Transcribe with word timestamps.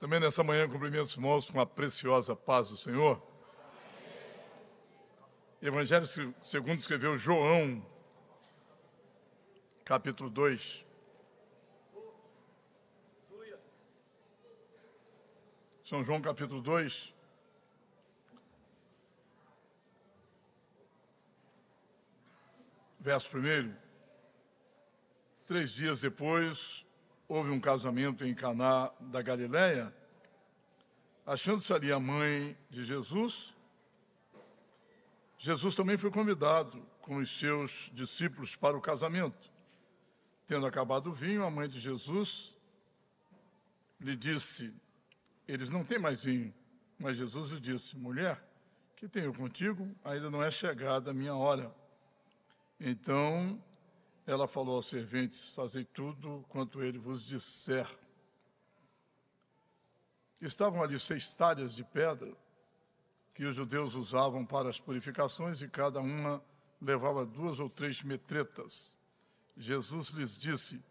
Também 0.00 0.18
nessa 0.18 0.42
manhã 0.42 0.66
cumprimento 0.66 1.02
os 1.02 1.12
irmãos 1.12 1.50
com 1.50 1.60
a 1.60 1.66
preciosa 1.66 2.34
paz 2.34 2.70
do 2.70 2.76
Senhor. 2.78 3.22
Evangelho 5.60 6.06
segundo 6.40 6.78
escreveu 6.78 7.18
João, 7.18 7.84
capítulo 9.84 10.30
2. 10.30 10.86
São 15.84 16.02
João 16.02 16.22
capítulo 16.22 16.62
2. 16.62 17.14
Verso 22.98 23.36
1. 23.36 23.76
Três 25.44 25.72
dias 25.72 26.00
depois, 26.00 26.86
houve 27.30 27.48
um 27.48 27.60
casamento 27.60 28.26
em 28.26 28.34
Caná 28.34 28.90
da 28.98 29.22
Galileia, 29.22 29.94
achando-se 31.24 31.72
ali 31.72 31.92
a 31.92 32.00
mãe 32.00 32.58
de 32.68 32.82
Jesus, 32.82 33.54
Jesus 35.38 35.76
também 35.76 35.96
foi 35.96 36.10
convidado 36.10 36.84
com 37.00 37.18
os 37.18 37.38
seus 37.38 37.88
discípulos 37.94 38.56
para 38.56 38.76
o 38.76 38.80
casamento. 38.80 39.48
Tendo 40.44 40.66
acabado 40.66 41.10
o 41.10 41.12
vinho, 41.12 41.44
a 41.44 41.50
mãe 41.50 41.68
de 41.68 41.78
Jesus 41.78 42.58
lhe 44.00 44.16
disse: 44.16 44.74
Eles 45.46 45.70
não 45.70 45.84
têm 45.84 46.00
mais 46.00 46.24
vinho. 46.24 46.52
Mas 46.98 47.16
Jesus 47.16 47.50
lhe 47.50 47.60
disse: 47.60 47.96
Mulher, 47.96 48.42
que 48.96 49.08
tenho 49.08 49.32
contigo? 49.32 49.88
Ainda 50.04 50.30
não 50.30 50.42
é 50.42 50.50
chegada 50.50 51.12
a 51.12 51.14
minha 51.14 51.36
hora. 51.36 51.72
Então 52.80 53.62
ela 54.30 54.46
falou 54.46 54.76
aos 54.76 54.86
serventes: 54.86 55.50
Fazei 55.50 55.84
tudo 55.84 56.44
quanto 56.48 56.82
ele 56.82 56.98
vos 56.98 57.24
disser. 57.24 57.88
Estavam 60.40 60.82
ali 60.82 60.98
seis 60.98 61.34
talhas 61.34 61.74
de 61.74 61.84
pedra 61.84 62.32
que 63.34 63.44
os 63.44 63.56
judeus 63.56 63.94
usavam 63.94 64.46
para 64.46 64.70
as 64.70 64.78
purificações 64.78 65.60
e 65.62 65.68
cada 65.68 66.00
uma 66.00 66.42
levava 66.80 67.26
duas 67.26 67.58
ou 67.58 67.68
três 67.68 68.02
metretas. 68.02 68.98
Jesus 69.56 70.10
lhes 70.10 70.36
disse: 70.38 70.82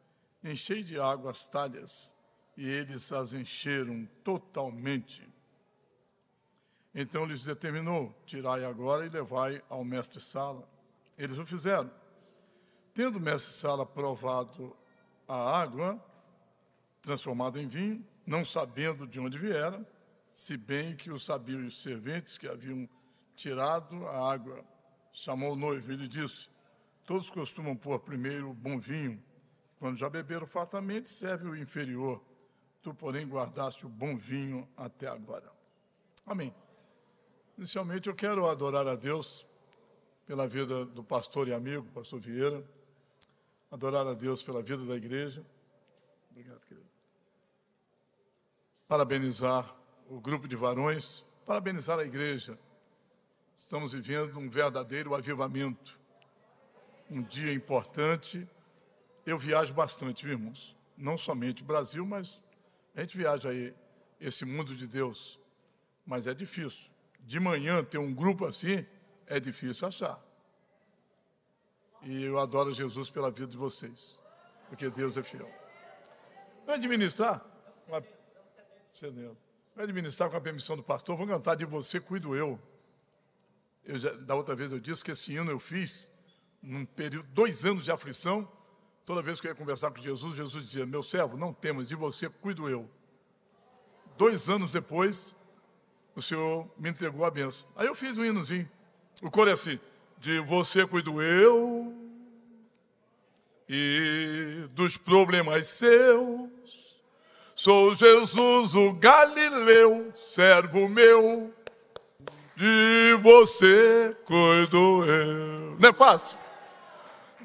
Enchei 0.43 0.83
de 0.83 0.99
água 0.99 1.31
as 1.31 1.47
talhas. 1.47 2.17
E 2.57 2.67
eles 2.67 3.09
as 3.13 3.31
encheram 3.31 4.05
totalmente. 4.21 5.25
Então 6.93 7.23
lhes 7.23 7.45
determinou: 7.45 8.13
Tirai 8.25 8.65
agora 8.65 9.05
e 9.05 9.09
levai 9.09 9.63
ao 9.69 9.85
mestre-sala. 9.85 10.67
Eles 11.17 11.37
o 11.37 11.45
fizeram. 11.45 11.89
Tendo 12.99 13.17
o 13.17 13.21
mestre-sala 13.21 13.85
provado 13.85 14.75
a 15.25 15.61
água, 15.61 15.97
transformada 17.01 17.57
em 17.61 17.65
vinho, 17.65 18.05
não 18.27 18.43
sabendo 18.43 19.07
de 19.07 19.21
onde 19.21 19.37
viera, 19.37 19.89
se 20.33 20.57
bem 20.57 20.97
que 20.97 21.09
o 21.09 21.17
sabiam 21.17 21.65
os 21.65 21.81
serventes 21.81 22.37
que 22.37 22.45
haviam 22.45 22.89
tirado 23.37 24.05
a 24.05 24.33
água, 24.33 24.65
chamou 25.13 25.53
o 25.53 25.55
noivo 25.55 25.93
e 25.93 25.95
lhe 25.95 26.09
disse: 26.09 26.49
Todos 27.05 27.29
costumam 27.29 27.73
pôr 27.73 28.01
primeiro 28.01 28.49
o 28.49 28.53
bom 28.53 28.77
vinho. 28.77 29.23
Quando 29.79 29.97
já 29.97 30.09
beberam 30.09 30.45
fartamente, 30.45 31.09
serve 31.09 31.47
o 31.47 31.55
inferior. 31.55 32.21
Tu, 32.81 32.93
porém, 32.93 33.25
guardaste 33.25 33.85
o 33.85 33.89
bom 33.89 34.17
vinho 34.17 34.67
até 34.75 35.07
agora. 35.07 35.49
Amém. 36.25 36.53
Inicialmente, 37.57 38.09
eu 38.09 38.13
quero 38.13 38.45
adorar 38.49 38.85
a 38.87 38.95
Deus 38.95 39.47
pela 40.25 40.45
vida 40.49 40.83
do 40.83 41.01
pastor 41.01 41.47
e 41.47 41.53
amigo, 41.53 41.85
pastor 41.93 42.19
Vieira 42.19 42.61
adorar 43.71 44.07
a 44.07 44.13
Deus 44.13 44.41
pela 44.41 44.61
vida 44.61 44.85
da 44.85 44.95
igreja. 44.95 45.45
Obrigado, 46.31 46.59
querido. 46.61 46.87
Parabenizar 48.87 49.75
o 50.09 50.19
grupo 50.19 50.47
de 50.47 50.55
varões, 50.55 51.25
parabenizar 51.45 51.99
a 51.99 52.03
igreja. 52.03 52.57
Estamos 53.55 53.93
vivendo 53.93 54.37
um 54.39 54.49
verdadeiro 54.49 55.13
avivamento. 55.13 55.99
Um 57.09 57.21
dia 57.21 57.53
importante. 57.53 58.47
Eu 59.25 59.37
viajo 59.37 59.73
bastante, 59.73 60.25
irmãos. 60.25 60.75
Não 60.97 61.17
somente 61.17 61.63
Brasil, 61.63 62.05
mas 62.05 62.41
a 62.95 63.01
gente 63.01 63.17
viaja 63.17 63.49
aí, 63.49 63.73
esse 64.19 64.45
mundo 64.45 64.75
de 64.75 64.87
Deus. 64.87 65.39
Mas 66.05 66.25
é 66.25 66.33
difícil. 66.33 66.89
De 67.19 67.39
manhã 67.39 67.83
ter 67.83 67.97
um 67.97 68.13
grupo 68.13 68.45
assim, 68.45 68.85
é 69.27 69.39
difícil 69.39 69.87
achar. 69.87 70.28
E 72.01 72.23
eu 72.23 72.39
adoro 72.39 72.71
Jesus 72.73 73.09
pela 73.09 73.29
vida 73.29 73.47
de 73.47 73.57
vocês, 73.57 74.21
porque 74.69 74.89
Deus 74.89 75.17
é 75.17 75.23
fiel. 75.23 75.49
Vai 76.65 76.75
administrar? 76.75 77.45
Vai 77.89 79.85
administrar 79.85 80.29
com 80.29 80.37
a 80.37 80.41
permissão 80.41 80.77
do 80.77 80.83
pastor. 80.83 81.17
Vou 81.17 81.27
cantar 81.27 81.55
de 81.55 81.65
você, 81.65 81.99
cuido 81.99 82.35
eu. 82.35 82.59
eu 83.83 83.97
já, 83.97 84.11
da 84.13 84.35
outra 84.35 84.55
vez 84.55 84.71
eu 84.71 84.79
disse 84.79 85.03
que 85.03 85.11
esse 85.11 85.35
ano 85.35 85.51
eu 85.51 85.59
fiz, 85.59 86.17
num 86.61 86.85
período, 86.85 87.27
dois 87.33 87.65
anos 87.65 87.85
de 87.85 87.91
aflição. 87.91 88.49
Toda 89.05 89.21
vez 89.21 89.41
que 89.41 89.47
eu 89.47 89.51
ia 89.51 89.55
conversar 89.55 89.91
com 89.91 89.99
Jesus, 89.99 90.35
Jesus 90.35 90.65
dizia: 90.65 90.85
Meu 90.85 91.01
servo, 91.01 91.37
não 91.37 91.53
temas, 91.53 91.87
de 91.87 91.95
você 91.95 92.29
cuido 92.29 92.69
eu. 92.69 92.89
Dois 94.17 94.49
anos 94.49 94.71
depois, 94.71 95.35
o 96.15 96.21
Senhor 96.21 96.69
me 96.77 96.89
entregou 96.89 97.25
a 97.25 97.31
benção. 97.31 97.67
Aí 97.75 97.87
eu 97.87 97.95
fiz 97.95 98.17
um 98.17 98.25
hinozinho. 98.25 98.69
O 99.21 99.31
coro 99.31 99.49
é 99.49 99.53
assim: 99.53 99.79
de 100.19 100.39
você 100.41 100.85
cuido 100.85 101.21
eu 101.21 101.93
e 103.67 104.67
dos 104.71 104.97
problemas 104.97 105.67
seus. 105.67 106.49
Sou 107.55 107.95
Jesus 107.95 108.75
o 108.75 108.93
Galileu, 108.93 110.13
servo 110.15 110.87
meu, 110.89 111.53
de 112.55 113.17
você 113.21 114.15
cuido 114.25 115.05
eu. 115.05 115.77
Não 115.79 115.89
é 115.89 115.93
fácil? 115.93 116.37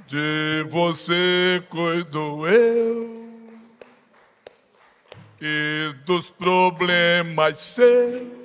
De 0.07 0.65
você 0.69 1.63
cuido 1.69 2.47
eu 2.47 3.25
e 5.41 5.95
dos 6.05 6.31
problemas 6.31 7.59
seus. 7.59 8.45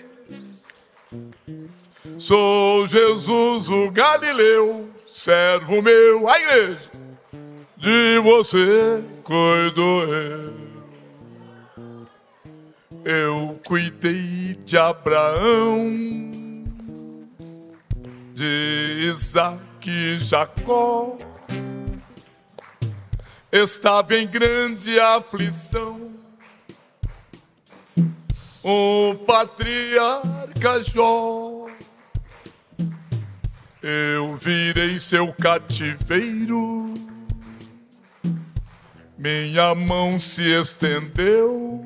Sou 2.17 2.87
Jesus 2.87 3.67
o 3.67 3.91
Galileu, 3.91 4.89
servo 5.05 5.81
meu, 5.81 6.29
a 6.29 6.39
igreja, 6.39 6.89
de 7.75 8.19
você 8.19 9.03
cuido 9.23 9.81
eu. 9.81 10.59
Eu 13.03 13.59
cuidei 13.65 14.55
de 14.63 14.77
Abraão, 14.77 15.89
de 18.33 19.09
Isaac 19.11 19.89
e 19.89 20.19
Jacó. 20.19 21.17
Estava 23.51 24.15
em 24.15 24.27
grande 24.27 24.99
aflição 24.99 26.11
o 28.63 29.15
patriarca 29.25 30.81
Jó 30.83 31.68
eu 33.81 34.35
virei 34.35 34.99
seu 34.99 35.31
cativeiro, 35.33 36.93
minha 39.17 39.73
mão 39.73 40.19
se 40.19 40.43
estendeu. 40.43 41.85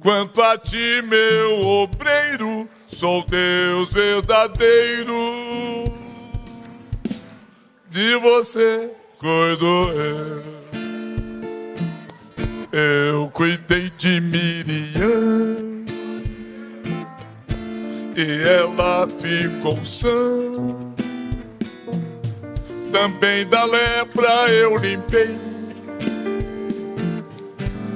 Quanto 0.00 0.42
a 0.42 0.58
ti, 0.58 1.02
meu 1.02 1.66
obreiro, 1.66 2.68
sou 2.88 3.24
Deus 3.26 3.92
verdadeiro. 3.92 5.14
De 7.88 8.16
você 8.16 8.90
cuido 9.18 9.90
eu. 9.92 10.54
Eu 12.72 13.30
cuidei 13.30 13.88
de 13.96 14.20
Miriam 14.20 15.84
e 18.16 18.42
ela 18.42 19.06
ficou 19.08 19.84
sã. 19.84 20.08
Também 22.92 23.46
da 23.46 23.64
lepra 23.64 24.48
eu 24.50 24.76
limpei 24.76 25.36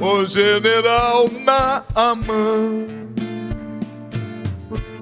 o 0.01 0.27
general 0.27 1.29
Naamã. 1.31 2.87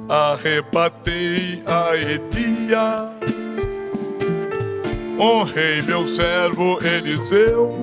Arrebatei 0.08 1.62
a 1.66 1.96
Elias, 1.96 3.10
honrei 5.18 5.82
meu 5.82 6.06
servo 6.06 6.78
Eliseu. 6.84 7.74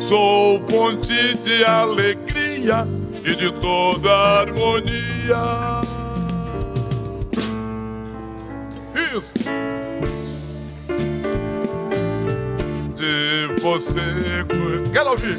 Sou 0.00 0.60
fonte 0.66 1.34
de 1.36 1.62
alegria 1.64 2.86
e 3.24 3.34
de 3.34 3.52
toda 3.60 4.10
harmonia. 4.10 5.82
Isso. 9.16 9.34
De 12.94 13.60
você. 13.60 14.00
Quero 14.92 15.10
ouvir. 15.10 15.38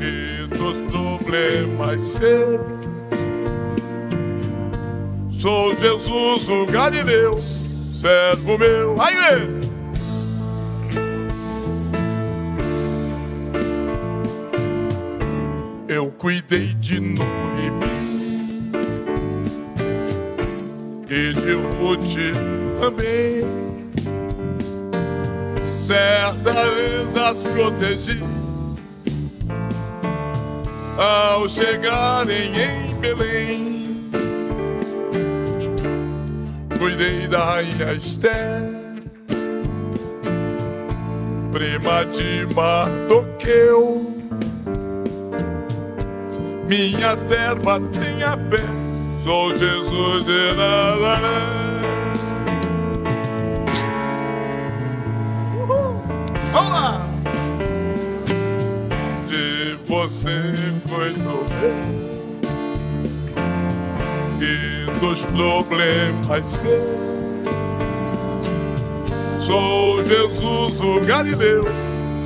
E 0.00 0.46
dos 0.48 0.78
problemas 0.90 2.00
seus. 2.00 2.60
Sou 5.40 5.74
Jesus 5.74 6.48
o 6.48 6.66
Galileu, 6.66 7.36
servo 8.00 8.56
meu. 8.56 9.00
A 9.02 9.10
igreja. 9.10 9.61
Cuidei 16.22 16.72
de 16.74 17.00
Noemi 17.00 17.82
e 21.10 21.32
de 21.32 21.54
Ruth 21.80 22.14
também. 22.78 23.44
Certa 25.84 26.52
vez 26.52 27.16
as 27.16 27.42
protegi 27.42 28.20
ao 30.96 31.48
chegarem 31.48 32.52
em 32.54 32.94
Belém. 33.00 34.08
Cuidei 36.78 37.26
da 37.26 37.44
rainha 37.46 37.94
Esther, 37.94 38.62
prima 41.50 42.04
de 42.12 42.46
Mardoqueu. 42.54 44.01
Minha 46.68 47.16
serva 47.16 47.80
tem 47.80 48.22
a 48.22 48.36
fé, 48.36 48.64
sou 49.22 49.56
Jesus 49.56 50.26
de 50.26 50.54
Nazaré. 50.54 51.62
Vamos 56.52 56.70
lá! 56.70 57.06
De 59.28 59.76
você 59.86 60.52
cuidou 60.88 61.46
e 64.40 64.90
dos 64.98 65.22
problemas 65.24 66.46
seus. 66.46 67.02
Sou 69.38 70.02
Jesus 70.04 70.80
o 70.80 71.00
Galileu, 71.00 71.64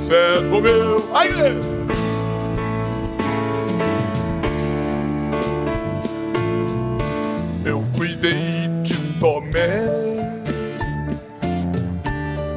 servo 0.07 0.61
meu. 0.61 1.03
A 1.15 1.25
igreja! 1.25 1.76
De 9.47 9.51
Tomé, 9.51 10.31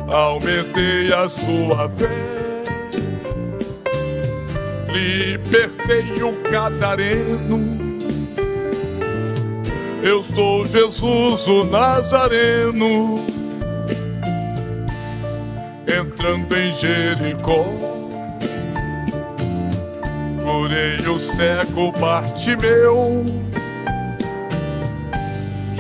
aumentei 0.08 1.12
a 1.12 1.28
sua 1.28 1.88
fé, 1.90 2.08
libertei 4.92 6.22
o 6.22 6.32
catareno. 6.50 7.90
Eu 10.02 10.22
sou 10.22 10.66
Jesus 10.66 11.46
o 11.46 11.64
Nazareno, 11.64 13.26
entrando 15.86 16.56
em 16.56 16.72
Jericó. 16.72 17.66
Curei 20.42 21.06
o 21.06 21.18
cego 21.18 21.92
Bartimeu 21.92 23.24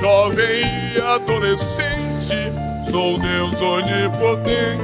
jovem 0.00 0.79
adolescente, 0.98 2.52
sou 2.90 3.18
Deus 3.18 3.60
onipotente. 3.60 4.80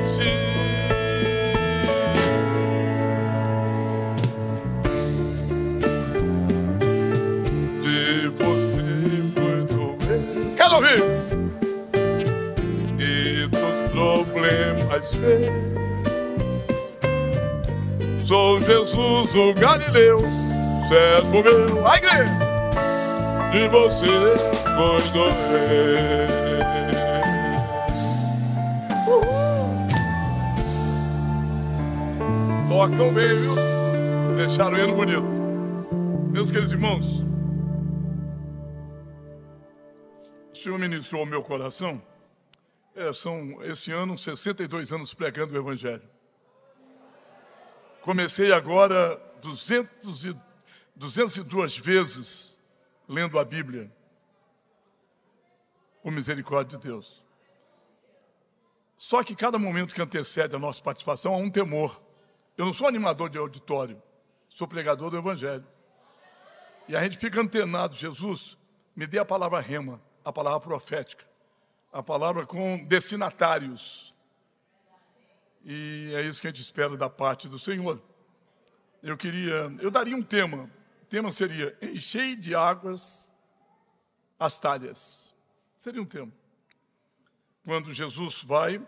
De 7.81 8.29
você 8.29 8.82
cuido 9.35 9.97
bem. 10.06 10.55
Quero 10.56 10.75
ouvir! 10.76 11.03
E 12.99 13.47
dos 13.49 13.93
problemas 13.93 15.06
sei. 15.06 15.50
Sou 18.25 18.61
Jesus 18.61 19.35
o 19.35 19.55
Galileu, 19.55 20.20
servo 20.88 21.43
meu. 21.43 21.87
A 21.87 21.97
igreja! 21.97 22.45
De 23.56 23.69
você 23.69 24.06
cuido 24.06 25.31
bem. 25.69 26.26
Tocam 32.69 33.14
bem, 33.14 33.29
viu? 33.29 33.55
Deixaram 34.37 34.76
o 34.76 34.81
hino 34.81 34.94
bonito. 34.94 35.29
Meus 36.31 36.50
queridos 36.50 36.73
irmãos, 36.73 37.25
o 40.52 40.56
Senhor 40.56 40.79
ministrou 40.79 41.23
ao 41.23 41.26
meu 41.26 41.43
coração. 41.43 42.02
É, 42.94 43.11
são 43.12 43.62
esse 43.62 43.91
ano 43.91 44.19
62 44.19 44.93
anos 44.93 45.14
pregando 45.14 45.55
o 45.55 45.56
Evangelho. 45.56 46.02
Comecei 48.02 48.52
agora 48.52 49.19
200 49.41 50.26
e, 50.26 50.35
202 50.94 51.79
vezes 51.79 52.56
lendo 53.08 53.38
a 53.38 53.44
Bíblia, 53.44 53.91
por 56.03 56.12
misericórdia 56.12 56.79
de 56.79 56.88
Deus. 56.88 57.25
Só 58.97 59.23
que 59.23 59.35
cada 59.35 59.58
momento 59.58 59.94
que 59.94 60.00
antecede 60.00 60.55
a 60.55 60.58
nossa 60.58 60.82
participação 60.82 61.35
há 61.35 61.37
um 61.37 61.50
temor. 61.50 62.00
Eu 62.56 62.64
não 62.64 62.73
sou 62.73 62.87
animador 62.87 63.29
de 63.29 63.37
auditório, 63.37 64.00
sou 64.49 64.67
pregador 64.67 65.11
do 65.11 65.19
Evangelho. 65.19 65.67
E 66.88 66.97
a 66.97 67.03
gente 67.03 67.19
fica 67.19 67.41
antenado, 67.41 67.94
Jesus, 67.94 68.56
me 68.94 69.06
dê 69.06 69.19
a 69.19 69.25
palavra 69.25 69.61
rema, 69.61 70.00
a 70.25 70.32
palavra 70.32 70.61
profética, 70.61 71.25
a 71.93 72.02
palavra 72.02 72.47
com 72.47 72.79
destinatários. 72.85 74.14
E 75.64 76.12
é 76.14 76.23
isso 76.23 76.41
que 76.41 76.47
a 76.47 76.50
gente 76.50 76.62
espera 76.62 76.97
da 76.97 77.11
parte 77.11 77.49
do 77.49 77.59
Senhor. 77.59 78.00
Eu 79.02 79.17
queria, 79.17 79.75
eu 79.81 79.91
daria 79.91 80.17
um 80.17 80.23
tema 80.23 80.70
tema 81.08 81.32
seria 81.32 81.76
Enchei 81.81 82.37
de 82.37 82.55
águas 82.55 83.37
as 84.38 84.58
talhas. 84.58 85.35
Seria 85.76 86.03
um 86.03 86.06
tema. 86.06 86.32
Quando 87.64 87.93
Jesus 87.93 88.43
vai 88.43 88.85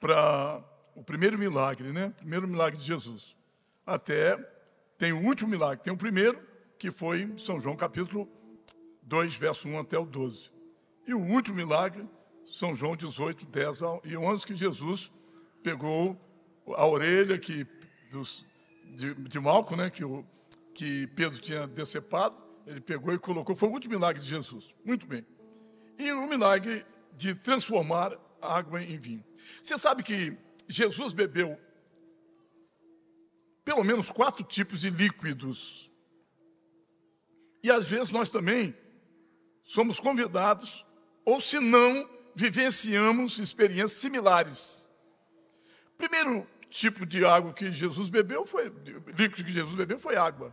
para 0.00 0.62
o 0.94 1.02
primeiro 1.02 1.38
milagre, 1.38 1.92
né? 1.92 2.12
Primeiro 2.16 2.48
milagre 2.48 2.78
de 2.78 2.84
Jesus. 2.84 3.36
Até 3.86 4.36
tem 4.98 5.12
o 5.12 5.24
último 5.24 5.50
milagre, 5.50 5.82
tem 5.82 5.92
o 5.92 5.96
primeiro, 5.96 6.40
que 6.78 6.90
foi 6.90 7.32
São 7.38 7.58
João 7.58 7.76
capítulo 7.76 8.28
2, 9.02 9.34
verso 9.34 9.68
1 9.68 9.80
até 9.80 9.98
o 9.98 10.06
12. 10.06 10.50
E 11.06 11.14
o 11.14 11.20
último 11.20 11.56
milagre, 11.56 12.08
São 12.44 12.74
João 12.74 12.96
18, 12.96 13.44
10 13.46 13.80
e 14.04 14.16
11, 14.16 14.46
que 14.46 14.54
Jesus 14.54 15.10
pegou 15.62 16.16
a 16.76 16.86
orelha 16.86 17.38
que, 17.38 17.66
dos, 18.10 18.46
de, 18.94 19.14
de 19.14 19.40
Malco, 19.40 19.74
né, 19.74 19.90
que 19.90 20.04
o, 20.04 20.24
que 20.74 21.06
Pedro 21.08 21.38
tinha 21.38 21.66
decepado, 21.66 22.36
ele 22.66 22.80
pegou 22.80 23.12
e 23.12 23.18
colocou. 23.18 23.54
Foi 23.54 23.68
o 23.68 23.72
último 23.72 23.94
milagre 23.94 24.22
de 24.22 24.28
Jesus. 24.28 24.74
Muito 24.84 25.06
bem. 25.06 25.26
E 25.98 26.12
o 26.12 26.26
milagre 26.26 26.84
de 27.14 27.34
transformar 27.34 28.18
água 28.40 28.82
em 28.82 28.98
vinho. 28.98 29.24
Você 29.62 29.76
sabe 29.78 30.02
que 30.02 30.36
Jesus 30.68 31.12
bebeu 31.12 31.58
pelo 33.64 33.84
menos 33.84 34.10
quatro 34.10 34.42
tipos 34.42 34.80
de 34.80 34.90
líquidos. 34.90 35.90
E 37.62 37.70
às 37.70 37.88
vezes 37.88 38.10
nós 38.10 38.28
também 38.28 38.76
somos 39.62 40.00
convidados, 40.00 40.84
ou 41.24 41.40
se 41.40 41.60
não, 41.60 42.08
vivenciamos 42.34 43.38
experiências 43.38 44.00
similares. 44.00 44.90
Primeiro 45.96 46.44
tipo 46.68 47.06
de 47.06 47.24
água 47.24 47.52
que 47.52 47.70
Jesus 47.70 48.08
bebeu 48.08 48.44
foi, 48.44 48.72
líquido 49.16 49.44
que 49.44 49.52
Jesus 49.52 49.76
bebeu 49.76 49.98
foi 49.98 50.16
água 50.16 50.52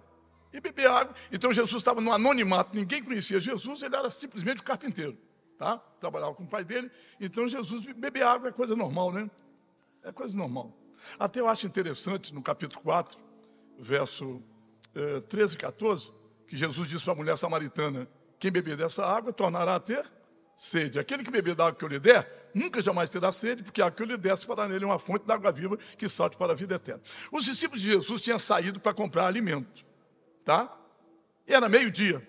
e 0.51 0.59
beber 0.59 0.87
água. 0.87 1.15
Então 1.31 1.53
Jesus 1.53 1.79
estava 1.81 2.01
no 2.01 2.11
anonimato, 2.11 2.75
ninguém 2.75 3.03
conhecia 3.03 3.39
Jesus, 3.39 3.81
ele 3.81 3.95
era 3.95 4.09
simplesmente 4.09 4.61
o 4.61 4.63
carpinteiro, 4.63 5.17
tá? 5.57 5.77
Trabalhava 5.99 6.33
com 6.33 6.43
o 6.43 6.47
pai 6.47 6.63
dele. 6.63 6.89
Então 7.19 7.47
Jesus 7.47 7.83
beber 7.93 8.23
água 8.23 8.49
é 8.49 8.51
coisa 8.51 8.75
normal, 8.75 9.11
né? 9.11 9.29
É 10.03 10.11
coisa 10.11 10.35
normal. 10.37 10.75
Até 11.17 11.39
eu 11.39 11.47
acho 11.47 11.65
interessante 11.65 12.33
no 12.33 12.41
capítulo 12.41 12.81
4, 12.81 13.17
verso 13.77 14.41
eh, 14.95 15.19
13 15.21 15.55
e 15.55 15.57
14, 15.57 16.13
que 16.47 16.57
Jesus 16.57 16.89
disse 16.89 17.03
para 17.03 17.13
a 17.13 17.15
mulher 17.15 17.37
samaritana: 17.37 18.07
Quem 18.37 18.51
beber 18.51 18.75
dessa 18.75 19.05
água 19.05 19.31
tornará 19.31 19.75
a 19.75 19.79
ter 19.79 20.05
sede. 20.55 20.99
Aquele 20.99 21.23
que 21.23 21.31
beber 21.31 21.55
da 21.55 21.67
água 21.67 21.77
que 21.77 21.85
eu 21.85 21.89
lhe 21.89 21.99
der, 21.99 22.49
nunca 22.53 22.81
jamais 22.81 23.09
terá 23.09 23.31
sede, 23.31 23.63
porque 23.63 23.81
a 23.81 23.85
água 23.85 23.95
que 23.95 24.03
eu 24.03 24.07
lhe 24.07 24.17
der 24.17 24.37
se 24.37 24.45
fará 24.45 24.67
nele 24.67 24.83
uma 24.83 24.99
fonte 24.99 25.25
de 25.25 25.31
água 25.31 25.51
viva 25.53 25.77
que 25.97 26.09
salte 26.09 26.35
para 26.35 26.51
a 26.51 26.55
vida 26.55 26.75
eterna. 26.75 27.01
Os 27.31 27.45
discípulos 27.45 27.81
de 27.81 27.87
Jesus 27.87 28.21
tinham 28.21 28.37
saído 28.37 28.77
para 28.79 28.93
comprar 28.93 29.25
alimento 29.25 29.85
tá? 30.49 30.75
E 31.47 31.53
era 31.53 31.69
meio-dia. 31.69 32.27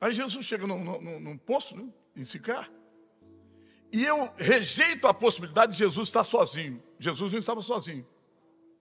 Aí 0.00 0.14
Jesus 0.14 0.46
chega 0.46 0.68
num, 0.68 0.84
num, 0.84 1.18
num 1.18 1.36
poço, 1.36 1.76
né, 1.76 1.88
em 2.16 2.22
Sicar, 2.22 2.70
E 3.92 4.04
eu 4.04 4.32
rejeito 4.36 5.08
a 5.08 5.12
possibilidade 5.12 5.72
de 5.72 5.78
Jesus 5.78 6.08
estar 6.08 6.22
sozinho. 6.22 6.80
Jesus 6.96 7.32
não 7.32 7.38
estava 7.40 7.60
sozinho. 7.60 8.06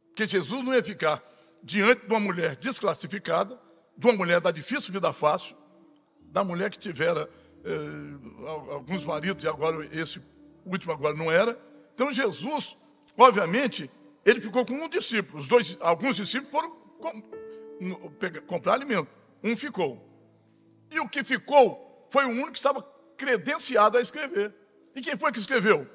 Porque 0.09 0.27
Jesus 0.27 0.63
não 0.63 0.71
ia 0.71 0.83
ficar 0.83 1.23
diante 1.63 2.05
de 2.05 2.13
uma 2.13 2.19
mulher 2.19 2.55
desclassificada, 2.55 3.59
de 3.97 4.05
uma 4.05 4.15
mulher 4.15 4.39
da 4.39 4.51
difícil 4.51 4.93
vida 4.93 5.11
fácil, 5.11 5.55
da 6.25 6.43
mulher 6.43 6.69
que 6.69 6.77
tivera 6.77 7.27
eh, 7.63 8.69
alguns 8.69 9.03
maridos 9.03 9.43
e 9.43 9.47
agora 9.47 9.83
esse 9.91 10.21
último 10.63 10.93
agora 10.93 11.15
não 11.15 11.31
era. 11.31 11.59
Então 11.95 12.11
Jesus, 12.11 12.77
obviamente, 13.17 13.89
ele 14.23 14.39
ficou 14.39 14.63
com 14.63 14.75
um 14.75 14.89
discípulo. 14.89 15.43
Dois, 15.43 15.75
alguns 15.79 16.17
discípulos 16.17 16.51
foram 16.51 16.69
com, 16.99 17.23
comprar 18.47 18.73
alimento. 18.73 19.09
Um 19.43 19.55
ficou. 19.57 20.01
E 20.89 20.99
o 20.99 21.09
que 21.09 21.23
ficou 21.23 22.07
foi 22.11 22.25
o 22.25 22.29
único 22.29 22.51
que 22.51 22.57
estava 22.57 22.81
credenciado 23.17 23.97
a 23.97 24.01
escrever. 24.01 24.53
E 24.95 25.01
quem 25.01 25.17
foi 25.17 25.31
que 25.31 25.39
escreveu? 25.39 25.87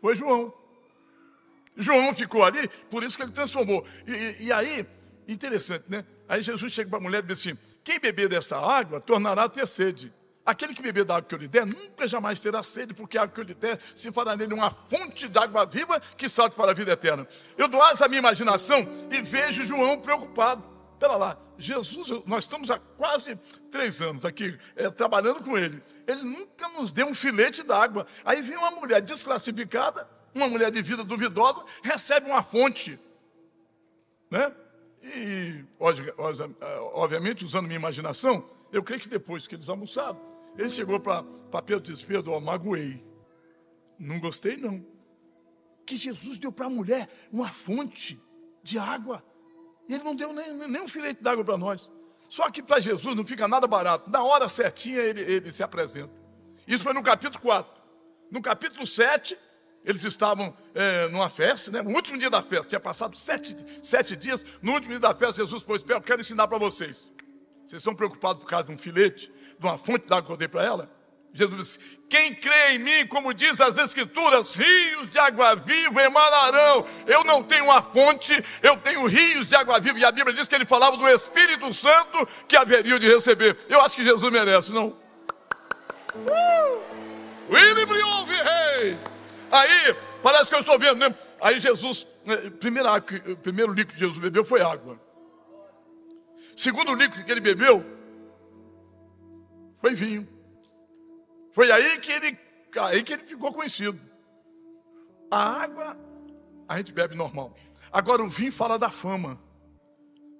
Foi 0.00 0.16
João. 0.16 0.52
João 1.76 2.14
ficou 2.14 2.44
ali, 2.44 2.68
por 2.90 3.02
isso 3.02 3.16
que 3.16 3.22
ele 3.22 3.32
transformou. 3.32 3.84
E, 4.06 4.12
e, 4.12 4.46
e 4.46 4.52
aí, 4.52 4.86
interessante, 5.26 5.84
né? 5.88 6.04
Aí 6.28 6.40
Jesus 6.40 6.72
chega 6.72 6.88
para 6.88 6.98
a 6.98 7.02
mulher 7.02 7.22
e 7.22 7.26
diz 7.26 7.40
assim: 7.40 7.58
Quem 7.82 7.98
beber 7.98 8.28
dessa 8.28 8.56
água 8.56 9.00
tornará 9.00 9.44
a 9.44 9.48
ter 9.48 9.66
sede. 9.66 10.12
Aquele 10.46 10.74
que 10.74 10.82
beber 10.82 11.04
da 11.04 11.16
água 11.16 11.26
que 11.26 11.34
eu 11.34 11.38
lhe 11.38 11.48
der, 11.48 11.64
nunca 11.64 12.06
jamais 12.06 12.38
terá 12.38 12.62
sede, 12.62 12.92
porque 12.92 13.16
a 13.16 13.22
água 13.22 13.34
que 13.34 13.40
eu 13.40 13.44
lhe 13.44 13.54
der 13.54 13.78
se 13.94 14.12
fará 14.12 14.36
nele 14.36 14.52
uma 14.52 14.70
fonte 14.70 15.26
de 15.26 15.38
água 15.38 15.64
viva 15.64 15.98
que 16.18 16.28
salte 16.28 16.54
para 16.54 16.72
a 16.72 16.74
vida 16.74 16.92
eterna. 16.92 17.26
Eu 17.56 17.66
dou 17.66 17.82
asa 17.82 18.04
à 18.04 18.08
minha 18.08 18.18
imaginação 18.18 18.86
e 19.10 19.22
vejo 19.22 19.64
João 19.64 19.98
preocupado. 19.98 20.73
Pera 21.04 21.16
lá, 21.16 21.38
Jesus, 21.58 22.08
nós 22.24 22.44
estamos 22.44 22.70
há 22.70 22.78
quase 22.78 23.36
três 23.70 24.00
anos 24.00 24.24
aqui 24.24 24.58
é, 24.74 24.88
trabalhando 24.88 25.44
com 25.44 25.58
ele. 25.58 25.82
Ele 26.06 26.22
nunca 26.22 26.66
nos 26.70 26.90
deu 26.92 27.06
um 27.06 27.12
filete 27.12 27.62
d'água. 27.62 28.06
Aí 28.24 28.40
vem 28.40 28.56
uma 28.56 28.70
mulher 28.70 29.02
desclassificada, 29.02 30.08
uma 30.34 30.48
mulher 30.48 30.70
de 30.70 30.80
vida 30.80 31.04
duvidosa, 31.04 31.62
recebe 31.82 32.30
uma 32.30 32.42
fonte. 32.42 32.98
Né? 34.30 34.50
E, 35.02 35.62
obviamente, 36.94 37.44
usando 37.44 37.66
minha 37.66 37.78
imaginação, 37.78 38.48
eu 38.72 38.82
creio 38.82 39.02
que 39.02 39.08
depois 39.08 39.46
que 39.46 39.56
eles 39.56 39.68
almoçaram, 39.68 40.18
ele 40.56 40.70
chegou 40.70 40.98
para 40.98 41.22
Pedro 41.66 41.90
e 41.90 41.92
disse: 41.92 42.06
Pedro, 42.06 42.32
ó, 42.32 42.40
magoei. 42.40 43.04
Não 43.98 44.18
gostei, 44.18 44.56
não. 44.56 44.82
Que 45.84 45.98
Jesus 45.98 46.38
deu 46.38 46.50
para 46.50 46.64
a 46.64 46.70
mulher 46.70 47.10
uma 47.30 47.50
fonte 47.50 48.18
de 48.62 48.78
água. 48.78 49.22
E 49.88 49.94
ele 49.94 50.04
não 50.04 50.14
deu 50.14 50.32
nem, 50.32 50.52
nem 50.52 50.82
um 50.82 50.88
filete 50.88 51.22
d'água 51.22 51.44
para 51.44 51.58
nós. 51.58 51.90
Só 52.28 52.50
que 52.50 52.62
para 52.62 52.80
Jesus 52.80 53.14
não 53.14 53.26
fica 53.26 53.46
nada 53.46 53.66
barato. 53.66 54.10
Na 54.10 54.22
hora 54.22 54.48
certinha 54.48 55.00
ele, 55.00 55.20
ele 55.20 55.52
se 55.52 55.62
apresenta. 55.62 56.12
Isso 56.66 56.82
foi 56.82 56.92
no 56.92 57.02
capítulo 57.02 57.40
4. 57.40 57.82
No 58.30 58.40
capítulo 58.40 58.86
7, 58.86 59.36
eles 59.84 60.02
estavam 60.02 60.56
é, 60.74 61.08
numa 61.08 61.28
festa, 61.28 61.70
né? 61.70 61.82
no 61.82 61.90
último 61.90 62.18
dia 62.18 62.30
da 62.30 62.42
festa, 62.42 62.68
tinha 62.68 62.80
passado 62.80 63.16
sete, 63.16 63.54
sete 63.82 64.16
dias. 64.16 64.44
No 64.62 64.72
último 64.72 64.90
dia 64.90 65.00
da 65.00 65.14
festa, 65.14 65.42
Jesus 65.42 65.62
pôs 65.62 65.82
pé, 65.82 65.94
eu 65.94 66.00
quero 66.00 66.22
ensinar 66.22 66.48
para 66.48 66.58
vocês. 66.58 67.12
Vocês 67.64 67.80
estão 67.80 67.94
preocupados 67.94 68.42
por 68.42 68.48
causa 68.48 68.66
de 68.66 68.72
um 68.72 68.78
filete, 68.78 69.30
de 69.58 69.66
uma 69.66 69.76
fonte 69.76 70.06
d'água 70.06 70.26
que 70.26 70.32
eu 70.32 70.36
dei 70.36 70.48
para 70.48 70.64
ela? 70.64 70.90
Jesus 71.34 71.58
disse: 71.58 71.78
Quem 72.08 72.32
crê 72.32 72.74
em 72.74 72.78
mim, 72.78 73.06
como 73.08 73.34
diz 73.34 73.60
as 73.60 73.76
Escrituras, 73.76 74.54
rios 74.54 75.10
de 75.10 75.18
água 75.18 75.56
viva 75.56 76.00
emanarão. 76.00 76.86
Eu 77.06 77.24
não 77.24 77.42
tenho 77.42 77.64
uma 77.64 77.82
fonte, 77.82 78.32
eu 78.62 78.76
tenho 78.76 79.04
rios 79.06 79.48
de 79.48 79.56
água 79.56 79.80
viva. 79.80 79.98
E 79.98 80.04
a 80.04 80.12
Bíblia 80.12 80.32
diz 80.32 80.46
que 80.46 80.54
ele 80.54 80.64
falava 80.64 80.96
do 80.96 81.08
Espírito 81.08 81.74
Santo 81.74 82.26
que 82.46 82.56
haveria 82.56 83.00
de 83.00 83.08
receber. 83.08 83.58
Eu 83.68 83.80
acho 83.80 83.96
que 83.96 84.04
Jesus 84.04 84.32
merece, 84.32 84.72
não? 84.72 84.96
Uh! 86.14 86.80
William 87.50 87.86
Briouve, 87.86 88.32
rei! 88.32 88.96
Aí, 89.50 89.94
parece 90.22 90.48
que 90.48 90.54
eu 90.54 90.60
estou 90.60 90.78
vendo, 90.78 90.98
né? 91.00 91.14
Aí 91.40 91.58
Jesus, 91.58 92.06
eh, 92.26 92.50
primeiro, 92.50 92.88
primeiro 93.42 93.72
líquido 93.72 93.94
que 93.94 93.98
Jesus 93.98 94.18
bebeu 94.18 94.44
foi 94.44 94.62
água. 94.62 95.00
Segundo 96.56 96.94
líquido 96.94 97.24
que 97.24 97.30
ele 97.30 97.40
bebeu 97.40 97.84
foi 99.80 99.94
vinho. 99.94 100.33
Foi 101.54 101.70
aí 101.70 102.00
que 102.00 102.10
ele, 102.10 102.38
aí 102.80 103.02
que 103.02 103.12
ele 103.12 103.24
ficou 103.24 103.52
conhecido. 103.52 103.98
A 105.30 105.62
água 105.62 105.96
a 106.68 106.76
gente 106.76 106.92
bebe 106.92 107.14
normal. 107.14 107.54
Agora 107.92 108.24
o 108.24 108.28
vinho 108.28 108.50
fala 108.50 108.76
da 108.76 108.90
fama. 108.90 109.40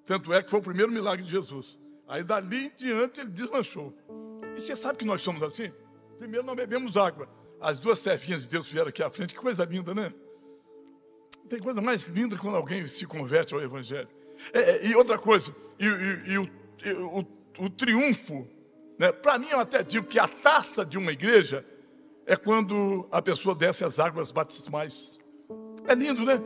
Tanto 0.05 0.33
é 0.33 0.43
que 0.43 0.51
foi 0.51 0.59
o 0.59 0.63
primeiro 0.63 0.91
milagre 0.91 1.25
de 1.25 1.31
Jesus. 1.31 1.81
Aí 2.09 2.25
dali 2.25 2.67
em 2.67 2.73
diante 2.77 3.21
ele 3.21 3.31
deslanchou. 3.31 3.97
E 4.57 4.61
você 4.61 4.75
sabe 4.75 4.99
que 4.99 5.05
nós 5.05 5.23
somos 5.23 5.41
assim? 5.45 5.73
Primeiro 6.19 6.45
nós 6.45 6.57
bebemos 6.57 6.97
água. 6.97 7.29
As 7.61 7.79
duas 7.79 8.01
servinhas 8.01 8.43
de 8.43 8.49
Deus 8.49 8.67
vieram 8.67 8.89
aqui 8.89 9.03
à 9.03 9.09
frente. 9.09 9.35
Que 9.35 9.41
coisa 9.41 9.65
linda, 9.65 9.95
né? 9.95 10.13
Tem 11.49 11.61
coisa 11.61 11.81
mais 11.81 12.05
linda 12.09 12.37
quando 12.37 12.57
alguém 12.57 12.89
se 12.89 13.07
converte 13.07 13.55
ao 13.55 13.61
Evangelho. 13.61 14.09
É, 14.53 14.59
é 14.59 14.87
e 14.87 14.97
outra 14.97 15.17
coisa, 15.17 15.55
e, 15.79 15.87
e, 15.87 16.33
e 16.33 16.39
o, 16.39 16.51
o, 17.21 17.65
o 17.67 17.71
triunfo 17.71 18.49
né? 18.99 19.13
Para 19.13 19.39
mim, 19.39 19.49
eu 19.51 19.59
até 19.59 19.83
digo 19.83 20.07
que 20.07 20.19
a 20.19 20.29
taça 20.29 20.85
de 20.85 20.97
uma 20.97 21.13
igreja 21.13 21.65
é 22.27 22.37
quando 22.37 23.07
a 23.11 23.21
pessoa 23.21 23.55
desce 23.55 23.85
as 23.85 23.99
águas 23.99 24.31
batismais. 24.31 25.19
É 25.87 25.95
lindo, 25.95 26.25
né? 26.25 26.41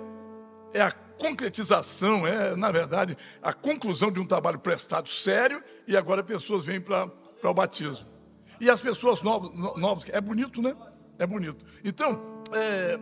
É 0.73 0.83
a 0.83 0.91
concretização, 0.91 2.27
é, 2.27 2.55
na 2.57 2.71
verdade, 2.71 3.17
a 3.43 3.53
conclusão 3.53 4.11
de 4.11 4.21
um 4.21 4.27
trabalho 4.27 4.59
prestado 4.59 5.09
sério 5.09 5.63
e 5.87 5.97
agora 5.97 6.23
pessoas 6.23 6.65
vêm 6.65 6.81
para 6.81 7.11
o 7.43 7.55
batismo. 7.55 8.07
E 8.61 8.69
as 8.69 8.81
pessoas 8.81 9.23
novas, 9.23 9.51
novas, 9.77 10.09
é 10.09 10.21
bonito, 10.21 10.61
né? 10.61 10.77
É 11.19 11.27
bonito. 11.27 11.65
Então, 11.85 12.43
é, 12.53 12.99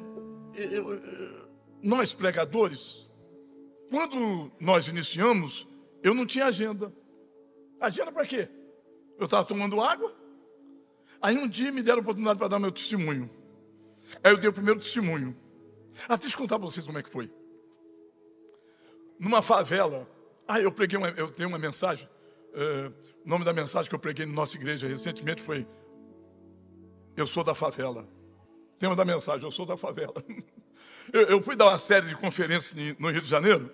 eu, 0.55 1.01
nós 1.83 2.13
pregadores, 2.13 3.11
quando 3.91 4.51
nós 4.61 4.89
iniciamos, 4.89 5.67
eu 6.03 6.15
não 6.15 6.27
tinha 6.27 6.47
agenda. 6.47 6.93
Agenda 7.81 8.13
para 8.13 8.27
quê? 8.27 8.49
Eu 9.19 9.25
estava 9.25 9.45
tomando 9.45 9.81
água. 9.81 10.15
Aí 11.21 11.37
um 11.37 11.49
dia 11.49 11.73
me 11.73 11.83
deram 11.83 11.99
a 11.99 12.03
oportunidade 12.03 12.39
para 12.39 12.49
dar 12.49 12.59
meu 12.59 12.71
testemunho. 12.71 13.31
Aí 14.23 14.33
eu 14.33 14.37
dei 14.37 14.49
o 14.49 14.53
primeiro 14.53 14.79
testemunho. 14.79 15.37
Ah, 16.09 16.17
deixa 16.17 16.35
eu 16.35 16.39
contar 16.39 16.59
para 16.59 16.69
vocês 16.69 16.87
como 16.87 16.99
é 16.99 17.03
que 17.03 17.09
foi. 17.09 17.31
Numa 19.19 19.41
favela. 19.41 20.09
Ah, 20.47 20.61
eu 20.61 20.71
preguei 20.71 20.99
uma, 20.99 21.09
eu 21.11 21.31
tenho 21.31 21.49
uma 21.49 21.59
mensagem. 21.59 22.09
Uh, 22.53 22.93
o 23.25 23.29
nome 23.29 23.45
da 23.45 23.53
mensagem 23.53 23.89
que 23.89 23.95
eu 23.95 23.99
preguei 23.99 24.25
na 24.25 24.33
nossa 24.33 24.57
igreja 24.57 24.89
recentemente 24.89 25.43
foi 25.43 25.67
Eu 27.17 27.27
sou 27.27 27.43
da 27.43 27.55
favela. 27.55 28.09
Tema 28.79 28.95
da 28.95 29.05
mensagem, 29.05 29.43
eu 29.43 29.51
sou 29.51 29.65
da 29.65 29.77
favela. 29.77 30.23
eu, 31.13 31.23
eu 31.23 31.43
fui 31.43 31.57
dar 31.57 31.67
uma 31.67 31.79
série 31.79 32.09
de 32.09 32.17
conferências 32.17 32.75
no 32.99 33.11
Rio 33.11 33.23
de 33.23 33.29
Janeiro. 33.29 33.71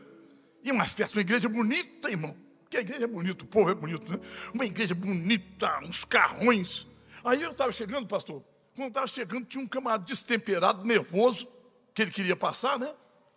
E 0.63 0.71
uma 0.71 0.85
festa, 0.85 1.19
uma 1.19 1.23
igreja 1.23 1.49
bonita, 1.49 2.09
irmão. 2.09 2.37
Porque 2.73 2.79
a 2.79 2.81
igreja 2.81 3.05
é 3.05 3.07
bonita, 3.07 3.45
o 3.45 3.47
povo 3.47 3.71
é 3.71 3.75
bonito, 3.75 4.11
né? 4.11 4.19
Uma 4.55 4.65
igreja 4.65 4.95
bonita, 4.95 5.79
uns 5.85 6.07
carrões. 6.07 6.89
Aí 7.23 7.43
eu 7.43 7.51
estava 7.51 7.71
chegando, 7.71 8.07
pastor, 8.07 8.43
quando 8.75 8.89
estava 8.89 9.07
chegando, 9.07 9.45
tinha 9.45 9.63
um 9.63 9.69
camarada 9.69 10.03
destemperado, 10.03 10.83
nervoso, 10.83 11.47
que 11.93 12.01
ele 12.01 12.11
queria 12.11 12.35
passar, 12.35 12.79
né? 12.79 12.91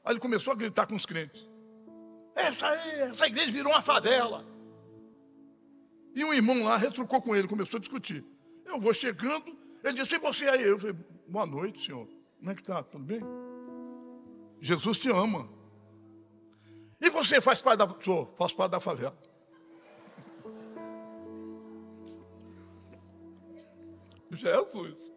Aí 0.05 0.13
ele 0.13 0.21
começou 0.21 0.53
a 0.53 0.55
gritar 0.55 0.85
com 0.85 0.95
os 0.95 1.05
crentes. 1.05 1.45
Essa, 2.33 2.73
essa 2.75 3.27
igreja 3.27 3.51
virou 3.51 3.73
uma 3.73 3.81
favela. 3.81 4.45
E 6.15 6.23
um 6.23 6.33
irmão 6.33 6.63
lá 6.63 6.77
retrucou 6.77 7.21
com 7.21 7.35
ele, 7.35 7.45
começou 7.45 7.77
a 7.77 7.81
discutir. 7.81 8.23
Eu 8.65 8.79
vou 8.79 8.93
chegando, 8.93 9.53
ele 9.83 10.01
disse, 10.01 10.15
e 10.15 10.17
você 10.17 10.47
aí? 10.47 10.63
Eu 10.63 10.79
falei, 10.79 10.95
boa 11.27 11.45
noite, 11.45 11.85
senhor. 11.85 12.07
Como 12.39 12.51
é 12.51 12.55
que 12.55 12.61
está? 12.61 12.81
Tudo 12.81 13.03
bem? 13.03 13.19
Jesus 14.61 14.97
te 14.97 15.09
ama. 15.09 15.49
E 17.05 17.09
você 17.11 17.39
faz 17.39 17.61
parte 17.61 17.77
da, 17.77 17.87
sou, 18.03 18.33
faço 18.35 18.55
parte 18.55 18.71
da 18.71 18.79
favela. 18.79 19.15
Jesus. 24.31 25.11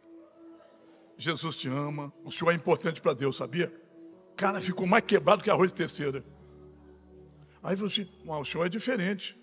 Jesus 1.16 1.57
te 1.57 1.66
ama. 1.66 2.12
O 2.23 2.30
Senhor 2.30 2.50
é 2.50 2.54
importante 2.54 3.00
para 3.00 3.14
Deus, 3.14 3.37
sabia? 3.37 3.73
Cara, 4.37 4.61
ficou 4.61 4.87
mais 4.87 5.02
quebrado 5.02 5.42
que 5.42 5.49
arroz 5.49 5.73
de 5.73 5.78
terceira. 5.78 6.23
Aí 7.62 7.75
você, 7.75 8.07
o 8.26 8.45
Senhor 8.45 8.66
é 8.66 8.68
diferente. 8.68 9.35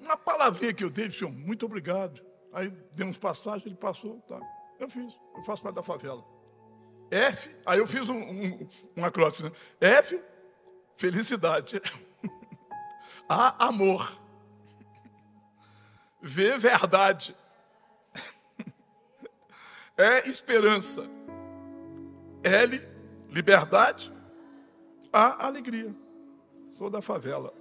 Uma 0.00 0.16
palavrinha 0.16 0.74
que 0.74 0.82
eu 0.82 0.90
dei, 0.90 1.08
Senhor, 1.12 1.30
muito 1.30 1.64
obrigado. 1.64 2.20
Aí 2.52 2.70
demos 2.92 3.16
passagem, 3.16 3.68
ele 3.68 3.76
passou, 3.76 4.20
tá. 4.22 4.40
Eu 4.80 4.90
fiz, 4.90 5.14
eu 5.36 5.44
faço 5.44 5.62
parte 5.62 5.76
da 5.76 5.82
favela. 5.82 6.33
F, 7.10 7.54
aí 7.64 7.78
eu 7.78 7.86
fiz 7.86 8.08
um, 8.08 8.16
um, 8.16 8.68
um 8.96 9.04
acróstico, 9.04 9.48
né? 9.48 9.54
F, 9.80 10.20
felicidade. 10.96 11.80
A, 13.28 13.66
amor. 13.66 14.20
V, 16.20 16.58
verdade. 16.58 17.36
É 19.96 20.26
esperança. 20.28 21.06
L, 22.42 22.82
liberdade. 23.30 24.12
A, 25.12 25.46
alegria. 25.46 25.94
Sou 26.68 26.90
da 26.90 27.00
favela. 27.00 27.54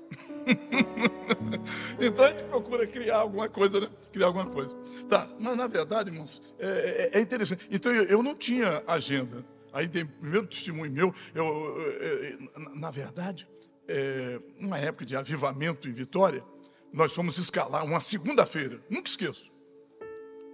então 2.00 2.26
a 2.26 2.32
gente 2.32 2.44
procura 2.46 2.88
criar 2.88 3.18
alguma 3.18 3.50
coisa, 3.50 3.82
né? 3.82 3.90
Criar 4.12 4.28
alguma 4.28 4.46
coisa. 4.46 4.76
Tá, 5.08 5.30
mas 5.40 5.58
na 5.58 5.68
verdade, 5.68 6.10
irmãos, 6.10 6.42
é, 6.60 7.12
é, 7.14 7.18
é 7.20 7.22
interessante. 7.22 7.68
Então 7.72 7.92
eu, 7.92 8.22
não 8.22 8.36
tinha 8.36 8.84
agenda. 8.88 9.46
Aí 9.72 9.88
tem 9.88 10.06
primeiro 10.06 10.46
testemunho 10.48 10.92
meu, 10.92 11.16
eu, 11.34 11.46
eu 11.46 12.76
na 12.76 12.92
verdade, 12.92 13.48
é, 13.88 14.40
uma 14.60 14.78
época 14.78 15.06
de 15.06 15.16
avivamento 15.16 15.90
em 15.90 15.94
Vitória, 15.94 16.44
nós 16.92 17.12
fomos 17.12 17.38
escalar 17.38 17.84
uma 17.84 18.00
segunda-feira, 18.00 18.80
nunca 18.90 19.10
esqueço. 19.10 19.52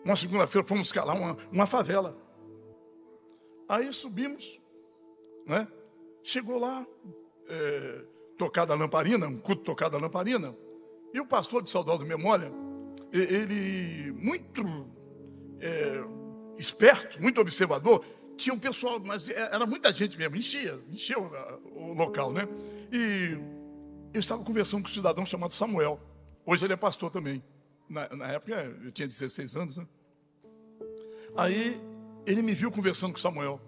Uma 0.05 0.15
segunda-feira 0.15 0.65
fomos 0.65 0.87
escalar 0.87 1.17
uma, 1.17 1.37
uma 1.51 1.65
favela. 1.65 2.17
Aí 3.67 3.91
subimos, 3.91 4.59
né? 5.45 5.67
Chegou 6.23 6.57
lá, 6.57 6.85
é, 7.49 8.05
tocada 8.39 8.73
a 8.73 8.75
lamparina, 8.75 9.27
um 9.27 9.37
culto 9.37 9.63
tocado 9.63 9.97
a 9.97 9.99
lamparina, 9.99 10.55
e 11.13 11.19
o 11.19 11.25
pastor 11.25 11.61
de 11.61 11.69
saudosa 11.69 12.05
memória, 12.05 12.49
ele 13.11 14.11
muito 14.13 14.63
é, 15.59 16.01
esperto, 16.57 17.21
muito 17.21 17.41
observador, 17.41 18.03
tinha 18.37 18.53
um 18.53 18.59
pessoal, 18.59 18.97
mas 19.03 19.29
é, 19.29 19.53
era 19.53 19.65
muita 19.65 19.91
gente 19.91 20.17
mesmo, 20.17 20.37
enchia, 20.37 20.79
enchia 20.89 21.19
o, 21.19 21.29
o 21.75 21.93
local, 21.93 22.31
né? 22.31 22.47
E 22.91 23.37
eu 24.13 24.19
estava 24.21 24.41
conversando 24.41 24.83
com 24.83 24.89
um 24.89 24.93
cidadão 24.93 25.25
chamado 25.25 25.51
Samuel. 25.51 25.99
Hoje 26.45 26.65
ele 26.65 26.73
é 26.73 26.77
pastor 26.77 27.11
também. 27.11 27.43
Na, 27.89 28.07
na 28.15 28.31
época 28.31 28.55
eu 28.85 28.91
tinha 28.91 29.07
16 29.07 29.57
anos, 29.57 29.77
né? 29.77 29.85
Aí 31.35 31.79
ele 32.25 32.41
me 32.41 32.53
viu 32.53 32.71
conversando 32.71 33.11
com 33.11 33.19
Samuel. 33.19 33.59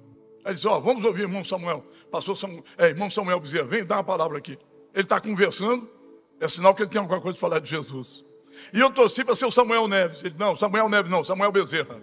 Aí 0.43 0.53
disse: 0.53 0.67
Ó, 0.67 0.77
oh, 0.77 0.81
vamos 0.81 1.03
ouvir 1.03 1.21
irmão 1.21 1.43
Samuel. 1.43 1.85
Passou 2.09 2.35
Samuel, 2.35 2.63
é, 2.77 2.87
irmão 2.87 3.09
Samuel 3.09 3.39
Bezerra, 3.39 3.65
vem 3.65 3.85
dar 3.85 3.97
uma 3.97 4.03
palavra 4.03 4.37
aqui. 4.37 4.57
Ele 4.93 5.03
está 5.03 5.19
conversando, 5.19 5.89
é 6.39 6.47
sinal 6.47 6.75
que 6.75 6.81
ele 6.81 6.89
tem 6.89 6.99
alguma 6.99 7.21
coisa 7.21 7.39
para 7.39 7.49
falar 7.49 7.59
de 7.59 7.69
Jesus. 7.69 8.25
E 8.73 8.79
eu 8.79 8.91
torci 8.91 9.23
para 9.23 9.35
ser 9.35 9.45
o 9.45 9.51
Samuel 9.51 9.87
Neves. 9.87 10.23
Ele 10.23 10.35
não, 10.37 10.55
Samuel 10.55 10.89
Neves 10.89 11.11
não, 11.11 11.23
Samuel 11.23 11.51
Bezerra. 11.51 12.01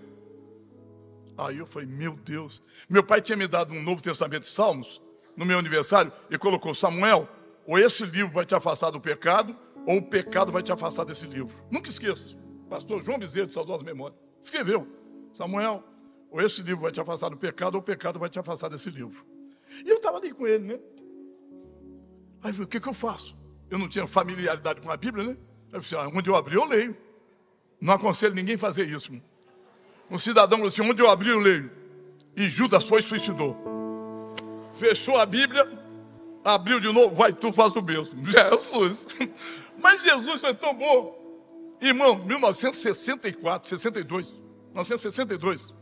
Aí 1.37 1.59
eu 1.59 1.67
falei, 1.67 1.89
meu 1.89 2.15
Deus. 2.15 2.61
Meu 2.89 3.03
pai 3.05 3.21
tinha 3.23 3.37
me 3.37 3.47
dado 3.47 3.73
um 3.73 3.83
Novo 3.83 4.03
Testamento 4.03 4.43
de 4.43 4.49
Salmos 4.49 5.01
no 5.37 5.47
meu 5.47 5.59
aniversário 5.59 6.13
e 6.29 6.37
colocou, 6.37 6.75
Samuel, 6.75 7.29
ou 7.65 7.79
esse 7.79 8.05
livro 8.05 8.33
vai 8.33 8.45
te 8.45 8.55
afastar 8.55 8.91
do 8.91 9.01
pecado, 9.01 9.57
ou 9.87 9.99
o 9.99 10.03
pecado 10.03 10.51
vai 10.51 10.63
te 10.63 10.73
afastar 10.73 11.05
desse 11.05 11.27
livro. 11.27 11.55
Nunca 11.71 11.89
esqueço. 11.89 12.37
Pastor 12.69 13.03
João 13.03 13.19
Bezerra, 13.19 13.47
de 13.47 13.53
saudosa 13.53 13.85
memória, 13.85 14.17
escreveu, 14.41 14.89
Samuel, 15.33 15.85
ou 16.31 16.41
esse 16.41 16.63
livro 16.63 16.83
vai 16.83 16.93
te 16.93 17.01
afastar 17.01 17.31
do 17.31 17.37
pecado, 17.37 17.75
ou 17.75 17.81
o 17.81 17.83
pecado 17.83 18.19
vai 18.19 18.29
te 18.29 18.39
afastar 18.39 18.69
desse 18.69 18.91
livro. 18.91 19.25
E 19.85 19.89
eu 19.89 19.97
estava 19.97 20.19
ali 20.19 20.33
com 20.33 20.47
ele, 20.47 20.65
né? 20.65 20.81
Aí 22.43 22.51
eu 22.51 22.55
falei, 22.55 22.65
o 22.65 22.67
que, 22.67 22.81
que 22.81 22.89
eu 22.89 22.95
faço? 22.95 23.37
Eu 23.71 23.79
não 23.79 23.89
tinha 23.89 24.07
familiaridade 24.07 24.81
com 24.81 24.91
a 24.91 24.97
Bíblia, 24.97 25.25
né? 25.29 25.37
Aí 25.73 25.79
eu 25.79 25.83
falei, 25.83 26.07
ah, 26.07 26.19
onde 26.19 26.31
eu 26.31 26.37
abri, 26.37 26.57
eu 26.57 26.65
leio. 26.65 26.97
Não 27.81 27.95
aconselho 27.95 28.35
ninguém 28.35 28.57
a 28.57 28.59
fazer 28.59 28.89
isso. 28.89 29.13
Um 30.11 30.19
cidadão 30.19 30.59
falou 30.59 30.69
assim, 30.69 30.83
onde 30.83 31.03
eu 31.03 31.09
abri, 31.09 31.29
eu 31.29 31.39
leio. 31.39 31.71
E 32.37 32.49
Judas 32.49 32.85
foi 32.85 33.01
e 33.01 33.03
suicidou. 33.03 33.57
Fechou 34.75 35.17
a 35.17 35.27
Bíblia, 35.27 35.67
abriu 36.45 36.81
de 36.81 36.91
novo, 36.93 37.15
vai 37.15 37.33
tu 37.33 37.53
faz 37.53 37.75
o 37.77 37.83
mesmo. 37.83 38.25
Jesus. 38.27 39.07
Mas 39.79 40.03
Jesus 40.03 40.41
foi 40.41 40.55
tão 40.55 40.75
bom. 40.75 41.19
Irmão, 41.81 42.25
1964, 42.25 43.69
62. 43.69 44.31
1962. 44.73 45.78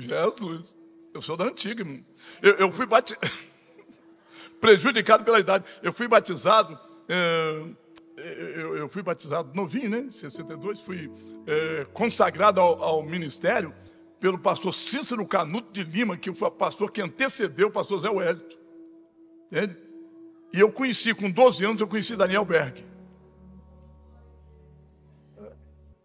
Jesus. 0.00 0.76
Eu 1.14 1.22
sou 1.22 1.36
da 1.36 1.44
antiga, 1.44 1.82
irmão. 1.82 2.04
Eu, 2.42 2.54
eu 2.56 2.72
fui 2.72 2.86
batizado. 2.86 3.26
Prejudicado 4.60 5.24
pela 5.24 5.40
idade. 5.40 5.64
Eu 5.82 5.92
fui 5.92 6.06
batizado. 6.06 6.78
É, 7.08 7.62
eu, 8.16 8.76
eu, 8.76 8.88
fui 8.88 9.02
batizado 9.02 9.54
novinho, 9.54 9.90
né? 9.90 9.98
Em 10.00 10.10
62. 10.10 10.80
Fui 10.80 11.10
é, 11.46 11.86
consagrado 11.92 12.60
ao, 12.60 12.82
ao, 12.82 13.02
ministério 13.02 13.74
pelo 14.20 14.38
pastor 14.38 14.72
Cícero 14.72 15.26
Canuto 15.26 15.72
de 15.72 15.84
Lima, 15.84 16.16
que 16.16 16.32
foi 16.32 16.48
o 16.48 16.50
pastor 16.50 16.90
que 16.90 17.00
antecedeu 17.00 17.68
o 17.68 17.70
pastor 17.70 18.00
Zé 18.00 18.10
Wellington. 18.10 18.56
Entende? 19.50 19.76
E 20.52 20.60
eu 20.60 20.72
conheci, 20.72 21.14
com 21.14 21.30
12 21.30 21.64
anos, 21.64 21.80
eu 21.80 21.86
conheci 21.86 22.16
Daniel 22.16 22.44
Berg. 22.44 22.84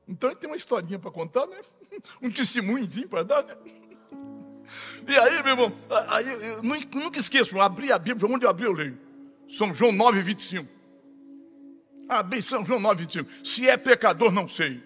Então 0.07 0.29
ele 0.29 0.39
tem 0.39 0.49
uma 0.49 0.57
historinha 0.57 0.99
para 0.99 1.09
contar, 1.09 1.47
né? 1.47 1.59
Um 2.21 2.31
testemunhozinho 2.31 3.07
para 3.07 3.23
dar, 3.23 3.43
né? 3.43 3.55
E 5.07 5.17
aí, 5.17 5.43
meu 5.43 5.53
irmão, 5.53 5.73
aí, 6.09 6.27
eu 6.27 6.63
nunca 6.63 7.19
esqueço, 7.19 7.55
eu 7.55 7.61
abri 7.61 7.91
a 7.91 7.99
Bíblia, 7.99 8.31
onde 8.31 8.45
eu 8.45 8.49
abri 8.49 8.65
eu 8.65 8.73
leio. 8.73 8.97
São 9.49 9.73
João 9.73 9.91
9, 9.91 10.21
25. 10.21 10.67
Abri 12.07 12.41
São 12.41 12.65
João 12.65 12.79
9, 12.79 13.03
25. 13.03 13.29
Se 13.43 13.69
é 13.69 13.77
pecador, 13.77 14.31
não 14.31 14.47
sei. 14.47 14.81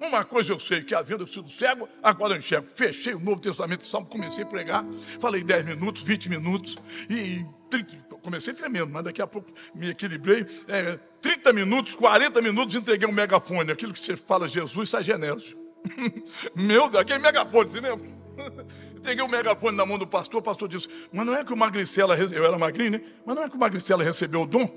Uma 0.00 0.24
coisa 0.24 0.52
eu 0.52 0.60
sei, 0.60 0.82
que 0.82 0.94
eu 0.94 1.26
sido 1.26 1.50
cego, 1.50 1.88
agora 2.02 2.34
eu 2.34 2.38
enxergo. 2.38 2.68
Fechei 2.74 3.14
o 3.14 3.18
Novo 3.18 3.40
Testamento 3.40 3.80
de 3.80 3.86
Salmo, 3.86 4.06
comecei 4.06 4.44
a 4.44 4.46
pregar, 4.46 4.84
falei 5.20 5.42
10 5.42 5.64
minutos, 5.64 6.02
20 6.02 6.28
minutos, 6.28 6.76
e 7.10 7.44
30, 7.68 7.96
comecei 8.22 8.54
tremendo, 8.54 8.90
mas 8.92 9.04
daqui 9.04 9.20
a 9.20 9.26
pouco 9.26 9.52
me 9.74 9.90
equilibrei. 9.90 10.46
É, 10.68 10.98
30 11.20 11.52
minutos, 11.52 11.94
40 11.96 12.40
minutos, 12.40 12.76
entreguei 12.76 13.08
um 13.08 13.12
megafone, 13.12 13.72
aquilo 13.72 13.92
que 13.92 13.98
você 13.98 14.16
fala, 14.16 14.46
Jesus, 14.46 14.88
sai 14.88 15.02
Genésio. 15.02 15.58
Meu 16.54 16.88
Deus, 16.88 17.02
aquele 17.02 17.18
megafone, 17.18 17.68
você 17.68 17.80
lembra? 17.80 18.08
Entreguei 18.98 19.24
o 19.24 19.28
megafone 19.28 19.76
na 19.76 19.86
mão 19.86 19.96
do 19.96 20.06
pastor, 20.06 20.40
o 20.40 20.42
pastor 20.42 20.68
disse, 20.68 20.88
mas 21.12 21.24
não 21.24 21.34
é 21.34 21.44
que 21.44 21.52
o 21.52 21.56
Magricela, 21.56 22.16
eu 22.16 22.44
era 22.44 22.58
magrinho, 22.58 22.90
né? 22.90 23.00
Mas 23.24 23.36
não 23.36 23.44
é 23.44 23.48
que 23.48 23.56
o 23.56 23.58
Magricela 23.58 24.02
recebeu 24.02 24.42
o 24.42 24.46
dom? 24.46 24.68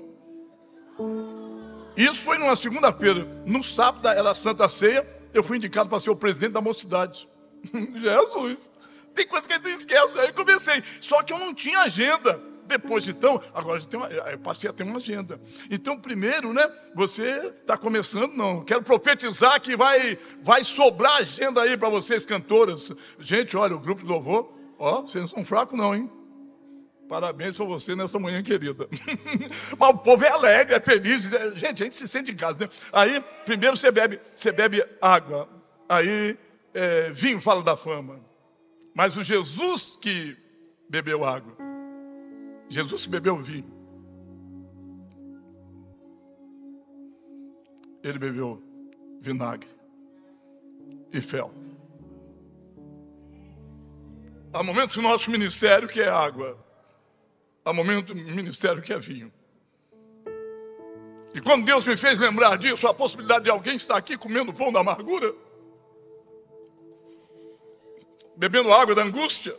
Isso 1.96 2.22
foi 2.22 2.38
numa 2.38 2.54
segunda-feira. 2.54 3.26
No 3.44 3.62
sábado 3.64 4.06
era 4.06 4.30
a 4.30 4.34
Santa 4.34 4.68
Ceia, 4.68 5.04
eu 5.34 5.42
fui 5.42 5.56
indicado 5.56 5.88
para 5.88 5.98
ser 5.98 6.10
o 6.10 6.16
presidente 6.16 6.52
da 6.52 6.60
mocidade. 6.60 7.28
Jesus! 7.72 8.70
Tem 9.12 9.26
coisa 9.26 9.46
que 9.46 9.52
a 9.54 9.56
gente 9.56 9.70
esquece. 9.72 10.18
Aí 10.18 10.32
comecei. 10.32 10.82
Só 11.00 11.22
que 11.22 11.32
eu 11.32 11.38
não 11.38 11.52
tinha 11.52 11.80
agenda. 11.80 12.40
Depois, 12.72 13.06
então, 13.06 13.40
agora 13.52 13.80
eu, 13.80 13.84
tenho, 13.84 14.04
eu 14.04 14.38
passei 14.38 14.68
a 14.68 14.72
ter 14.72 14.82
uma 14.82 14.96
agenda. 14.96 15.38
Então, 15.70 15.98
primeiro, 15.98 16.54
né? 16.54 16.66
Você 16.94 17.52
está 17.60 17.76
começando, 17.76 18.32
não. 18.32 18.64
Quero 18.64 18.82
profetizar 18.82 19.60
que 19.60 19.76
vai, 19.76 20.18
vai 20.42 20.64
sobrar 20.64 21.16
agenda 21.16 21.60
aí 21.60 21.76
para 21.76 21.90
vocês, 21.90 22.24
cantoras. 22.24 22.90
Gente, 23.18 23.56
olha, 23.58 23.76
o 23.76 23.78
grupo 23.78 24.02
de 24.02 24.08
louvor, 24.08 24.52
ó, 24.78 25.02
vocês 25.02 25.20
não 25.20 25.28
são 25.28 25.44
fracos, 25.44 25.78
não, 25.78 25.94
hein? 25.94 26.10
Parabéns 27.10 27.58
para 27.58 27.66
você 27.66 27.94
nessa 27.94 28.18
manhã 28.18 28.42
querida. 28.42 28.88
Mas 29.78 29.90
o 29.90 29.98
povo 29.98 30.24
é 30.24 30.30
alegre, 30.30 30.74
é 30.74 30.80
feliz. 30.80 31.30
É, 31.30 31.54
gente, 31.54 31.82
a 31.82 31.84
gente 31.84 31.96
se 31.96 32.08
sente 32.08 32.32
em 32.32 32.36
casa, 32.36 32.60
né? 32.60 32.70
Aí, 32.90 33.22
primeiro 33.44 33.76
você 33.76 33.90
bebe, 33.90 34.18
você 34.34 34.50
bebe 34.50 34.82
água. 34.98 35.46
Aí, 35.86 36.38
é, 36.72 37.10
vinho 37.10 37.38
fala 37.38 37.62
da 37.62 37.76
fama. 37.76 38.18
Mas 38.94 39.14
o 39.14 39.22
Jesus 39.22 39.98
que 40.00 40.34
bebeu 40.88 41.22
água, 41.22 41.54
Jesus 42.72 43.06
bebeu 43.06 43.36
vinho, 43.36 43.70
ele 48.02 48.18
bebeu 48.18 48.62
vinagre 49.20 49.68
e 51.12 51.20
fel. 51.20 51.52
Há 54.52 54.62
momentos 54.62 54.96
no 54.96 55.02
nosso 55.04 55.30
ministério 55.30 55.88
que 55.88 56.00
é 56.00 56.08
água 56.08 56.58
Há 57.64 57.72
momento 57.72 58.14
no 58.14 58.22
ministério 58.34 58.82
que 58.82 58.92
é 58.92 58.98
vinho. 58.98 59.32
E 61.34 61.40
quando 61.40 61.64
Deus 61.64 61.86
me 61.86 61.96
fez 61.96 62.18
lembrar 62.18 62.58
disso, 62.58 62.86
a 62.88 62.92
possibilidade 62.92 63.44
de 63.44 63.50
alguém 63.50 63.76
estar 63.76 63.96
aqui 63.96 64.16
comendo 64.16 64.52
pão 64.52 64.72
da 64.72 64.80
amargura, 64.80 65.32
bebendo 68.36 68.72
água 68.72 68.94
da 68.94 69.02
angústia, 69.02 69.56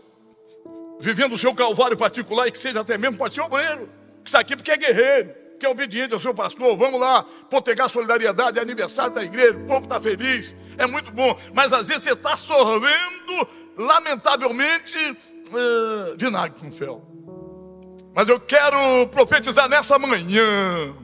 vivendo 1.04 1.34
o 1.34 1.38
seu 1.38 1.54
calvário 1.54 1.98
particular 1.98 2.48
e 2.48 2.52
que 2.52 2.58
seja 2.58 2.80
até 2.80 2.98
mesmo 2.98 3.18
pode 3.18 3.34
ser 3.34 3.42
obreiro, 3.42 3.90
que 4.24 4.30
está 4.30 4.40
aqui 4.40 4.56
porque 4.56 4.72
é 4.72 4.78
guerreiro, 4.78 5.36
que 5.60 5.66
é 5.66 5.70
obediente 5.70 6.14
ao 6.14 6.20
seu 6.20 6.34
pastor. 6.34 6.78
Vamos 6.78 7.00
lá, 7.00 7.26
potegar 7.50 7.90
solidariedade, 7.90 8.58
é 8.58 8.62
aniversário 8.62 9.14
da 9.14 9.22
igreja, 9.22 9.58
o 9.58 9.66
povo 9.66 9.84
está 9.84 10.00
feliz, 10.00 10.56
é 10.78 10.88
muito 10.88 11.12
bom, 11.12 11.38
mas 11.54 11.74
às 11.74 11.90
vezes 11.90 12.04
você 12.04 12.14
está 12.14 12.38
sorvendo, 12.38 13.48
lamentavelmente, 13.78 14.98
uh, 15.50 16.18
vinagre 16.18 16.58
com 16.58 16.72
fel. 16.72 17.06
Mas 18.16 18.30
eu 18.30 18.40
quero 18.40 19.06
profetizar 19.08 19.68
nessa 19.68 20.00
manhã. 20.00 20.96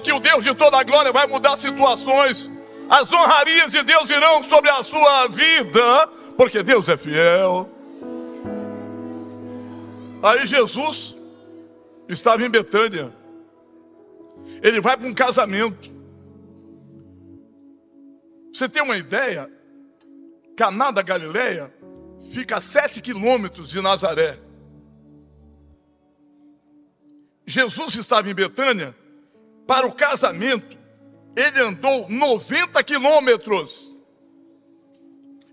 que 0.00 0.12
o 0.12 0.18
Deus 0.18 0.42
de 0.42 0.54
toda 0.54 0.76
a 0.76 0.82
glória 0.82 1.12
vai 1.12 1.28
mudar 1.28 1.56
situações. 1.56 2.50
As 2.88 3.12
honrarias 3.12 3.70
de 3.70 3.84
Deus 3.84 4.08
virão 4.08 4.42
sobre 4.42 4.68
a 4.68 4.82
sua 4.82 5.28
vida, 5.28 6.19
porque 6.40 6.62
Deus 6.62 6.88
é 6.88 6.96
fiel. 6.96 7.68
Aí 10.22 10.46
Jesus 10.46 11.14
estava 12.08 12.42
em 12.42 12.48
Betânia. 12.48 13.12
Ele 14.62 14.80
vai 14.80 14.96
para 14.96 15.06
um 15.06 15.12
casamento. 15.12 15.92
Você 18.50 18.70
tem 18.70 18.82
uma 18.82 18.96
ideia? 18.96 19.50
Caná 20.56 20.90
da 20.90 21.02
Galileia 21.02 21.70
fica 22.32 22.56
a 22.56 22.60
sete 22.62 23.02
quilômetros 23.02 23.68
de 23.68 23.82
Nazaré. 23.82 24.40
Jesus 27.46 27.96
estava 27.96 28.30
em 28.30 28.34
Betânia, 28.34 28.96
para 29.66 29.86
o 29.86 29.92
casamento, 29.92 30.74
ele 31.36 31.60
andou 31.60 32.08
90 32.08 32.82
quilômetros. 32.82 33.89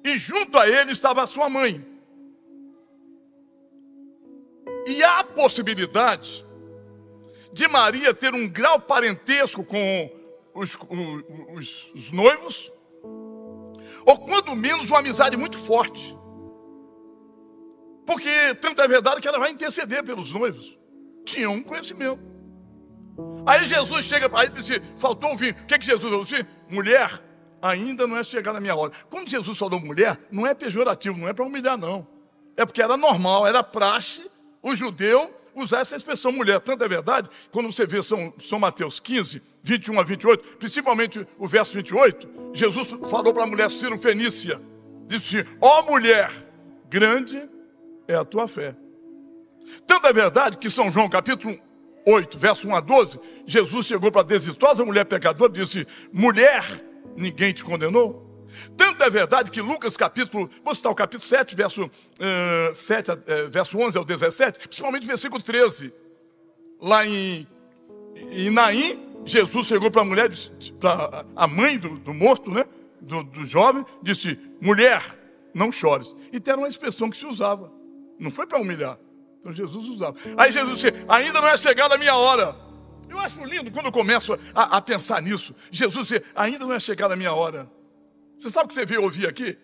E 0.08 0.18
junto 0.18 0.58
a 0.58 0.70
ele 0.70 0.94
estava 0.94 1.22
a 1.22 1.28
sua 1.28 1.50
mãe. 1.50 1.86
E 4.88 5.04
há 5.04 5.20
a 5.20 5.24
possibilidade 5.26 6.48
de 7.52 7.68
Maria 7.68 8.14
ter 8.14 8.34
um 8.34 8.48
grau 8.48 8.80
parentesco 8.80 9.66
com 9.66 10.10
os, 10.54 10.78
os, 11.54 11.92
os 11.94 12.12
noivos, 12.12 12.72
ou 14.06 14.18
quando 14.20 14.56
menos 14.56 14.90
uma 14.90 15.00
amizade 15.00 15.36
muito 15.36 15.58
forte. 15.58 16.18
Porque 18.06 18.56
tanto 18.62 18.82
é 18.82 18.88
verdade 18.88 19.20
que 19.20 19.28
ela 19.28 19.40
vai 19.40 19.52
interceder 19.52 20.06
pelos 20.06 20.32
noivos. 20.32 20.78
Tinha 21.26 21.50
um 21.50 21.62
conhecimento. 21.62 22.22
Aí 23.46 23.68
Jesus 23.68 24.06
chega 24.06 24.30
para 24.30 24.46
ele 24.46 24.54
e 24.58 24.64
diz: 24.64 24.82
faltou 24.96 25.34
o 25.34 25.36
vinho. 25.36 25.52
O 25.52 25.66
que, 25.66 25.78
que 25.78 25.86
Jesus 25.86 26.28
disse? 26.30 26.46
Mulher, 26.70 27.27
ainda 27.62 28.06
não 28.06 28.18
é 28.18 28.24
chegada 28.24 28.58
a 28.58 28.62
minha 28.62 28.76
hora. 28.76 28.92
Quando 29.10 29.30
Jesus 29.30 29.58
falou 29.58 29.80
mulher, 29.80 30.20
não 30.32 30.46
é 30.46 30.54
pejorativo, 30.54 31.18
não 31.18 31.28
é 31.28 31.34
para 31.34 31.46
humilhar, 31.46 31.78
não. 31.78 32.08
É 32.56 32.66
porque 32.66 32.82
era 32.82 32.98
normal, 32.98 33.46
era 33.46 33.64
praxe 33.64 34.30
o 34.62 34.76
judeu 34.76 35.34
usar 35.56 35.80
essa 35.80 35.96
expressão 35.96 36.32
mulher. 36.32 36.60
Tanto 36.60 36.84
é 36.84 36.88
verdade, 36.88 37.30
quando 37.52 37.72
você 37.72 37.86
vê 37.86 38.02
São, 38.04 38.34
São 38.40 38.60
Mateus 38.60 39.00
15, 39.00 39.42
21 39.64 40.00
a 40.00 40.04
28, 40.04 40.58
principalmente 40.58 41.28
o 41.38 41.48
verso 41.48 41.74
28, 41.74 42.52
Jesus 42.54 42.90
falou 43.10 43.34
para 43.34 43.44
a 43.44 43.48
mulher 43.48 43.70
Ciro 43.70 43.98
Fenícia: 43.98 44.60
disse, 45.08 45.46
ó 45.60 45.80
oh, 45.80 45.92
mulher, 45.92 46.32
grande 46.90 47.50
é 48.08 48.16
a 48.16 48.24
tua 48.26 48.48
fé. 48.48 48.76
Tanto 49.86 50.08
é 50.08 50.14
verdade 50.14 50.58
que 50.58 50.70
São 50.70 50.92
João, 50.92 51.10
capítulo 51.10 51.60
8, 52.06 52.38
verso 52.38 52.68
1 52.68 52.76
a 52.76 52.80
12, 52.80 53.20
Jesus 53.46 53.86
chegou 53.86 54.12
para 54.12 54.22
a 54.22 54.24
desitosa 54.24 54.86
mulher 54.86 55.06
pecadora 55.06 55.52
e 55.52 55.64
disse: 55.64 55.86
Mulher, 56.14 56.64
ninguém 57.18 57.52
te 57.52 57.64
condenou? 57.64 58.26
Tanto 58.76 59.04
é 59.04 59.10
verdade 59.10 59.52
que 59.52 59.62
Lucas 59.62 59.98
capítulo, 59.98 60.50
vou 60.64 60.74
citar 60.74 60.92
o 60.92 60.96
capítulo 60.96 61.28
7, 61.28 61.56
verso, 61.56 61.86
uh, 61.86 62.74
7, 62.74 63.12
uh, 63.12 63.16
verso 63.52 63.78
11 63.78 63.98
ao 63.98 64.06
17, 64.06 64.60
principalmente 64.60 65.06
versículo 65.06 65.42
13, 65.42 65.94
lá 66.82 67.06
em, 67.06 67.46
em 68.32 68.50
Naim, 68.50 69.06
Jesus 69.26 69.68
chegou 69.68 69.92
para 69.92 70.02
a 70.02 70.06
mulher, 70.06 70.32
para 70.80 71.26
a 71.36 71.48
mãe 71.48 71.78
do, 71.78 71.98
do 72.00 72.14
morto, 72.14 72.50
né, 72.50 72.66
do, 73.02 73.24
do 73.24 73.46
jovem, 73.46 73.86
disse, 74.02 74.40
mulher, 74.62 75.04
não 75.54 75.72
chores. 75.72 76.16
E 76.32 76.42
era 76.50 76.58
uma 76.58 76.68
expressão 76.68 77.10
que 77.10 77.18
se 77.18 77.26
usava. 77.26 77.72
Não 78.20 78.32
foi 78.32 78.48
para 78.48 78.60
humilhar. 78.60 78.98
Então 79.40 79.52
Jesus 79.52 79.88
usava. 79.90 80.18
Aí 80.36 80.52
Jesus 80.52 80.80
disse: 80.80 81.06
ainda 81.08 81.42
não 81.42 81.48
é 81.48 81.58
chegada 81.58 81.96
a 81.96 81.98
minha 81.98 82.16
hora. 82.16 82.56
Eu 83.10 83.20
acho 83.20 83.44
lindo 83.44 83.72
quando 83.72 83.88
eu 83.88 83.92
começo 83.92 84.38
a, 84.54 84.78
a 84.78 84.82
pensar 84.82 85.22
nisso. 85.22 85.56
Jesus 85.72 86.08
disse: 86.08 86.24
ainda 86.36 86.60
não 86.60 86.74
é 86.74 86.80
chegada 86.80 87.14
a 87.14 87.18
minha 87.18 87.34
hora. 87.34 87.70
Você 88.38 88.50
sabe 88.50 88.66
o 88.66 88.68
que 88.68 88.74
você 88.74 88.86
veio 88.86 89.04
ouvir 89.04 89.28
aqui? 89.28 89.58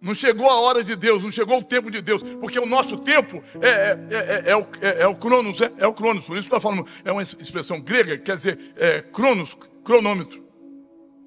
Não 0.00 0.16
chegou 0.16 0.50
a 0.50 0.60
hora 0.60 0.82
de 0.82 0.96
Deus, 0.96 1.22
não 1.22 1.30
chegou 1.30 1.58
o 1.58 1.62
tempo 1.62 1.88
de 1.88 2.02
Deus, 2.02 2.24
porque 2.40 2.58
o 2.58 2.66
nosso 2.66 2.96
tempo 2.98 3.40
é, 3.60 3.68
é, 3.68 4.06
é, 4.10 4.50
é 4.50 4.56
o, 4.56 4.66
é, 4.80 5.06
o 5.06 5.14
cronos, 5.14 5.60
é, 5.60 5.86
o 5.86 5.92
cronos, 5.92 6.24
por 6.24 6.36
isso 6.36 6.48
está 6.48 6.58
falando, 6.58 6.84
é 7.04 7.12
uma 7.12 7.22
expressão 7.22 7.80
grega, 7.80 8.18
quer 8.18 8.34
dizer, 8.34 8.74
é, 8.76 9.00
cronos, 9.00 9.56
cronômetro. 9.84 10.44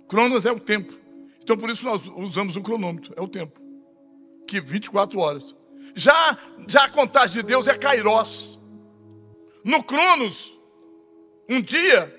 Cronos 0.10 0.46
é 0.46 0.52
o 0.52 0.60
tempo. 0.60 0.94
Então 1.42 1.58
por 1.58 1.70
isso 1.70 1.86
nós 1.86 2.06
usamos 2.18 2.58
o 2.58 2.62
cronômetro, 2.62 3.14
é 3.16 3.22
o 3.22 3.30
tempo. 3.30 3.62
Que 4.46 4.60
24 4.60 5.20
horas. 5.20 5.56
Já, 5.96 6.38
já 6.68 6.84
a 6.84 6.90
contagem 6.90 7.42
de 7.42 7.48
Deus 7.48 7.68
é 7.68 7.78
Kairos. 7.78 8.62
No 9.64 9.82
Cronos, 9.84 10.55
um 11.50 11.62
dia, 11.62 12.14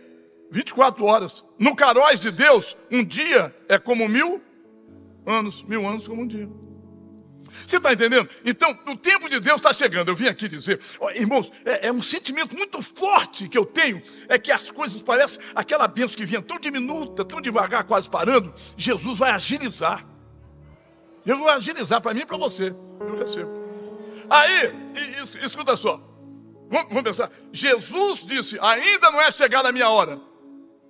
24 0.51 1.05
horas. 1.05 1.45
No 1.59 1.75
Caróis 1.75 2.21
de 2.21 2.31
Deus, 2.31 2.77
um 2.91 3.05
dia 3.05 3.55
é 3.69 3.79
como 3.79 4.09
mil 4.09 4.41
anos. 5.27 5.62
Mil 5.62 5.87
anos 5.87 6.07
como 6.07 6.23
um 6.23 6.27
dia. 6.27 6.49
Você 7.67 7.79
está 7.79 7.93
entendendo? 7.93 8.29
Então, 8.45 8.79
o 8.87 8.97
tempo 8.97 9.29
de 9.29 9.41
Deus 9.41 9.57
está 9.57 9.73
chegando. 9.73 10.09
Eu 10.09 10.17
vim 10.17 10.27
aqui 10.27 10.49
dizer, 10.49 10.81
oh, 11.01 11.11
irmãos, 11.11 11.51
é, 11.65 11.89
é, 11.89 11.93
um 11.93 12.03
sentimento 12.03 12.57
muito 12.57 12.83
forte 12.83 13.49
que 13.49 13.57
eu 13.57 13.65
tenho, 13.65 14.03
é 14.29 14.39
que 14.39 14.53
as 14.53 14.71
coisas 14.71 15.01
parecem 15.01 15.41
aquela 15.55 15.89
bênção 15.89 16.17
que 16.17 16.25
vinha 16.25 16.43
tão 16.43 16.59
diminuta, 16.59 17.25
tão 17.25 17.41
devagar, 17.41 17.85
quase 17.85 18.09
parando. 18.09 18.53
Jesus 18.77 19.19
vai 19.19 19.31
agilizar. 19.31 20.05
Eu 21.25 21.39
vou 21.39 21.49
agilizar 21.49 22.01
para 22.01 22.15
mim 22.15 22.21
e 22.21 22.27
para 22.27 22.37
você. 22.37 22.75
Eu 23.01 23.17
recebo. 23.17 23.51
Aí, 24.29 24.73
escuta 25.43 25.77
só. 25.77 26.01
Vamos, 26.68 27.02
pensar. 27.02 27.31
Jesus 27.52 28.24
disse: 28.24 28.59
ainda 28.61 29.11
não 29.11 29.20
é 29.20 29.31
chegada 29.31 29.68
a 29.68 29.72
minha 29.72 29.88
hora. 29.88 30.20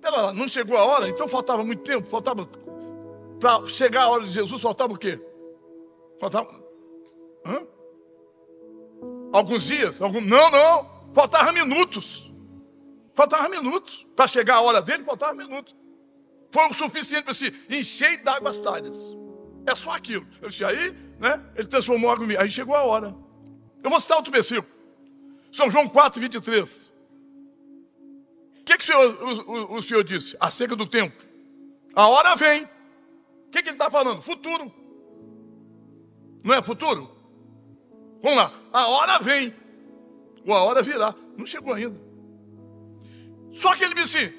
Pera 0.01 0.21
lá, 0.21 0.33
não 0.33 0.47
chegou 0.47 0.77
a 0.77 0.83
hora? 0.83 1.07
Então 1.09 1.27
faltava 1.27 1.63
muito 1.63 1.83
tempo. 1.83 2.07
Faltava. 2.09 2.45
Para 3.39 3.65
chegar 3.67 4.03
a 4.03 4.09
hora 4.09 4.23
de 4.23 4.31
Jesus, 4.31 4.61
faltava 4.61 4.93
o 4.93 4.97
quê? 4.97 5.19
Faltava. 6.19 6.49
Hã? 7.45 7.61
Alguns 9.31 9.63
dias? 9.63 10.01
Algum... 10.01 10.21
Não, 10.21 10.49
não. 10.49 10.89
Faltava 11.13 11.51
minutos. 11.51 12.31
Faltava 13.13 13.47
minutos. 13.49 14.07
Para 14.15 14.27
chegar 14.27 14.55
a 14.55 14.61
hora 14.61 14.81
dele, 14.81 15.03
faltava 15.03 15.33
minutos. 15.33 15.75
Foi 16.51 16.65
o 16.67 16.73
suficiente 16.73 17.25
para 17.25 17.33
se 17.33 17.53
encher 17.69 18.23
d'água 18.23 18.49
as 18.49 18.61
talhas. 18.61 18.97
É 19.65 19.75
só 19.75 19.91
aquilo. 19.91 20.25
Eu 20.41 20.49
disse, 20.49 20.63
aí, 20.63 20.91
né? 21.19 21.43
Ele 21.55 21.67
transformou 21.67 22.09
água 22.09 22.25
em 22.25 22.37
Aí 22.37 22.49
chegou 22.49 22.75
a 22.75 22.83
hora. 22.83 23.15
Eu 23.83 23.89
vou 23.89 23.99
citar 23.99 24.17
outro 24.17 24.31
versículo. 24.31 24.76
São 25.51 25.69
João 25.71 25.87
4, 25.87 26.19
23. 26.21 26.91
O 28.59 28.63
que, 28.63 28.77
que 28.77 28.83
o, 28.83 28.85
senhor, 28.85 29.47
o, 29.47 29.75
o, 29.77 29.81
senhor 29.81 30.03
disse? 30.03 30.35
Acerca 30.39 30.75
do 30.75 30.85
tempo. 30.85 31.23
A 31.95 32.07
hora 32.07 32.35
vem. 32.35 32.63
O 32.63 33.49
que, 33.51 33.61
que 33.61 33.69
ele 33.69 33.75
está 33.75 33.89
falando? 33.89 34.21
Futuro. 34.21 34.71
Não 36.43 36.53
é 36.53 36.61
futuro? 36.61 37.09
Vamos 38.21 38.37
lá. 38.37 38.53
A 38.73 38.87
hora 38.87 39.19
vem. 39.19 39.53
Ou 40.45 40.53
a 40.53 40.63
hora 40.63 40.81
virá. 40.81 41.15
Não 41.37 41.45
chegou 41.45 41.73
ainda. 41.73 41.99
Só 43.53 43.75
que 43.75 43.83
ele 43.83 43.95
disse, 43.95 44.33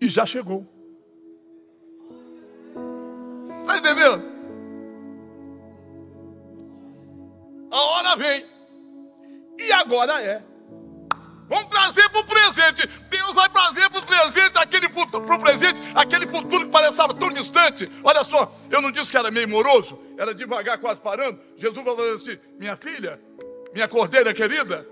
e 0.00 0.08
já 0.08 0.24
chegou. 0.24 0.66
Está 3.58 3.78
entendendo? 3.78 4.24
A 7.70 7.82
hora 7.82 8.16
vem. 8.16 8.46
E 9.60 9.72
agora 9.72 10.22
é. 10.22 10.42
Vamos 11.48 11.64
trazer 11.64 12.08
para 12.10 12.20
o 12.20 12.24
presente. 12.24 12.86
Deus 13.10 13.32
vai 13.32 13.48
trazer 13.48 13.90
para 13.90 13.98
o 13.98 14.06
presente 14.06 14.56
aquele 14.56 14.88
futuro, 14.88 15.24
para 15.26 15.34
o 15.34 15.40
presente, 15.40 15.82
aquele 15.96 16.26
futuro 16.26 16.66
que 16.66 16.70
parecia 16.70 17.08
tão 17.08 17.28
distante. 17.28 17.90
Olha 18.04 18.22
só, 18.22 18.54
eu 18.70 18.80
não 18.80 18.92
disse 18.92 19.10
que 19.10 19.16
era 19.18 19.32
meio 19.32 19.48
moroso, 19.48 19.98
era 20.16 20.32
devagar, 20.32 20.78
quase 20.78 21.00
parando. 21.00 21.40
Jesus 21.56 21.84
vai 21.84 21.96
fazer 21.96 22.12
assim: 22.12 22.38
minha 22.56 22.76
filha, 22.76 23.20
minha 23.74 23.88
cordeira 23.88 24.32
querida, 24.32 24.86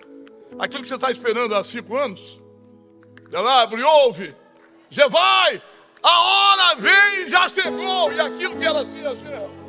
aquilo 0.59 0.83
que 0.83 0.89
você 0.89 0.97
está 0.97 1.11
esperando 1.13 1.55
há 1.55 1.63
cinco 1.63 1.97
anos, 1.97 2.41
ela 3.33 3.63
abre 3.63 3.81
e 3.81 3.85
ouve, 3.85 4.35
já 4.91 5.07
vai, 5.07 5.63
a 6.03 6.21
hora 6.21 6.75
vem 6.75 7.27
já 7.27 7.49
chegou, 7.49 8.13
e 8.13 8.19
aquilo 8.19 8.57
que 8.57 8.65
era 8.65 8.81
assim, 8.81 9.07
assim. 9.07 9.68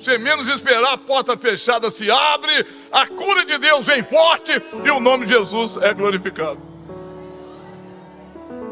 Você 0.00 0.16
menos 0.16 0.48
esperar, 0.48 0.94
a 0.94 0.98
porta 0.98 1.36
fechada 1.36 1.90
se 1.90 2.10
abre, 2.10 2.66
a 2.90 3.06
cura 3.06 3.44
de 3.44 3.58
Deus 3.58 3.84
vem 3.84 4.02
forte 4.02 4.52
e 4.82 4.90
o 4.90 4.98
nome 4.98 5.26
de 5.26 5.32
Jesus 5.32 5.76
é 5.76 5.92
glorificado. 5.92 6.58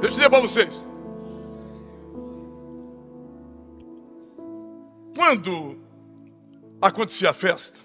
Deixa 0.00 0.06
eu 0.06 0.10
dizer 0.10 0.30
para 0.30 0.40
vocês. 0.40 0.82
Quando 5.14 5.78
acontecia 6.80 7.28
a 7.28 7.34
festa, 7.34 7.78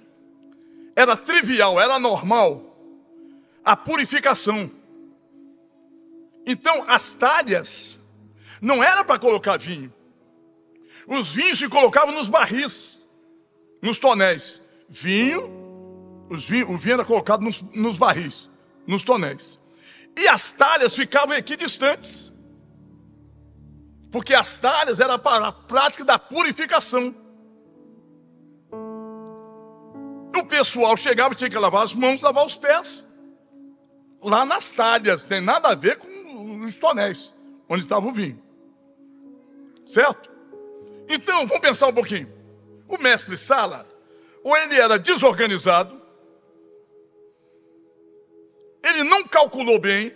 era 0.96 1.18
trivial, 1.18 1.82
era 1.82 2.00
normal 2.00 2.78
a 3.66 3.76
purificação. 3.76 4.72
Então, 6.46 6.86
as 6.88 7.12
talhas 7.12 8.00
não 8.62 8.82
era 8.82 9.04
para 9.04 9.20
colocar 9.20 9.58
vinho. 9.58 9.94
Os 11.06 11.34
vinhos 11.34 11.60
se 11.60 11.68
colocavam 11.68 12.14
nos 12.14 12.30
barris 12.30 13.03
nos 13.84 14.00
tonéis. 14.00 14.62
Vinho, 14.88 16.26
vinho, 16.32 16.72
o 16.72 16.78
vinho 16.78 16.94
era 16.94 17.06
colocado 17.06 17.42
nos, 17.42 17.62
nos 17.74 17.98
barris, 17.98 18.50
nos 18.88 19.04
tonéis. 19.04 19.60
E 20.18 20.28
as 20.28 20.52
talhas 20.54 20.96
ficavam 20.96 21.36
equidistantes. 21.36 22.32
Porque 24.10 24.34
as 24.34 24.56
talhas 24.56 25.00
eram 25.00 25.20
para 25.20 25.48
a 25.48 25.52
prática 25.52 26.06
da 26.06 26.18
purificação. 26.18 27.14
O 30.36 30.46
pessoal 30.46 30.96
chegava, 30.96 31.36
tinha 31.36 31.50
que 31.50 31.58
lavar 31.58 31.84
as 31.84 31.94
mãos, 31.94 32.22
lavar 32.22 32.46
os 32.46 32.56
pés. 32.56 33.06
Lá 34.22 34.46
nas 34.46 34.72
talhas, 34.72 35.26
tem 35.26 35.42
nada 35.42 35.70
a 35.70 35.76
ver 35.76 35.98
com 35.98 36.62
os 36.64 36.76
tonéis, 36.76 37.36
onde 37.68 37.82
estava 37.82 38.08
o 38.08 38.12
vinho. 38.12 38.42
Certo? 39.86 40.32
Então, 41.10 41.46
vamos 41.46 41.62
pensar 41.62 41.88
um 41.88 41.94
pouquinho. 41.94 42.43
O 42.94 43.02
mestre 43.02 43.36
Sala, 43.36 43.88
ou 44.44 44.56
ele 44.56 44.76
era 44.76 45.00
desorganizado, 45.00 46.00
ele 48.84 49.04
não 49.04 49.24
calculou 49.24 49.80
bem, 49.80 50.14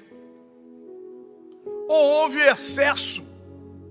ou 1.88 2.22
houve 2.22 2.40
excesso. 2.40 3.26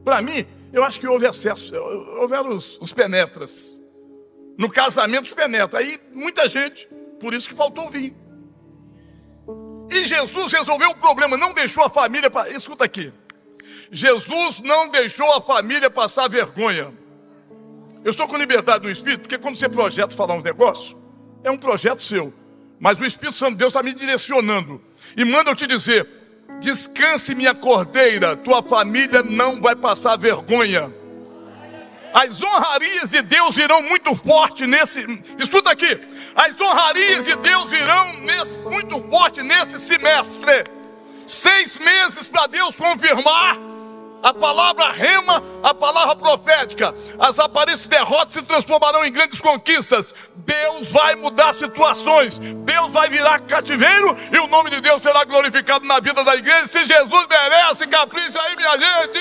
Para 0.05 0.22
mim, 0.22 0.46
eu 0.72 0.85
acho 0.85 1.01
que 1.01 1.09
houve 1.09 1.27
excesso. 1.27 1.75
Houveram 1.75 2.51
os, 2.51 2.79
os 2.81 2.92
penetras. 2.92 3.83
No 4.57 4.70
casamento, 4.70 5.27
os 5.27 5.35
penetras. 5.35 5.83
Aí, 5.83 5.99
muita 6.12 6.49
gente, 6.49 6.87
por 7.18 7.35
isso 7.35 7.49
que 7.49 7.57
faltou 7.57 7.90
vinho. 7.90 8.14
E 9.90 10.05
Jesus 10.05 10.53
resolveu 10.53 10.90
o 10.90 10.96
problema, 10.96 11.37
não 11.37 11.53
deixou 11.53 11.83
a 11.83 11.90
família. 11.90 12.31
Escuta 12.51 12.85
aqui. 12.85 13.12
Jesus 13.90 14.61
não 14.61 14.88
deixou 14.88 15.33
a 15.33 15.40
família 15.40 15.90
passar 15.90 16.29
vergonha. 16.29 17.06
Eu 18.07 18.11
estou 18.11 18.29
com 18.29 18.37
liberdade 18.37 18.85
no 18.85 18.90
Espírito, 18.92 19.23
porque 19.23 19.37
quando 19.37 19.57
você 19.57 19.69
projeta 19.69 20.14
falar 20.14 20.35
um 20.35 20.40
negócio, 20.40 20.97
é 21.42 21.51
um 21.51 21.57
projeto 21.57 22.01
seu. 22.01 22.33
Mas 22.79 23.01
o 23.01 23.05
Espírito 23.05 23.37
Santo 23.37 23.55
de 23.55 23.57
Deus 23.57 23.73
está 23.73 23.83
me 23.83 23.92
direcionando. 23.92 24.81
E 25.16 25.25
manda 25.25 25.51
eu 25.51 25.57
te 25.57 25.66
dizer: 25.66 26.09
descanse, 26.61 27.35
minha 27.35 27.53
cordeira, 27.53 28.37
tua 28.37 28.62
família 28.62 29.25
não 29.25 29.61
vai 29.61 29.75
passar 29.75 30.16
vergonha. 30.16 30.95
As 32.14 32.40
honrarias 32.40 33.11
de 33.11 33.23
Deus 33.23 33.57
virão 33.57 33.83
muito 33.83 34.14
forte 34.14 34.69
nesse. 34.69 35.05
Escuta 35.37 35.73
aqui. 35.73 35.99
As 36.37 36.61
honrarias 36.61 37.25
de 37.25 37.35
Deus 37.35 37.71
virão 37.71 38.21
nesse, 38.21 38.62
muito 38.62 39.01
forte 39.11 39.42
nesse 39.42 39.81
semestre. 39.81 40.62
Seis 41.27 41.77
meses 41.81 42.29
para 42.29 42.47
Deus 42.47 42.77
confirmar 42.77 43.65
a 44.26 44.34
palavra 44.34 44.90
rema, 44.90 45.40
a 45.62 45.72
palavra 45.72 46.16
profética. 46.16 46.92
As 47.16 47.38
aparências 47.38 47.86
derrotas 47.86 48.34
se 48.34 48.42
transformarão 48.42 49.06
em 49.06 49.12
grandes 49.12 49.40
conquistas. 49.40 50.12
Deus 50.34 50.90
vai 50.90 51.14
mudar 51.14 51.52
situações. 51.52 52.40
Deus 52.40 52.90
vai 52.90 53.08
virar 53.08 53.38
cativeiro 53.38 54.16
e 54.32 54.38
o 54.40 54.48
nome 54.48 54.70
de 54.70 54.80
Deus 54.80 55.00
será 55.00 55.22
glorificado 55.22 55.86
na 55.86 56.00
vida 56.00 56.24
da 56.24 56.34
igreja. 56.34 56.66
Se 56.66 56.84
Jesus 56.84 57.26
merece, 57.28 57.86
capricha 57.86 58.42
aí, 58.42 58.56
minha 58.56 58.72
gente. 58.72 59.20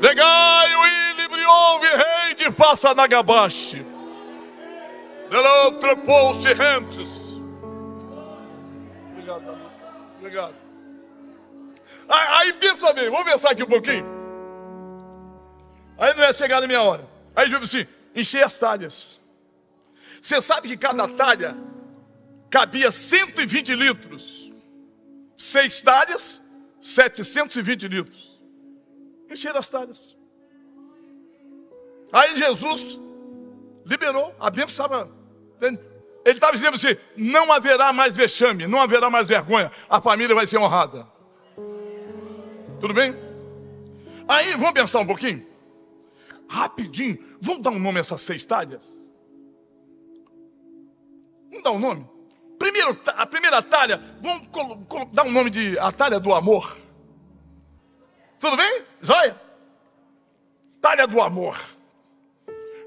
Legai 0.00 0.76
o 0.76 0.86
ilibri 0.86 1.44
ouve 1.44 1.88
rei 1.88 2.34
de 2.36 2.52
faça 2.52 2.94
nagabashi. 2.94 3.84
Delou 5.28 5.72
trepou-se 5.80 6.52
rentes. 6.52 7.10
Obrigado, 9.16 9.58
Obrigado. 10.20 10.69
Aí 12.10 12.52
pensa 12.54 12.92
bem, 12.92 13.08
vamos 13.08 13.30
pensar 13.30 13.52
aqui 13.52 13.62
um 13.62 13.68
pouquinho. 13.68 14.04
Aí 15.96 16.12
não 16.14 16.24
é 16.24 16.32
chegar 16.32 16.60
na 16.60 16.66
minha 16.66 16.82
hora. 16.82 17.08
Aí 17.36 17.48
digo 17.48 17.64
assim: 17.64 17.86
encher 18.14 18.44
as 18.44 18.58
talhas. 18.58 19.20
Você 20.20 20.42
sabe 20.42 20.68
que 20.68 20.76
cada 20.76 21.06
talha 21.06 21.56
cabia 22.50 22.90
120 22.90 23.74
litros. 23.74 24.50
Seis 25.36 25.80
talhas, 25.80 26.42
720 26.80 27.86
litros. 27.86 28.42
Encher 29.30 29.56
as 29.56 29.68
talhas. 29.68 30.16
Aí 32.12 32.36
Jesus 32.36 33.00
liberou, 33.86 34.34
a 34.40 34.50
bênção 34.50 34.84
estava. 34.84 35.10
Ele 35.62 35.78
estava 36.24 36.52
dizendo 36.54 36.74
assim: 36.74 36.96
não 37.16 37.52
haverá 37.52 37.92
mais 37.92 38.16
vexame, 38.16 38.66
não 38.66 38.80
haverá 38.80 39.08
mais 39.08 39.28
vergonha, 39.28 39.70
a 39.88 40.00
família 40.00 40.34
vai 40.34 40.46
ser 40.46 40.58
honrada. 40.58 41.19
Tudo 42.80 42.94
bem? 42.94 43.14
Aí, 44.26 44.52
vamos 44.52 44.72
pensar 44.72 45.00
um 45.00 45.06
pouquinho? 45.06 45.46
Rapidinho, 46.48 47.18
vamos 47.40 47.62
dar 47.62 47.70
um 47.70 47.78
nome 47.78 47.98
a 47.98 48.00
essas 48.00 48.22
seis 48.22 48.44
talhas? 48.44 49.06
Vamos 51.48 51.62
dar 51.62 51.72
um 51.72 51.78
nome? 51.78 52.08
Primeiro, 52.58 52.98
a 53.06 53.26
primeira 53.26 53.62
talha, 53.62 54.02
vamos 54.22 54.48
dar 55.12 55.24
um 55.24 55.30
nome 55.30 55.50
de 55.50 55.78
a 55.78 55.92
talha 55.92 56.18
do 56.18 56.34
amor. 56.34 56.76
Tudo 58.38 58.56
bem? 58.56 58.82
Zóia? 59.04 59.40
Talha 60.80 61.06
do 61.06 61.20
amor. 61.20 61.58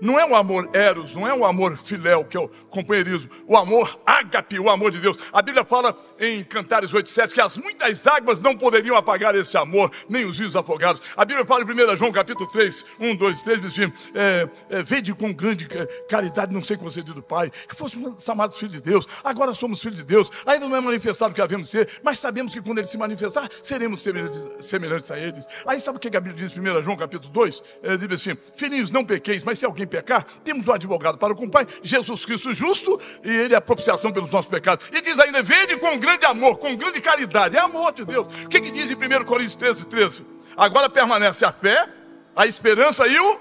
Não 0.04 0.20
é 0.20 0.26
um 0.26 0.36
amor 0.36 0.70
eros, 0.74 1.14
não 1.14 1.26
é 1.26 1.34
um 1.34 1.46
amor 1.46 1.78
filéu, 1.78 2.26
que 2.26 2.36
é 2.36 2.40
o 2.42 2.50
companheirismo. 2.70 3.30
O 3.48 3.56
amor 3.56 3.98
ágape, 4.06 4.60
o 4.60 4.70
amor 4.70 4.92
de 4.92 5.00
Deus. 5.00 5.16
A 5.32 5.42
Bíblia 5.42 5.64
fala 5.64 5.98
em 6.20 6.44
Cantares 6.44 6.92
8,7 6.92 7.32
que 7.32 7.40
as 7.40 7.56
muitas 7.56 8.06
águas 8.06 8.42
não 8.42 8.54
poderiam 8.54 8.98
apagar 8.98 9.34
esse 9.34 9.58
amor, 9.58 9.90
nem 10.10 10.26
os 10.26 10.38
rios 10.38 10.58
afogados. 10.58 11.02
A 11.16 11.24
Bíblia 11.24 11.46
fala 11.46 11.64
em 11.64 11.94
1 11.94 11.96
João 11.96 12.12
capítulo 12.12 12.46
3, 12.50 12.84
1, 13.00 13.16
2, 13.16 13.42
3, 13.44 13.62
diz 13.62 13.72
assim, 13.72 13.94
é, 14.14 14.50
é, 14.70 14.84
vede 14.84 15.14
com 15.14 15.34
grande 15.34 15.66
caridade, 16.10 16.54
não 16.54 16.62
sei 16.62 16.76
concedido 16.76 17.14
do 17.14 17.24
Pai, 17.24 17.50
que 17.50 17.74
fôssemos 17.74 18.22
chamados 18.22 18.58
filhos 18.58 18.74
de 18.74 18.82
Deus. 18.82 19.08
Agora 19.24 19.54
somos 19.54 19.82
filhos 19.82 20.00
de 20.00 20.04
Deus. 20.04 20.30
Ainda 20.46 20.68
não 20.68 20.76
é 20.76 20.82
manifestado 20.82 21.32
o 21.32 21.36
que 21.36 21.42
havemos 21.42 21.70
ser, 21.70 21.88
mas 22.04 22.20
sabemos 22.20 22.54
que 22.54 22.62
quando 22.62 22.80
ele 22.80 22.88
se 22.88 22.98
manifestar, 22.98 23.50
seremos 23.62 24.02
semelhantes, 24.02 24.50
semelhantes 24.60 25.10
a 25.12 25.18
eles. 25.18 25.48
Aí 25.66 25.80
sabe 25.80 25.96
o 25.96 26.00
que 26.02 26.10
a 26.10 26.20
Bíblia 26.20 26.46
diz 26.46 26.58
em 26.58 26.60
1 26.60 26.84
João 26.84 26.98
capítulo 26.98 27.32
2? 27.32 27.64
Ele 27.84 28.08
diz 28.10 28.20
assim, 28.20 28.38
filhinhos, 28.58 28.92
não 28.92 29.06
pequeis, 29.06 29.46
mas 29.46 29.60
se 29.60 29.66
alguém 29.66 29.88
pecar, 29.94 30.26
temos 30.44 30.68
um 30.68 30.72
advogado 30.72 31.20
para 31.20 31.36
com 31.36 31.46
o 31.46 31.50
Pai, 31.50 31.68
Jesus 31.84 32.26
Cristo 32.26 32.52
justo, 32.52 33.00
e 33.24 33.30
Ele 33.30 33.54
é 33.54 33.58
a 33.58 33.62
propiciação 33.62 34.12
pelos 34.12 34.32
nossos 34.32 34.50
pecados. 34.50 34.88
E 34.92 35.00
diz 35.02 35.20
ainda: 35.20 35.44
vede 35.44 35.78
com 35.78 35.98
grande 36.00 36.26
amor, 36.26 36.58
com 36.58 36.76
grande 36.76 37.00
caridade. 37.00 37.56
É 37.56 37.60
amor 37.60 37.94
de 37.94 38.04
Deus. 38.04 38.26
O 38.28 38.50
que, 38.50 38.60
que 38.60 38.72
diz 38.72 38.90
em 38.90 38.96
1 38.96 39.26
Coríntios 39.26 39.56
13, 39.56 39.86
13? 39.86 40.26
Agora 40.58 40.90
permanece 40.90 41.46
a 41.46 41.52
fé, 41.52 41.88
a 42.36 42.48
esperança 42.48 43.08
e 43.08 43.20
o 43.20 43.40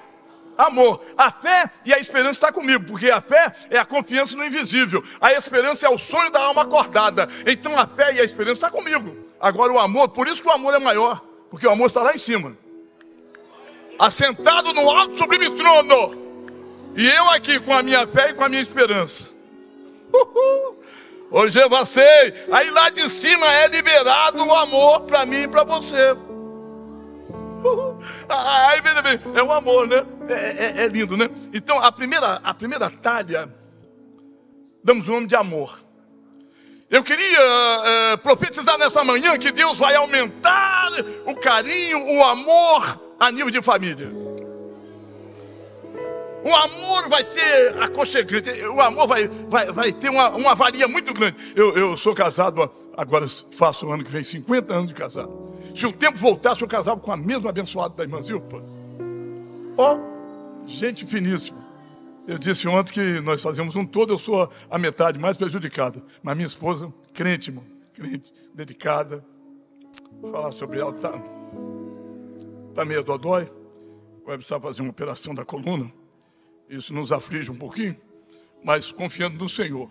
amor. 0.58 1.02
A 1.16 1.30
fé 1.30 1.70
e 1.86 1.94
a 1.94 1.98
esperança 1.98 2.32
está 2.32 2.52
comigo, 2.52 2.84
porque 2.84 3.10
a 3.10 3.22
fé 3.22 3.54
é 3.70 3.78
a 3.78 3.84
confiança 3.84 4.36
no 4.36 4.44
invisível, 4.44 5.02
a 5.20 5.32
esperança 5.32 5.86
é 5.86 5.90
o 5.90 5.96
sonho 5.96 6.30
da 6.30 6.40
alma 6.40 6.62
acordada. 6.62 7.28
Então 7.46 7.78
a 7.78 7.86
fé 7.86 8.14
e 8.14 8.20
a 8.20 8.24
esperança 8.24 8.66
estão 8.66 8.70
comigo. 8.70 9.16
Agora 9.40 9.72
o 9.72 9.78
amor, 9.78 10.10
por 10.10 10.28
isso 10.28 10.42
que 10.42 10.48
o 10.48 10.52
amor 10.52 10.74
é 10.74 10.78
maior, 10.78 11.22
porque 11.50 11.66
o 11.66 11.70
amor 11.70 11.86
está 11.86 12.02
lá 12.02 12.12
em 12.12 12.18
cima, 12.18 12.56
assentado 13.98 14.72
no 14.74 14.90
alto 14.90 15.16
sublime 15.16 15.50
trono. 15.56 16.21
E 16.94 17.08
eu 17.08 17.28
aqui 17.30 17.58
com 17.58 17.72
a 17.72 17.82
minha 17.82 18.06
fé 18.06 18.30
e 18.30 18.34
com 18.34 18.44
a 18.44 18.48
minha 18.48 18.60
esperança. 18.60 19.32
Uhul. 20.12 20.82
Hoje 21.30 21.58
eu 21.58 21.70
passei. 21.70 22.34
Aí 22.50 22.70
lá 22.70 22.90
de 22.90 23.08
cima 23.08 23.46
é 23.46 23.66
liberado 23.68 24.44
o 24.44 24.54
amor 24.54 25.00
para 25.02 25.24
mim 25.24 25.42
e 25.42 25.48
para 25.48 25.64
você. 25.64 26.12
Uhul. 27.64 27.98
Aí, 28.28 28.80
bem, 28.82 29.20
é 29.34 29.42
o 29.42 29.52
amor, 29.52 29.86
né? 29.86 30.04
É, 30.28 30.34
é, 30.34 30.84
é, 30.84 30.88
lindo, 30.88 31.16
né? 31.16 31.30
Então, 31.52 31.78
a 31.78 31.90
primeira, 31.90 32.40
a 32.42 32.52
primeira 32.52 32.90
talha, 32.90 33.48
damos 34.84 35.08
o 35.08 35.12
nome 35.12 35.26
de 35.26 35.36
amor. 35.36 35.78
Eu 36.90 37.02
queria 37.02 37.40
é, 37.84 38.16
profetizar 38.18 38.76
nessa 38.76 39.02
manhã 39.02 39.38
que 39.38 39.50
Deus 39.50 39.78
vai 39.78 39.94
aumentar 39.94 40.90
o 41.24 41.34
carinho, 41.36 42.04
o 42.16 42.22
amor 42.22 43.00
a 43.18 43.30
nível 43.30 43.50
de 43.50 43.62
família. 43.62 44.12
O 46.44 46.54
amor 46.54 47.08
vai 47.08 47.22
ser 47.22 47.80
aconchegante. 47.80 48.50
O 48.66 48.80
amor 48.80 49.06
vai, 49.06 49.28
vai, 49.28 49.66
vai 49.72 49.92
ter 49.92 50.10
uma, 50.10 50.30
uma 50.30 50.54
valia 50.54 50.88
muito 50.88 51.14
grande. 51.14 51.36
Eu, 51.54 51.76
eu 51.76 51.96
sou 51.96 52.14
casado, 52.14 52.70
agora 52.96 53.26
faço 53.52 53.86
o 53.86 53.92
ano 53.92 54.04
que 54.04 54.10
vem 54.10 54.24
50 54.24 54.72
anos 54.72 54.88
de 54.88 54.94
casado. 54.94 55.30
Se 55.74 55.86
o 55.86 55.92
tempo 55.92 56.18
voltasse, 56.18 56.60
eu 56.60 56.68
casava 56.68 57.00
com 57.00 57.12
a 57.12 57.16
mesma 57.16 57.50
abençoada 57.50 57.94
da 57.94 58.02
irmã 58.02 58.20
Zilpa. 58.20 58.62
Ó, 59.76 59.96
oh, 59.96 60.68
gente 60.68 61.06
finíssima. 61.06 61.62
Eu 62.26 62.38
disse 62.38 62.68
ontem 62.68 62.92
que 62.92 63.20
nós 63.20 63.40
fazemos 63.40 63.74
um 63.74 63.84
todo, 63.84 64.12
eu 64.12 64.18
sou 64.18 64.50
a 64.70 64.78
metade 64.78 65.18
mais 65.18 65.36
prejudicada. 65.36 66.02
Mas 66.22 66.36
minha 66.36 66.46
esposa, 66.46 66.92
crente, 67.12 67.50
irmão, 67.50 67.64
crente, 67.92 68.32
dedicada. 68.54 69.24
Vou 70.20 70.30
falar 70.30 70.52
sobre 70.52 70.80
ela, 70.80 70.92
tá, 70.92 71.12
tá 72.74 72.84
meio 72.84 73.02
dodói. 73.02 73.50
Vai 74.26 74.36
precisar 74.36 74.60
fazer 74.60 74.82
uma 74.82 74.90
operação 74.90 75.34
da 75.34 75.44
coluna. 75.44 75.90
Isso 76.72 76.94
nos 76.94 77.12
aflige 77.12 77.50
um 77.50 77.54
pouquinho, 77.54 77.94
mas 78.64 78.90
confiando 78.90 79.36
no 79.36 79.46
Senhor. 79.46 79.90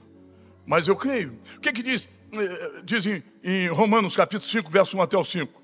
Mas 0.65 0.87
eu 0.87 0.95
creio. 0.95 1.39
O 1.57 1.59
que, 1.59 1.71
que 1.71 1.83
diz, 1.83 2.09
eh, 2.33 2.81
diz 2.83 3.05
em, 3.05 3.23
em 3.43 3.67
Romanos 3.67 4.15
capítulo 4.15 4.49
5, 4.49 4.71
verso 4.71 4.97
1 4.97 5.01
até 5.03 5.15
o 5.15 5.23
5? 5.23 5.61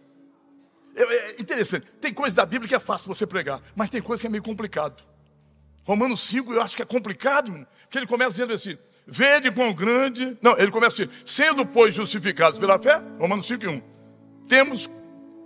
É, 0.96 1.02
é 1.02 1.42
interessante. 1.42 1.88
Tem 2.00 2.14
coisa 2.14 2.36
da 2.36 2.46
Bíblia 2.46 2.70
que 2.70 2.76
é 2.76 2.80
fácil 2.80 3.08
você 3.08 3.26
pregar, 3.26 3.64
mas 3.76 3.90
tem 3.90 4.00
coisa 4.00 4.22
que 4.22 4.28
é 4.28 4.30
meio 4.30 4.44
complicado. 4.44 5.04
Romanos 5.84 6.20
5 6.20 6.54
eu 6.54 6.62
acho 6.62 6.76
que 6.76 6.84
é 6.84 6.86
complicado, 6.86 7.66
porque 7.82 7.98
ele 7.98 8.06
começa 8.06 8.32
dizendo 8.32 8.54
assim: 8.54 8.78
Vede 9.08 9.50
quão 9.50 9.74
grande. 9.74 10.38
Não, 10.40 10.56
ele 10.56 10.70
começa 10.70 11.02
assim: 11.02 11.12
sendo, 11.26 11.66
pois, 11.66 11.96
justificados 11.96 12.60
pela 12.60 12.78
fé, 12.78 13.02
Romanos 13.18 13.48
5 13.48 13.64
e 13.64 13.68
1. 13.68 13.82
Temos 14.48 14.88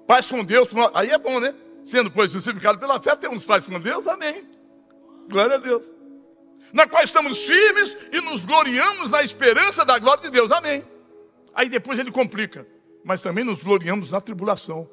paz 0.06 0.26
com 0.26 0.44
Deus. 0.44 0.68
Aí 0.94 1.12
é 1.12 1.18
bom, 1.18 1.40
né? 1.40 1.56
Sendo, 1.86 2.12
pois, 2.12 2.34
justificados 2.34 2.78
pela 2.78 3.02
fé, 3.02 3.16
temos 3.16 3.46
paz 3.46 3.68
com 3.68 3.80
Deus, 3.80 4.06
amém. 4.06 4.60
Glória 5.32 5.56
a 5.56 5.60
Deus. 5.60 5.92
Na 6.74 6.88
qual 6.88 7.04
estamos 7.04 7.38
firmes 7.38 7.98
e 8.12 8.22
nos 8.22 8.46
gloriamos 8.46 9.12
na 9.12 9.24
esperança 9.24 9.84
da 9.84 9.98
glória 9.98 10.24
de 10.24 10.30
Deus. 10.30 10.52
Amém. 10.52 10.84
Aí 11.54 11.70
depois 11.70 11.98
ele 11.98 12.12
complica. 12.12 12.68
Mas 13.04 13.22
também 13.22 13.44
nos 13.44 13.64
gloriamos 13.64 14.12
na 14.12 14.22
tribulação. 14.22 14.88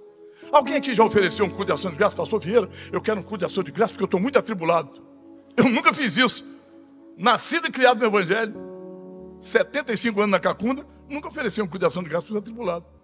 Alguém 0.50 0.76
aqui 0.76 0.94
já 0.94 1.04
ofereceu 1.04 1.44
um 1.44 1.50
culto 1.50 1.66
de 1.66 1.72
ação 1.72 1.90
de 1.90 1.98
graça? 1.98 2.16
Pastor 2.16 2.40
Vieira, 2.40 2.70
eu 2.90 3.00
quero 3.00 3.20
um 3.20 3.22
culto 3.22 3.38
de 3.38 3.44
ação 3.44 3.62
de 3.62 3.70
graça 3.70 3.92
porque 3.92 4.04
eu 4.04 4.06
estou 4.06 4.20
muito 4.20 4.38
atribulado. 4.38 5.02
Eu 5.56 5.68
nunca 5.68 5.92
fiz 5.92 6.16
isso. 6.16 6.46
Nascido 7.16 7.66
e 7.66 7.70
criado 7.70 8.00
no 8.00 8.06
Evangelho. 8.06 8.54
75 9.40 10.20
anos 10.20 10.30
na 10.30 10.40
Cacunda, 10.40 10.86
nunca 11.08 11.28
ofereceu 11.28 11.64
uma 11.64 11.70
cuidação 11.70 12.02
de 12.02 12.08
gastos 12.08 12.34
atribulados. 12.34 12.88
Aí 12.88 12.88
disse, 12.88 12.96
ah, 12.96 12.97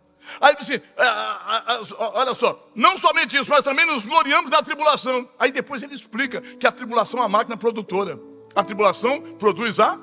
ah, 0.97 1.63
ah, 1.67 1.83
olha 2.15 2.35
só, 2.35 2.69
não 2.75 2.97
somente 2.99 3.37
isso, 3.37 3.51
mas 3.51 3.65
também 3.65 3.87
nos 3.87 4.05
gloriamos 4.05 4.51
na 4.51 4.63
tribulação. 4.63 5.29
Aí 5.39 5.53
depois 5.53 5.83
ele 5.83 5.95
explica 5.95 6.41
que 6.41 6.67
a 6.67 6.73
tribulação 6.73 7.21
é 7.21 7.23
uma 7.23 7.29
máquina 7.29 7.57
produtora. 7.57 8.19
A 8.55 8.63
tribulação 8.63 9.21
produz 9.39 9.81
a 9.81 9.99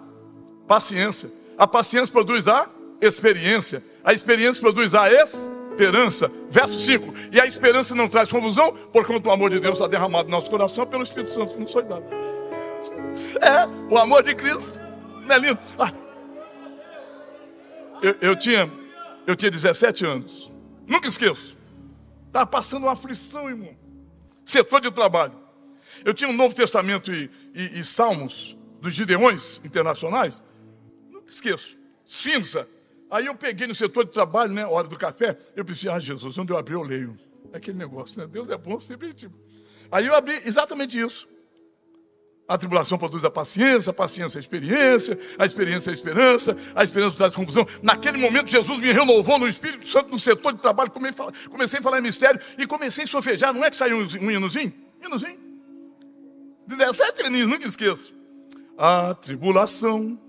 paciência. 0.68 1.32
A 1.58 1.68
paciência 1.68 2.12
produz 2.12 2.48
a 2.48 2.68
experiência. 3.02 3.84
A 4.04 4.14
experiência 4.14 4.62
produz 4.62 4.94
a 4.94 5.12
esperança. 5.12 6.32
Verso 6.50 6.80
5. 6.80 7.14
E 7.32 7.40
a 7.40 7.46
esperança 7.46 7.96
não 7.96 8.08
traz 8.08 8.30
confusão, 8.30 8.74
porquanto 8.92 9.28
o 9.28 9.32
amor 9.32 9.50
de 9.50 9.60
Deus 9.60 9.78
está 9.78 9.88
derramado 9.88 10.26
no 10.26 10.32
nosso 10.32 10.50
coração 10.50 10.86
pelo 10.86 11.04
Espírito 11.04 11.32
Santo 11.32 11.56
que 11.56 11.62
nos 11.62 11.72
foi 11.72 11.84
dado. 11.84 12.04
É, 13.42 13.68
o 13.90 13.98
amor 13.98 14.24
de 14.24 14.36
Cristo. 14.36 14.80
Não 15.26 15.36
é 15.36 15.40
lindo? 15.40 15.60
Ah. 15.78 15.92
Eu, 18.02 18.16
eu, 18.22 18.36
tinha, 18.36 18.72
eu 19.32 19.36
tinha 19.36 19.52
17 19.52 20.06
anos. 20.06 20.52
Nunca 20.88 21.08
esqueço. 21.08 21.58
Estava 22.28 22.46
passando 22.46 22.84
uma 22.84 22.94
aflição, 22.94 23.50
irmão. 23.50 23.76
Setor 24.46 24.82
de 24.82 24.92
trabalho. 24.92 25.34
Eu 26.04 26.14
tinha 26.14 26.30
um 26.30 26.34
Novo 26.34 26.56
Testamento 26.56 27.14
e, 27.14 27.30
e, 27.54 27.80
e 27.80 27.86
Salmos 27.86 28.58
dos 28.80 28.94
Gideões 28.94 29.62
internacionais. 29.64 30.44
Nunca 31.10 31.32
esqueço. 31.32 31.78
Cinza. 32.06 32.68
Aí 33.10 33.26
eu 33.26 33.36
peguei 33.36 33.68
no 33.68 33.76
setor 33.76 34.06
de 34.06 34.12
trabalho, 34.12 34.54
né? 34.54 34.66
Hora 34.66 34.88
do 34.88 34.98
café. 34.98 35.38
Eu 35.56 35.66
pensei, 35.66 35.90
ah, 35.92 36.00
Jesus, 36.00 36.38
onde 36.38 36.52
eu 36.52 36.58
abri, 36.58 36.74
eu 36.74 36.82
leio. 36.82 37.16
Aquele 37.54 37.78
negócio, 37.78 38.22
né? 38.22 38.28
Deus 38.28 38.50
é 38.50 38.58
bom 38.58 38.80
sempre. 38.80 39.14
Tipo. 39.14 39.36
Aí 39.92 40.08
eu 40.08 40.16
abri 40.16 40.42
exatamente 40.46 40.98
isso. 40.98 41.28
A 42.52 42.58
tribulação 42.58 42.98
produz 42.98 43.24
a 43.24 43.32
paciência, 43.32 43.92
a 43.92 43.94
paciência 43.94 44.38
é 44.38 44.40
a 44.40 44.42
experiência, 44.42 45.18
a 45.40 45.46
experiência 45.46 45.90
é 45.90 45.92
a 45.92 45.94
esperança, 45.94 46.58
a 46.76 46.84
esperança 46.84 47.16
traz 47.16 47.34
confusão. 47.34 47.66
Naquele 47.82 48.18
momento, 48.18 48.52
Jesus 48.52 48.78
me 48.78 48.92
renovou 48.92 49.40
no 49.40 49.48
Espírito 49.48 49.88
Santo, 49.88 50.10
no 50.10 50.20
setor 50.20 50.52
de 50.52 50.62
trabalho, 50.62 50.92
comecei 50.92 51.80
a 51.80 51.82
falar 51.82 52.00
em 52.00 52.02
mistério 52.02 52.42
e 52.58 52.68
comecei 52.68 53.06
a 53.06 53.08
sofejar. 53.08 53.54
Não 53.54 53.64
é 53.64 53.70
que 53.70 53.78
saiu 53.78 54.00
um 54.00 54.30
hinozinho? 54.30 54.74
Hinozinho. 55.02 55.40
17 56.68 57.24
aninhos, 57.24 57.48
nunca 57.48 57.66
esqueço. 57.66 58.14
A 58.78 59.14
tribulação 59.14 60.20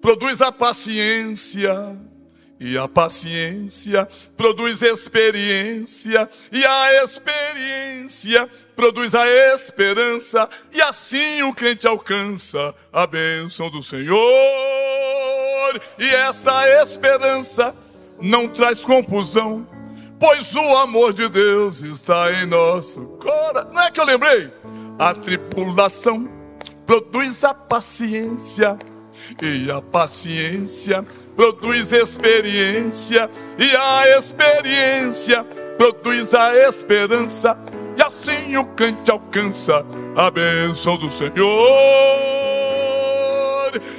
produz 0.00 0.40
a 0.40 0.52
paciência 0.52 1.98
e 2.62 2.78
a 2.78 2.86
paciência 2.86 4.08
produz 4.36 4.82
experiência, 4.82 6.30
e 6.52 6.64
a 6.64 7.02
experiência 7.02 8.48
produz 8.76 9.16
a 9.16 9.26
esperança, 9.52 10.48
e 10.72 10.80
assim 10.80 11.42
o 11.42 11.52
crente 11.52 11.88
alcança 11.88 12.72
a 12.92 13.04
bênção 13.04 13.68
do 13.68 13.82
Senhor. 13.82 14.20
E 15.98 16.08
essa 16.14 16.68
esperança 16.80 17.74
não 18.20 18.46
traz 18.46 18.84
confusão, 18.84 19.66
pois 20.20 20.54
o 20.54 20.76
amor 20.76 21.12
de 21.12 21.28
Deus 21.28 21.80
está 21.80 22.30
em 22.32 22.46
nosso 22.46 23.06
coração. 23.18 23.72
Não 23.72 23.82
é 23.82 23.90
que 23.90 23.98
eu 23.98 24.04
lembrei? 24.04 24.52
A 25.00 25.12
tripulação 25.12 26.28
produz 26.86 27.42
a 27.42 27.52
paciência 27.52 28.78
e 29.42 29.68
a 29.68 29.82
paciência 29.82 31.02
produz 31.02 31.21
experiência, 32.02 33.30
e 33.58 33.76
a 33.76 34.18
experiência 34.18 35.44
produz 35.76 36.34
a 36.34 36.54
esperança, 36.68 37.58
e 37.96 38.02
assim 38.02 38.56
o 38.56 38.64
crente 38.64 39.10
alcança 39.10 39.84
a 40.16 40.30
bênção 40.30 40.96
do 40.96 41.10
Senhor. 41.10 41.32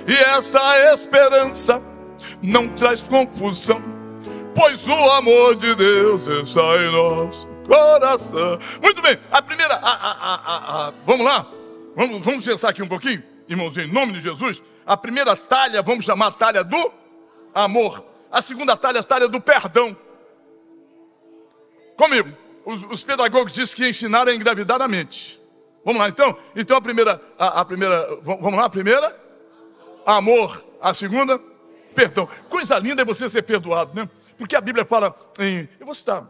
E 0.08 0.14
essa 0.14 0.94
esperança 0.94 1.82
não 2.42 2.68
traz 2.70 3.00
confusão, 3.02 3.82
pois 4.54 4.88
o 4.88 5.12
amor 5.12 5.56
de 5.56 5.74
Deus 5.76 6.28
está 6.28 6.78
em 6.78 6.92
nosso 6.92 7.48
coração. 7.68 8.60
Muito 8.82 9.02
bem, 9.02 9.18
a 9.32 9.42
primeira, 9.42 9.76
a, 9.76 9.92
a, 9.92 10.88
a, 10.88 10.94
vamos 11.06 11.26
lá, 11.26 11.48
vamos, 11.96 12.24
vamos 12.24 12.46
pensar 12.46 12.70
aqui 12.70 12.84
um 12.84 12.88
pouquinho, 12.88 13.24
irmãos, 13.48 13.78
em 13.78 13.92
nome 13.92 14.14
de 14.14 14.22
Jesus. 14.22 14.62
A 14.86 14.98
primeira 14.98 15.36
talha, 15.36 15.82
vamos 15.82 16.06
chamar 16.06 16.28
a 16.28 16.32
talha 16.32 16.64
do 16.64 17.03
amor. 17.54 18.06
A 18.32 18.42
segunda 18.42 18.76
talha 18.76 18.98
é 18.98 19.02
a 19.02 19.04
talha 19.04 19.28
do 19.28 19.40
perdão. 19.40 19.96
Comigo. 21.96 22.30
Os, 22.66 22.82
os 22.84 23.04
pedagogos 23.04 23.54
dizem 23.54 23.76
que 23.76 23.88
ensinar 23.88 24.28
é 24.28 24.34
engravidar 24.34 24.82
a 24.82 24.88
mente. 24.88 25.40
Vamos 25.84 26.02
lá 26.02 26.08
então? 26.08 26.38
Então 26.56 26.78
a 26.78 26.82
primeira, 26.82 27.22
a, 27.38 27.62
a 27.62 27.66
primeira, 27.66 28.18
vamos 28.22 28.56
lá, 28.56 28.66
a 28.66 28.70
primeira? 28.70 29.20
Amor. 30.06 30.64
A 30.82 30.94
segunda? 30.94 31.40
Perdão. 31.94 32.28
Coisa 32.50 32.80
linda 32.80 33.02
é 33.02 33.06
você 33.06 33.30
ser 33.30 33.44
perdoado, 33.44 33.94
né? 33.94 34.10
Porque 34.38 34.56
a 34.56 34.62
Bíblia 34.62 34.86
fala 34.86 35.16
em, 35.40 35.68
eu 35.80 35.86
vou 35.86 35.94
citar, 35.94 36.28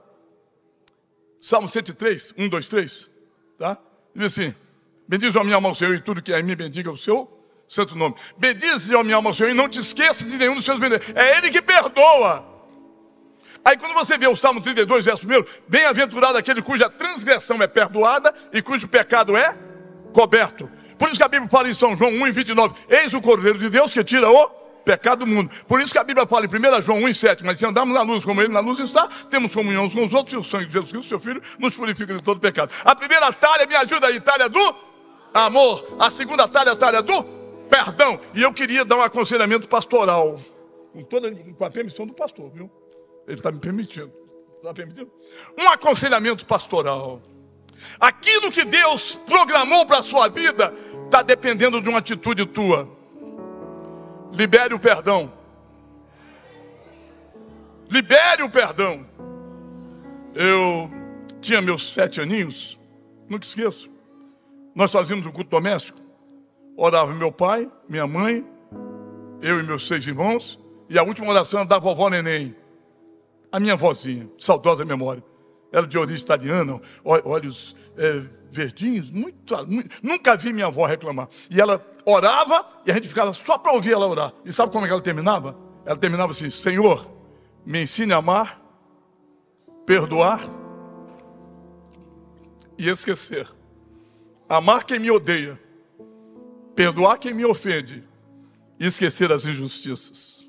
Salmo 1.40 1.70
103, 1.70 2.34
1, 2.38 2.50
2, 2.50 2.68
3, 2.68 3.12
tá? 3.58 3.78
Diz 4.16 4.32
assim, 4.32 4.56
bendiz 5.08 5.36
a 5.36 5.44
minha 5.44 5.56
alma 5.56 5.74
Senhor 5.74 5.96
e 5.96 6.02
tudo 6.02 6.22
que 6.22 6.34
é 6.34 6.40
em 6.40 6.44
mim 6.44 6.56
bendiga 6.56 6.92
o 6.92 6.98
seu 6.98 7.43
santo 7.74 7.96
nome. 7.96 8.16
Bendize, 8.38 8.94
ó 8.94 9.04
minha 9.04 9.16
alma, 9.16 9.32
ao 9.32 9.34
Senhor, 9.34 9.50
e 9.50 9.54
não 9.54 9.68
te 9.68 9.80
esqueças 9.80 10.30
de 10.30 10.38
nenhum 10.38 10.56
dos 10.56 10.64
seus 10.64 10.80
benefícios. 10.80 11.16
É 11.18 11.38
Ele 11.38 11.50
que 11.50 11.62
perdoa. 11.62 12.46
Aí 13.66 13.78
quando 13.78 13.94
você 13.94 14.18
vê 14.18 14.28
o 14.28 14.36
Salmo 14.36 14.62
32, 14.62 15.06
verso 15.06 15.26
1, 15.26 15.30
bem-aventurado 15.68 16.38
aquele 16.38 16.62
cuja 16.62 16.90
transgressão 16.90 17.62
é 17.62 17.68
perdoada 17.68 18.34
e 18.52 18.62
cujo 18.62 18.88
pecado 18.88 19.36
é 19.36 19.58
coberto. 20.14 20.70
Por 21.00 21.08
isso 21.08 21.18
que 21.18 21.24
a 21.24 21.28
Bíblia 21.28 21.50
fala 21.50 21.70
em 21.70 21.74
São 21.74 21.96
João 21.96 22.12
1, 22.12 22.32
29, 22.32 22.76
eis 22.90 23.14
o 23.14 23.22
Cordeiro 23.22 23.58
de 23.58 23.70
Deus 23.70 23.92
que 23.94 24.04
tira 24.04 24.30
o 24.30 24.48
pecado 24.86 25.20
do 25.20 25.28
mundo. 25.28 25.50
Por 25.66 25.80
isso 25.80 25.94
que 25.94 25.98
a 25.98 26.04
Bíblia 26.04 26.28
fala 26.28 26.46
em 26.46 26.50
1 26.50 26.82
João 26.82 27.04
1, 27.06 27.14
7, 27.14 27.46
mas 27.46 27.58
se 27.58 27.66
andarmos 27.66 27.96
na 27.96 28.02
luz 28.02 28.24
como 28.24 28.42
Ele 28.42 28.54
na 28.54 28.60
luz 28.60 28.80
está, 28.80 29.08
temos 29.30 29.54
comunhão 29.54 29.86
uns 29.86 29.94
com 29.94 30.06
os 30.06 30.14
outros 30.14 30.34
e 30.34 30.38
o 30.38 30.44
sangue 30.44 30.66
de 30.66 30.74
Jesus 30.74 30.92
Cristo, 30.92 31.10
seu 31.10 31.20
Filho, 31.20 31.42
nos 31.58 31.74
purifica 31.74 32.14
de 32.14 32.22
todo 32.22 32.40
pecado. 32.40 32.72
A 32.84 32.94
primeira 32.94 33.32
talha, 33.32 33.66
me 33.66 33.76
ajuda 33.76 34.08
aí, 34.08 34.20
talha 34.20 34.50
do 34.50 34.76
amor. 35.34 35.96
A 36.00 36.12
segunda 36.12 36.48
talha, 36.48 36.76
talha 36.76 37.02
do 37.02 37.43
perdão. 37.74 38.20
E 38.36 38.42
eu 38.44 38.54
queria 38.54 38.86
dar 38.86 38.98
um 38.98 39.02
aconselhamento 39.02 39.68
pastoral, 39.68 40.40
com, 40.92 41.04
toda, 41.04 41.34
com 41.34 41.66
a 41.66 41.72
permissão 41.72 42.06
do 42.06 42.14
pastor, 42.14 42.52
viu? 42.52 42.70
Ele 43.28 43.38
está 43.38 43.52
me 43.52 43.60
permitindo. 43.60 44.12
Está 44.58 44.74
permitindo? 44.74 45.12
Um 45.60 45.68
aconselhamento 45.70 46.46
pastoral. 46.46 47.22
Aquilo 48.00 48.52
que 48.52 48.64
Deus 48.64 49.20
programou 49.26 49.86
para 49.88 50.00
a 50.00 50.04
sua 50.04 50.30
vida 50.30 50.72
está 51.06 51.24
dependendo 51.24 51.82
de 51.82 51.90
uma 51.90 51.98
atitude 51.98 52.46
tua. 52.46 52.88
Libere 54.32 54.74
o 54.74 54.80
perdão. 54.80 55.34
Libere 57.90 58.44
o 58.44 58.50
perdão. 58.50 59.06
Eu 60.36 60.90
tinha 61.42 61.62
meus 61.62 61.94
sete 61.94 62.22
aninhos, 62.22 62.80
nunca 63.28 63.46
esqueço. 63.46 63.90
Nós 64.76 64.92
fazíamos 64.92 65.26
o 65.26 65.32
culto 65.32 65.50
doméstico. 65.50 66.03
Orava 66.76 67.14
meu 67.14 67.32
pai, 67.32 67.70
minha 67.88 68.08
mãe, 68.08 68.46
eu 69.42 69.60
e 69.60 69.64
meus 69.64 69.88
seis 69.88 70.06
irmãos, 70.08 70.60
e 70.90 70.98
a 70.98 71.04
última 71.04 71.30
oração 71.30 71.60
era 71.60 71.70
da 71.70 71.78
vovó 71.78 72.10
Neném, 72.10 72.56
a 73.52 73.60
minha 73.60 73.76
vozinha, 73.76 74.30
saudosa 74.38 74.84
memória. 74.84 75.24
Ela 75.72 75.88
de 75.88 75.98
origem 75.98 76.24
italiana, 76.24 76.80
olhos 77.04 77.76
é, 77.98 78.22
verdinhos, 78.52 79.10
muito, 79.10 79.56
muito, 79.68 79.90
nunca 80.04 80.36
vi 80.36 80.54
minha 80.54 80.68
avó 80.68 80.86
reclamar. 80.86 81.28
E 81.50 81.60
ela 81.60 81.84
orava 82.06 82.66
e 82.86 82.92
a 82.92 82.94
gente 82.94 83.08
ficava 83.08 83.34
só 83.34 83.58
para 83.58 83.72
ouvir 83.72 83.94
ela 83.94 84.08
orar. 84.08 84.34
E 84.46 84.54
sabe 84.54 84.72
como 84.72 84.86
é 84.86 84.88
que 84.88 84.94
ela 84.94 85.02
terminava? 85.02 85.58
Ela 85.86 85.98
terminava 85.98 86.32
assim: 86.32 86.50
Senhor, 86.52 87.10
me 87.66 87.82
ensine 87.82 88.14
a 88.14 88.18
amar, 88.18 88.62
perdoar 89.86 90.42
e 92.78 92.88
esquecer. 92.88 93.48
Amar 94.48 94.84
quem 94.84 95.00
me 95.00 95.10
odeia 95.10 95.60
perdoar 96.76 97.18
quem 97.18 97.34
me 97.34 97.46
ofende 97.46 98.04
e 98.80 98.86
esquecer 98.86 99.32
as 99.32 99.46
injustiças. 99.46 100.44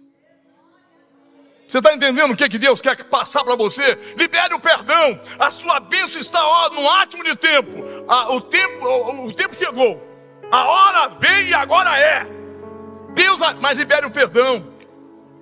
Você 1.66 1.78
está 1.78 1.94
entendendo 1.94 2.32
o 2.32 2.36
que, 2.36 2.48
que 2.48 2.58
Deus 2.58 2.80
quer 2.80 3.02
passar 3.04 3.42
para 3.42 3.56
você? 3.56 3.98
Libere 4.16 4.54
o 4.54 4.60
perdão. 4.60 5.18
A 5.38 5.50
sua 5.50 5.80
bênção 5.80 6.20
está 6.20 6.46
ó, 6.46 6.70
no 6.70 6.88
átimo 6.88 7.24
de 7.24 7.34
tempo. 7.34 7.82
o 8.28 8.40
tempo. 8.40 9.24
O, 9.24 9.32
tempo 9.32 9.56
chegou. 9.56 10.00
A 10.52 10.64
hora 10.64 11.08
veio 11.18 11.48
e 11.48 11.54
agora 11.54 11.98
é. 11.98 12.26
Deus, 13.14 13.40
mas 13.60 13.78
libere 13.78 14.06
o 14.06 14.10
perdão. 14.10 14.72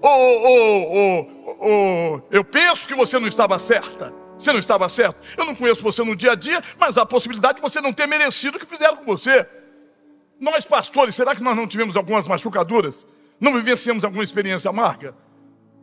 Oh, 0.00 0.08
oh, 0.08 1.26
oh, 1.60 2.20
eu 2.30 2.44
penso 2.44 2.88
que 2.88 2.94
você 2.94 3.18
não 3.18 3.28
estava 3.28 3.58
certa. 3.58 4.12
Você 4.38 4.52
não 4.52 4.60
estava 4.60 4.88
certo. 4.88 5.18
Eu 5.36 5.44
não 5.44 5.54
conheço 5.54 5.82
você 5.82 6.02
no 6.02 6.16
dia 6.16 6.32
a 6.32 6.34
dia, 6.34 6.62
mas 6.78 6.96
há 6.96 7.02
a 7.02 7.06
possibilidade 7.06 7.56
de 7.56 7.62
você 7.62 7.80
não 7.80 7.92
ter 7.92 8.06
merecido 8.06 8.56
o 8.56 8.60
que 8.60 8.66
fizeram 8.66 8.96
com 8.96 9.04
você. 9.04 9.46
Nós, 10.42 10.64
pastores, 10.64 11.14
será 11.14 11.36
que 11.36 11.42
nós 11.42 11.56
não 11.56 11.68
tivemos 11.68 11.96
algumas 11.96 12.26
machucaduras? 12.26 13.06
Não 13.40 13.54
vivenciamos 13.54 14.02
alguma 14.02 14.24
experiência 14.24 14.68
amarga? 14.68 15.14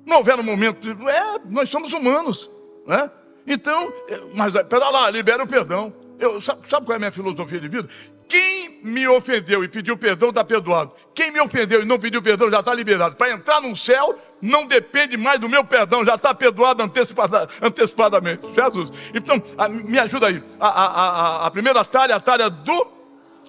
Não 0.05 0.18
houveram 0.18 0.43
momento 0.43 0.93
de. 0.93 1.10
É, 1.10 1.39
nós 1.45 1.70
somos 1.70 1.93
humanos, 1.93 2.51
né? 2.86 3.10
Então, 3.47 3.93
é, 4.10 4.20
mas 4.36 4.53
é, 4.55 4.64
pera 4.66 4.89
lá, 4.89 5.10
libera 5.10 5.41
o 5.41 5.47
perdão. 5.47 5.93
Eu, 6.20 6.41
sabe, 6.41 6.68
sabe 6.68 6.86
qual 6.86 6.93
é 6.93 6.97
a 6.97 6.99
minha 6.99 7.12
filosofia 7.12 7.57
de 7.57 7.70
vida? 7.70 7.88
Quem 8.28 8.82
me 8.84 9.07
ofendeu 9.07 9.64
e 9.64 9.70
pediu 9.70 9.95
perdão 9.95 10.28
está 10.28 10.43
perdoado. 10.43 10.91
Quem 11.16 11.32
me 11.32 11.39
ofendeu 11.39 11.82
e 11.82 11.86
não 11.86 11.97
pediu 11.97 12.22
perdão 12.22 12.51
já 12.51 12.60
está 12.60 12.74
liberado. 12.74 13.16
Para 13.16 13.32
entrar 13.32 13.62
no 13.62 13.74
céu, 13.78 14.20
não 14.41 14.66
depende 14.66 15.16
mais 15.16 15.39
do 15.39 15.47
meu 15.47 15.64
perdão, 15.64 16.03
já 16.03 16.16
está 16.16 16.36
perdoado 16.36 16.84
antecipada, 16.84 17.47
antecipadamente. 17.62 18.41
Jesus. 18.53 18.91
Então, 19.14 19.41
a, 19.57 19.70
me 19.70 19.97
ajuda 19.97 20.28
aí. 20.28 20.43
A, 20.60 20.68
a, 20.68 20.86
a, 20.86 21.47
a 21.47 21.51
primeira 21.51 21.86
talha 21.86 22.18
a 22.18 22.20
talha 22.20 22.49
do 22.49 22.98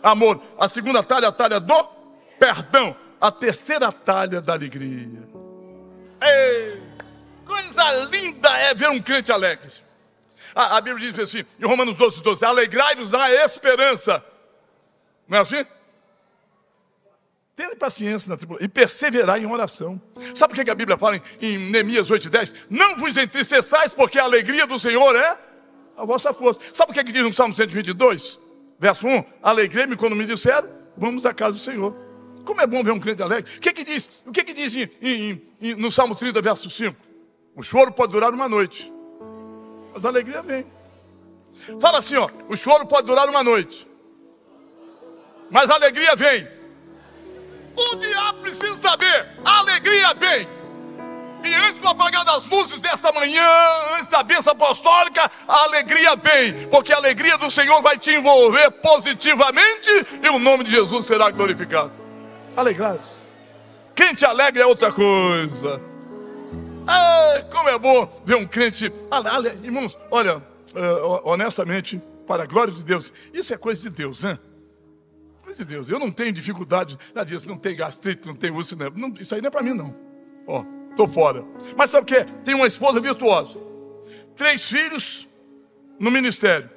amor. 0.03 0.41
A 0.59 0.69
segunda 0.69 1.03
talha 1.03 1.27
é 1.27 1.29
a 1.29 1.33
talha 1.33 1.61
do 1.61 1.85
perdão. 2.39 2.97
A 3.21 3.31
terceira 3.31 3.93
talha 3.93 4.41
da 4.41 4.55
alegria. 4.55 5.29
Ei, 6.23 6.83
coisa 7.47 7.91
linda 8.11 8.51
é 8.59 8.75
ver 8.75 8.89
um 8.89 9.01
crente 9.01 9.31
alegre. 9.31 9.71
A, 10.55 10.79
a 10.79 10.81
Bíblia 10.81 11.13
diz 11.13 11.19
assim, 11.23 11.45
em 11.59 11.67
Romanos 11.67 11.97
12, 11.97 12.23
12: 12.23 12.45
Alegrai-vos 12.45 13.11
na 13.11 13.31
esperança 13.31 14.25
não 15.31 15.39
é 15.39 15.41
assim? 15.43 15.65
Tenha 17.55 17.77
paciência 17.77 18.29
na 18.31 18.37
tribulação 18.37 18.67
e 18.67 18.69
perseverar 18.69 19.41
em 19.41 19.47
oração. 19.47 20.03
Sabe 20.35 20.61
o 20.61 20.65
que 20.65 20.69
a 20.69 20.75
Bíblia 20.75 20.99
fala 20.99 21.17
em, 21.17 21.23
em 21.41 21.71
Neemias 21.71 22.11
8,10? 22.11 22.53
Não 22.69 22.97
vos 22.97 23.17
entristeçais, 23.17 23.93
porque 23.93 24.19
a 24.19 24.25
alegria 24.25 24.67
do 24.67 24.77
Senhor 24.77 25.15
é 25.15 25.39
a 25.97 26.05
vossa 26.05 26.33
força. 26.33 26.61
Sabe 26.73 26.91
o 26.91 26.95
que, 26.95 26.99
é 26.99 27.05
que 27.05 27.13
diz 27.13 27.23
no 27.23 27.33
Salmo 27.33 27.55
122, 27.55 28.41
verso 28.81 29.07
1? 29.07 29.25
Alegrei-me 29.43 29.95
quando 29.95 30.17
me 30.17 30.25
disseram, 30.25 30.69
vamos 30.97 31.27
à 31.27 31.35
casa 31.35 31.59
do 31.59 31.63
Senhor. 31.63 31.95
Como 32.45 32.61
é 32.61 32.67
bom 32.67 32.83
ver 32.83 32.93
um 32.93 32.99
crente 32.99 33.23
alegre. 33.23 33.59
O 33.59 33.61
que, 33.61 33.73
que 33.73 33.85
diz? 33.85 34.25
O 34.27 34.33
que, 34.33 34.43
que 34.43 34.55
diz 34.55 34.75
em, 34.75 35.41
em, 35.61 35.75
no 35.75 35.93
Salmo 35.93 36.17
30, 36.17 36.41
verso 36.41 36.71
5? 36.71 36.97
O 37.55 37.63
choro 37.63 37.93
pode 37.93 38.13
durar 38.13 38.33
uma 38.33 38.49
noite, 38.49 38.91
mas 39.93 40.05
a 40.05 40.09
alegria 40.09 40.43
vem. 40.43 40.67
Fala 41.79 41.99
assim, 41.99 42.17
ó, 42.17 42.29
o 42.49 42.57
choro 42.57 42.87
pode 42.87 43.07
durar 43.07 43.29
uma 43.29 43.45
noite, 43.45 43.87
mas 45.51 45.71
a 45.71 45.75
alegria 45.75 46.17
vem. 46.17 46.49
O 47.77 47.97
diabo 47.97 48.41
precisa 48.41 48.77
saber: 48.77 49.29
a 49.45 49.59
alegria 49.59 50.15
vem. 50.15 50.49
E 51.43 51.55
antes 51.55 51.81
do 51.81 51.89
apagar 51.89 52.25
das 52.25 52.47
luzes 52.47 52.81
dessa 52.81 53.11
manhã, 53.13 53.47
antes 53.95 54.09
da 54.09 54.23
bênção 54.23 54.53
apostólica, 54.53 55.31
a 55.49 55.65
alegria 55.65 56.15
vem, 56.17 56.69
porque 56.69 56.93
a 56.93 56.97
alegria 56.97 57.39
do 57.39 57.51
Senhor 57.51 57.81
vai 57.81 57.99
te 57.99 58.11
envolver 58.11 58.71
positivamente 58.73 59.91
e 60.23 60.29
o 60.29 60.39
nome 60.39 60.65
de 60.65 60.71
Jesus 60.71 61.07
será 61.07 61.31
glorificado. 61.31 61.93
Alegrados. 62.57 63.23
Crente 63.95 64.25
alegre 64.25 64.63
é 64.63 64.67
outra 64.67 64.93
coisa. 64.93 65.81
Ai, 66.87 67.45
como 67.51 67.69
é 67.69 67.79
bom 67.79 68.11
ver 68.25 68.37
um 68.37 68.47
crente. 68.47 68.93
Irmãos, 69.63 69.97
olha, 70.11 70.43
eh, 70.75 71.21
honestamente, 71.25 72.01
para 72.27 72.45
a 72.45 72.47
glória 72.47 72.73
de 72.73 72.85
Deus, 72.85 73.13
isso 73.33 73.53
é 73.53 73.57
coisa 73.57 73.83
de 73.83 73.91
Deus, 73.91 74.23
né? 74.23 74.39
Coisa 75.43 75.65
de 75.65 75.71
Deus, 75.71 75.89
eu 75.89 75.99
não 75.99 76.13
tenho 76.13 76.33
dificuldade, 76.33 76.99
já 77.15 77.25
disse, 77.25 77.49
não 77.49 77.57
tem 77.57 77.75
gastrite, 77.75 78.27
não 78.27 78.35
tem 78.35 78.51
úlcera, 78.51 78.91
não, 78.95 79.13
isso 79.19 79.35
aí 79.35 79.41
não 79.41 79.49
é 79.49 79.51
para 79.51 79.63
mim 79.63 79.75
não. 79.75 79.95
Ó, 80.47 80.65
tô 81.01 81.09
fora. 81.09 81.43
Mas 81.77 81.91
sabe 81.91 82.03
o 82.03 82.07
que? 82.07 82.25
Tem 82.45 82.55
uma 82.55 82.67
esposa 82.67 83.01
virtuosa, 83.01 83.59
três 84.37 84.69
filhos 84.69 85.29
no 85.99 86.11
ministério, 86.11 86.69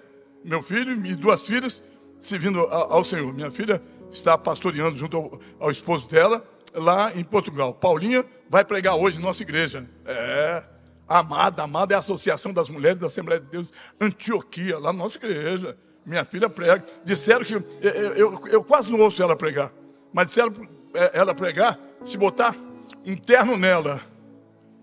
meu 0.44 0.62
filho 0.62 1.06
e 1.06 1.16
duas 1.16 1.46
filhas 1.46 1.84
servindo 2.18 2.62
ao 2.62 3.04
Senhor. 3.04 3.34
Minha 3.34 3.52
filha 3.52 3.82
está 4.12 4.38
pastoreando 4.38 4.96
junto 4.96 5.18
ao, 5.18 5.40
ao 5.60 5.72
esposo 5.72 6.08
dela 6.08 6.46
lá 6.74 7.12
em 7.14 7.24
Portugal. 7.24 7.74
Paulinha 7.74 8.26
vai 8.50 8.64
pregar 8.64 8.96
hoje 8.96 9.18
na 9.18 9.26
nossa 9.26 9.44
igreja. 9.44 9.86
É, 10.06 10.64
Amada, 11.08 11.64
Amada 11.64 11.94
é 11.94 11.98
a 11.98 12.00
Associação 12.00 12.54
das 12.54 12.70
Mulheres 12.70 13.00
da 13.00 13.08
Assembleia 13.08 13.42
de 13.42 13.48
Deus 13.48 13.74
Antioquia, 14.00 14.80
lá 14.80 14.94
na 14.94 15.00
nossa 15.00 15.18
igreja. 15.18 15.78
Minha 16.06 16.24
filha 16.24 16.50
prega. 16.50 16.84
Disseram 17.04 17.44
que. 17.44 17.54
Eu, 17.54 18.14
eu, 18.16 18.48
eu 18.48 18.64
quase 18.64 18.90
não 18.90 19.02
ouço 19.02 19.22
ela 19.22 19.36
pregar. 19.36 19.72
Mas 20.14 20.28
disseram 20.28 20.54
é, 20.94 21.12
ela 21.14 21.34
pregar 21.34 21.78
se 22.04 22.18
botar 22.18 22.56
um 23.06 23.16
terno 23.16 23.58
nela. 23.58 24.13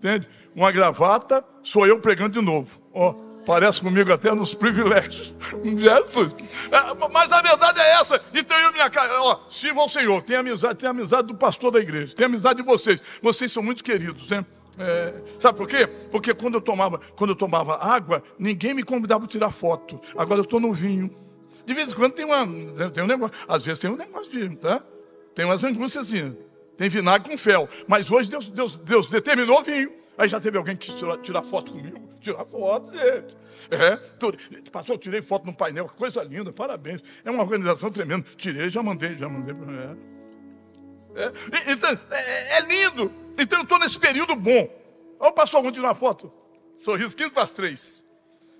Entende? 0.01 0.27
Uma 0.55 0.71
gravata, 0.71 1.45
sou 1.61 1.85
eu 1.85 1.99
pregando 1.99 2.39
de 2.39 2.43
novo. 2.43 2.81
Ó, 2.91 3.13
parece 3.45 3.79
comigo 3.79 4.11
até 4.11 4.33
nos 4.33 4.55
privilégios. 4.55 5.31
Jesus. 5.63 6.35
É, 6.71 7.07
mas 7.07 7.31
a 7.31 7.39
verdade 7.39 7.79
é 7.79 7.91
essa. 8.01 8.19
Então 8.33 8.57
eu 8.57 8.73
minha 8.73 8.89
cara, 8.89 9.21
ó, 9.21 9.41
sirva 9.47 9.81
ao 9.81 9.87
Senhor. 9.87 10.23
Tem 10.23 10.35
amizade, 10.35 10.79
tem 10.79 10.89
amizade 10.89 11.27
do 11.27 11.35
pastor 11.35 11.71
da 11.71 11.79
igreja. 11.79 12.15
Tem 12.15 12.25
amizade 12.25 12.61
de 12.61 12.65
vocês. 12.65 13.01
Vocês 13.21 13.51
são 13.51 13.61
muito 13.61 13.83
queridos, 13.83 14.27
né? 14.27 14.43
É, 14.79 15.13
sabe 15.37 15.57
por 15.59 15.67
quê? 15.67 15.85
Porque 15.85 16.33
quando 16.33 16.55
eu 16.55 16.61
tomava, 16.61 16.99
quando 17.15 17.29
eu 17.29 17.35
tomava 17.35 17.77
água, 17.77 18.23
ninguém 18.39 18.73
me 18.73 18.81
convidava 18.81 19.19
para 19.19 19.29
tirar 19.29 19.51
foto. 19.51 20.01
Agora 20.17 20.39
eu 20.39 20.43
estou 20.43 20.59
no 20.59 20.73
vinho. 20.73 21.11
De 21.63 21.75
vez 21.75 21.91
em 21.91 21.95
quando 21.95 22.13
tem, 22.13 22.25
uma, 22.25 22.47
tem 22.89 23.03
um 23.03 23.07
negócio. 23.07 23.35
Às 23.47 23.63
vezes 23.63 23.77
tem 23.77 23.91
um 23.91 23.95
negócio 23.95 24.31
de. 24.31 24.55
Tá? 24.55 24.81
Tem 25.35 25.45
umas 25.45 25.63
angústias 25.63 26.07
assim. 26.07 26.35
Tem 26.81 26.89
vinagre 26.89 27.29
com 27.29 27.37
fel. 27.37 27.69
Mas 27.87 28.09
hoje 28.09 28.27
Deus, 28.27 28.49
Deus, 28.49 28.75
Deus 28.77 29.07
determinou 29.07 29.61
vinho. 29.61 29.91
Aí 30.17 30.27
já 30.27 30.41
teve 30.41 30.57
alguém 30.57 30.75
que 30.75 30.91
quis 30.91 30.99
tirar, 31.21 31.43
foto 31.43 31.73
comigo. 31.73 32.09
Tirar 32.19 32.43
foto, 32.43 32.91
gente. 32.91 33.37
É, 33.69 33.97
pastor, 34.71 34.95
eu 34.95 34.97
tirei 34.97 35.21
foto 35.21 35.45
no 35.45 35.53
painel, 35.53 35.87
coisa 35.95 36.23
linda, 36.23 36.51
parabéns. 36.51 37.03
É 37.23 37.29
uma 37.29 37.43
organização 37.43 37.91
tremenda. 37.91 38.25
Tirei, 38.35 38.71
já 38.71 38.81
mandei, 38.81 39.15
já 39.15 39.29
mandei. 39.29 39.53
É. 41.13 41.23
É, 41.23 41.71
então, 41.71 41.91
é, 42.09 42.57
é 42.57 42.61
lindo. 42.61 43.11
Então 43.37 43.59
eu 43.59 43.63
estou 43.63 43.77
nesse 43.77 43.99
período 43.99 44.35
bom. 44.35 44.67
Olha 45.19 45.31
pastor, 45.33 45.61
vamos 45.61 45.77
tirar 45.77 45.93
foto. 45.93 46.33
Sorriso 46.73 47.15
15 47.15 47.31
para 47.31 47.43
as 47.43 47.51
3. 47.51 48.07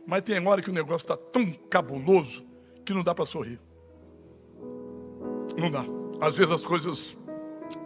Mas 0.06 0.22
tem 0.22 0.48
hora 0.48 0.62
que 0.62 0.70
o 0.70 0.74
negócio 0.74 1.06
está 1.06 1.18
tão 1.18 1.52
cabuloso 1.72 2.46
que 2.86 2.94
não 2.94 3.02
dá 3.02 3.16
para 3.16 3.26
sorrir. 3.26 3.60
Não 5.58 5.72
dá. 5.72 5.84
Às 6.22 6.38
vezes 6.38 6.54
as 6.54 6.62
coisas 6.62 7.18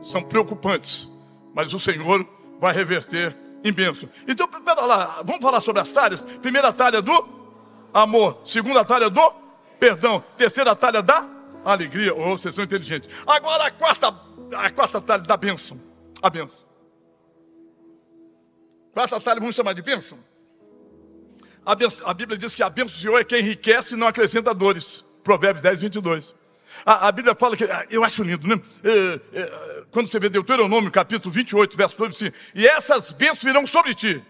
são 0.02 0.24
preocupantes, 0.24 1.12
mas 1.54 1.74
o 1.74 1.80
Senhor 1.80 2.26
vai 2.60 2.74
reverter 2.74 3.36
em 3.64 3.72
bênção. 3.72 4.10
Então, 4.28 4.48
pera 4.48 4.86
lá, 4.86 5.22
vamos 5.24 5.42
falar 5.42 5.60
sobre 5.62 5.82
as 5.82 5.92
talhas. 5.92 6.24
Primeira 6.42 6.72
talha 6.72 7.02
do 7.02 7.28
amor, 7.94 8.42
segunda 8.46 8.86
talha 8.86 9.10
do 9.10 9.34
perdão, 9.80 10.24
terceira 10.38 10.76
talha 10.76 11.02
da 11.02 11.28
alegria. 11.64 12.14
Oh, 12.14 12.38
vocês 12.38 12.54
são 12.54 12.64
inteligentes. 12.64 13.10
Agora 13.26 13.66
a 13.66 13.72
quarta, 13.72 14.14
a 14.54 14.70
quarta 14.70 15.02
talha 15.02 15.24
da 15.24 15.36
bênção. 15.36 15.80
A 16.22 16.30
bênção. 16.30 16.68
Quarta 18.94 19.20
talha, 19.20 19.40
vamos 19.40 19.56
chamar 19.56 19.74
de 19.74 19.82
bênção? 19.82 20.18
A, 21.66 21.74
benção, 21.74 22.08
a 22.08 22.14
Bíblia 22.14 22.38
diz 22.38 22.54
que 22.54 22.62
a 22.62 22.70
bênção 22.70 22.96
do 22.96 23.02
Senhor 23.02 23.20
é 23.20 23.24
quem 23.24 23.40
enriquece 23.40 23.96
e 23.96 23.98
não 23.98 24.08
acrescenta 24.08 24.54
dores. 24.54 25.04
Provérbios 25.24 25.64
10, 25.64 25.82
22. 25.82 26.36
A, 26.84 27.08
a 27.08 27.12
Bíblia 27.12 27.36
fala 27.36 27.56
que, 27.56 27.64
ah, 27.66 27.86
eu 27.90 28.04
acho 28.04 28.24
lindo, 28.24 28.48
né? 28.48 28.60
É, 28.84 29.40
é, 29.40 29.84
quando 29.92 30.08
você 30.08 30.20
vê 30.20 30.30
Deuteronômio, 30.30 30.92
capítulo 30.92 31.32
28, 31.34 31.78
verso 31.78 31.98
2, 31.98 32.16
assim, 32.16 32.32
e 32.54 32.68
essas 32.68 33.12
bênçãos 33.12 33.44
virão 33.44 33.68
sobre 33.68 33.94
ti. 33.94 34.24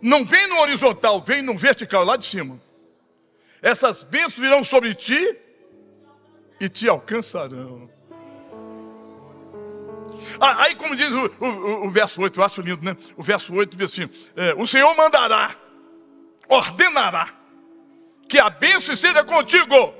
Não 0.00 0.24
vem 0.24 0.46
no 0.48 0.60
horizontal, 0.60 1.20
vem 1.20 1.42
no 1.42 1.56
vertical, 1.56 2.04
lá 2.04 2.16
de 2.16 2.24
cima. 2.24 2.60
Essas 3.62 4.02
bênçãos 4.02 4.38
virão 4.38 4.62
sobre 4.62 4.94
ti 4.94 5.36
e 6.60 6.68
te 6.68 6.88
alcançarão. 6.88 7.90
Ah, 10.40 10.64
aí, 10.64 10.74
como 10.74 10.94
diz 10.94 11.12
o, 11.12 11.30
o, 11.40 11.86
o, 11.86 11.90
verso 11.90 12.20
8, 12.20 12.38
eu 12.38 12.44
acho 12.44 12.60
lindo, 12.60 12.84
né? 12.84 12.96
O 13.16 13.22
verso 13.22 13.54
8 13.54 13.76
diz 13.76 13.92
assim: 13.92 14.10
é, 14.36 14.54
O 14.54 14.66
Senhor 14.66 14.94
mandará, 14.94 15.54
ordenará, 16.48 17.28
que 18.28 18.38
a 18.38 18.50
bênção 18.50 18.92
esteja 18.94 19.24
contigo, 19.24 19.94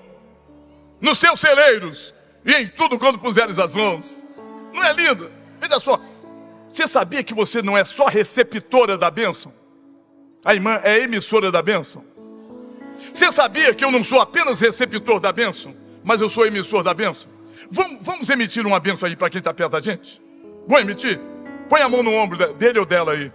nos 1.00 1.18
seus 1.18 1.40
celeiros, 1.40 2.14
e 2.44 2.52
em 2.54 2.68
tudo 2.68 2.98
quando 2.98 3.18
puseres 3.18 3.58
as 3.58 3.74
mãos. 3.74 4.28
Não 4.72 4.82
é 4.82 4.92
lindo? 4.92 5.30
Veja 5.60 5.80
só, 5.80 6.00
você 6.68 6.86
sabia 6.86 7.22
que 7.22 7.34
você 7.34 7.62
não 7.62 7.76
é 7.76 7.84
só 7.84 8.06
receptora 8.06 8.98
da 8.98 9.10
bênção? 9.10 9.52
A 10.44 10.54
irmã 10.54 10.80
é 10.82 10.98
emissora 10.98 11.50
da 11.50 11.62
bênção? 11.62 12.04
Você 13.12 13.30
sabia 13.32 13.74
que 13.74 13.84
eu 13.84 13.90
não 13.90 14.02
sou 14.02 14.20
apenas 14.20 14.60
receptor 14.60 15.20
da 15.20 15.32
bênção, 15.32 15.74
mas 16.04 16.20
eu 16.20 16.28
sou 16.28 16.46
emissor 16.46 16.82
da 16.82 16.94
bênção? 16.94 17.30
Vamos, 17.70 17.98
vamos 18.02 18.30
emitir 18.30 18.66
uma 18.66 18.78
bênção 18.78 19.08
aí 19.08 19.16
para 19.16 19.28
quem 19.28 19.38
está 19.38 19.52
perto 19.52 19.72
da 19.72 19.80
gente? 19.80 20.20
Vou 20.66 20.78
emitir? 20.78 21.20
Põe 21.68 21.82
a 21.82 21.88
mão 21.88 22.02
no 22.02 22.12
ombro 22.12 22.54
dele 22.54 22.78
ou 22.78 22.86
dela 22.86 23.12
aí. 23.12 23.32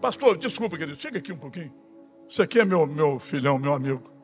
Pastor, 0.00 0.36
desculpa, 0.36 0.76
querido, 0.76 1.00
chega 1.00 1.18
aqui 1.18 1.32
um 1.32 1.38
pouquinho. 1.38 1.72
Isso 2.28 2.42
aqui 2.42 2.58
é 2.58 2.64
meu, 2.64 2.86
meu 2.86 3.18
filhão, 3.18 3.58
meu 3.58 3.72
amigo. 3.72 4.15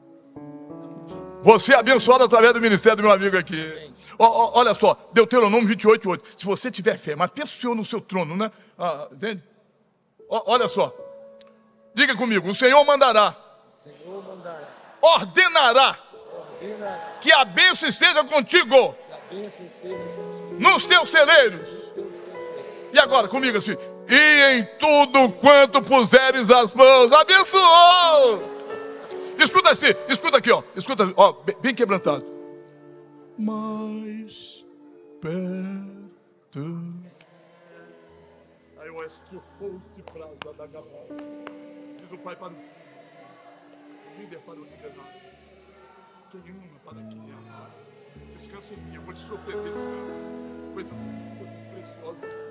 Você 1.43 1.75
é 1.75 1.77
abençoado 1.77 2.25
através 2.25 2.53
do 2.53 2.61
ministério 2.61 2.99
do 2.99 3.03
meu 3.03 3.13
amigo 3.13 3.37
aqui. 3.37 3.93
O, 4.19 4.25
olha 4.59 4.75
só, 4.75 4.97
Deuteronômio 5.13 5.67
28, 5.67 6.09
8. 6.09 6.25
Se 6.37 6.45
você 6.45 6.71
tiver 6.71 6.97
fé, 6.97 7.17
mas 7.17 7.31
o 7.31 7.47
Senhor 7.47 7.75
no 7.75 7.85
seu 7.85 8.01
trono, 8.01 8.37
né? 8.37 8.51
Ah, 8.79 9.09
entende? 9.11 9.43
O, 10.29 10.51
olha 10.53 10.69
só. 10.69 10.95
Diga 11.95 12.17
comigo, 12.17 12.49
o 12.49 12.55
Senhor 12.55 12.83
mandará. 12.85 13.37
O 13.71 13.83
Senhor 13.83 14.25
mandará. 14.25 14.69
Ordenará. 15.01 15.99
ordenará. 16.61 17.13
Que 17.21 17.33
a 17.33 17.45
bênção 17.45 17.89
esteja 17.89 18.23
contigo 18.25 18.95
nos 20.59 20.87
teus 20.87 21.11
celeiros. 21.11 21.69
E 22.93 22.99
agora, 22.99 23.27
comigo 23.27 23.59
assim, 23.59 23.77
e 24.09 24.59
em 24.59 24.65
tudo 24.79 25.33
quanto 25.33 25.81
puseres 25.83 26.51
as 26.51 26.75
mãos, 26.75 27.11
abençoou. 27.11 28.52
Escuta 29.39 29.71
assim, 29.71 29.87
escuta 30.09 30.39
aqui, 30.39 30.51
ó. 30.51 30.63
Escuta, 30.77 31.13
ó, 31.17 31.33
bem, 31.61 31.75
quebrantado. 31.75 32.25
Mais 33.39 34.65
perto. 35.21 36.61
Aí 38.79 38.91
o 38.91 39.03
este 39.05 39.37
de 39.97 40.03
prazo 40.03 40.37
da 40.57 40.67
Gabal. 40.67 41.07
Diz 41.99 42.13
o 42.13 42.19
pai 42.19 42.37
para 42.37 42.49
o 42.49 42.57
filho. 42.57 42.69
O 44.07 44.21
líder 44.21 44.41
para 44.41 44.55
o 44.55 44.65
liderado. 44.65 45.01
Quem 46.31 46.41
ama 46.41 46.79
para 46.85 46.99
quem 47.09 47.21
ama. 47.33 47.71
Descansa 48.35 48.75
em 48.75 48.77
mim, 48.79 48.95
eu 48.95 49.03
vou 49.03 49.15
te 49.15 49.21
surpreender, 49.21 49.73
Senhor. 49.75 50.75
Coisas 50.75 50.93
preciosas. 51.73 52.43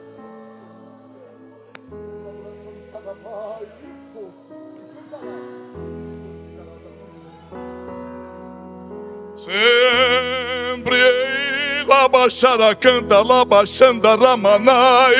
Sempre 9.43 11.01
la 11.87 12.07
baixada 12.07 12.75
canta, 12.75 13.23
la 13.23 13.43
baixanda 13.43 14.15
ramanai. 14.15 15.15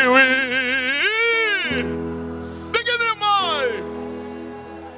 Pequeno 2.72 3.16
mai, 3.20 3.84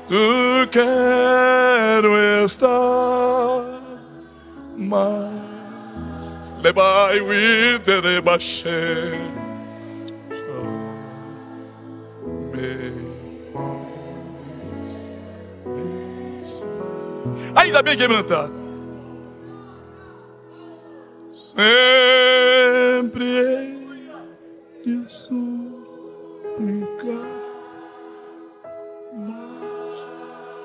tu 0.10 0.68
quero 0.70 2.18
estar 2.44 3.64
mais. 4.76 6.38
Lebai, 6.62 7.22
we 7.22 7.80
dere 7.80 8.20
baixei. 8.20 9.32
Ainda 17.56 17.82
bem 17.82 17.96
que 17.96 18.04
é 18.04 18.08
plantado. 18.08 18.63
Sempre 21.56 23.38
é 23.38 23.68
de 24.84 25.08
suplicar. 25.08 25.54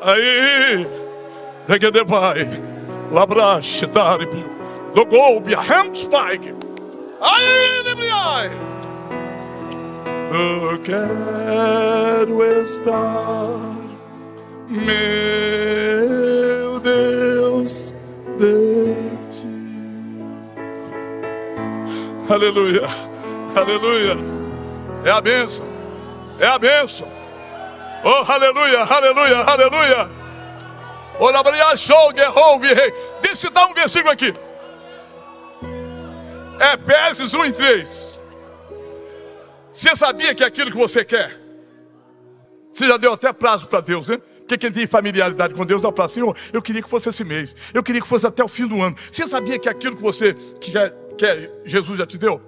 Aí, 0.00 0.86
daqui 1.66 1.90
de 1.90 2.04
pai, 2.06 2.48
labrache, 3.12 3.84
darbi, 3.84 4.42
do 4.94 5.04
golpe, 5.04 5.54
handspike. 5.54 6.54
Aí, 7.20 7.82
debriai. 7.84 8.50
Eu 10.32 10.78
quero 10.78 12.42
estar, 12.62 13.76
meu 14.70 14.88
Deus, 16.80 17.94
de 18.38 18.97
Aleluia, 22.28 22.82
aleluia. 23.56 24.16
É 25.02 25.10
a 25.10 25.20
bênção, 25.20 25.66
é 26.38 26.46
a 26.46 26.58
bênção. 26.58 27.08
Oh, 28.04 28.30
aleluia, 28.30 28.82
aleluia, 28.82 29.38
aleluia. 29.38 30.10
Olha, 31.18 31.76
show, 31.76 32.12
guerrou, 32.12 32.58
rei. 32.58 32.92
Deixa 33.22 33.46
eu 33.46 33.50
dar 33.50 33.66
um 33.66 33.72
versículo 33.72 34.12
aqui. 34.12 34.34
Efésios 36.74 37.32
1 37.32 37.44
e 37.46 37.52
3. 37.52 38.22
Você 39.72 39.96
sabia 39.96 40.34
que 40.34 40.44
é 40.44 40.46
aquilo 40.46 40.70
que 40.70 40.76
você 40.76 41.04
quer? 41.04 41.40
Você 42.70 42.86
já 42.86 42.98
deu 42.98 43.14
até 43.14 43.32
prazo 43.32 43.66
para 43.68 43.80
Deus, 43.80 44.08
né? 44.08 44.18
Porque 44.40 44.58
quem 44.58 44.70
tem 44.70 44.86
familiaridade 44.86 45.54
com 45.54 45.64
Deus 45.64 45.80
dá 45.82 45.90
prazo. 45.90 46.14
Senhor, 46.14 46.36
eu 46.52 46.60
queria 46.60 46.82
que 46.82 46.88
fosse 46.88 47.08
esse 47.08 47.24
mês. 47.24 47.56
Eu 47.72 47.82
queria 47.82 48.00
que 48.00 48.06
fosse 48.06 48.26
até 48.26 48.44
o 48.44 48.48
fim 48.48 48.66
do 48.66 48.82
ano. 48.82 48.96
Você 49.10 49.26
sabia 49.26 49.58
que 49.58 49.68
é 49.68 49.72
aquilo 49.72 49.96
que 49.96 50.02
você 50.02 50.34
quer, 50.60 50.94
quer 51.18 51.50
Jesus 51.64 51.98
já 51.98 52.06
te 52.06 52.16
deu? 52.16 52.40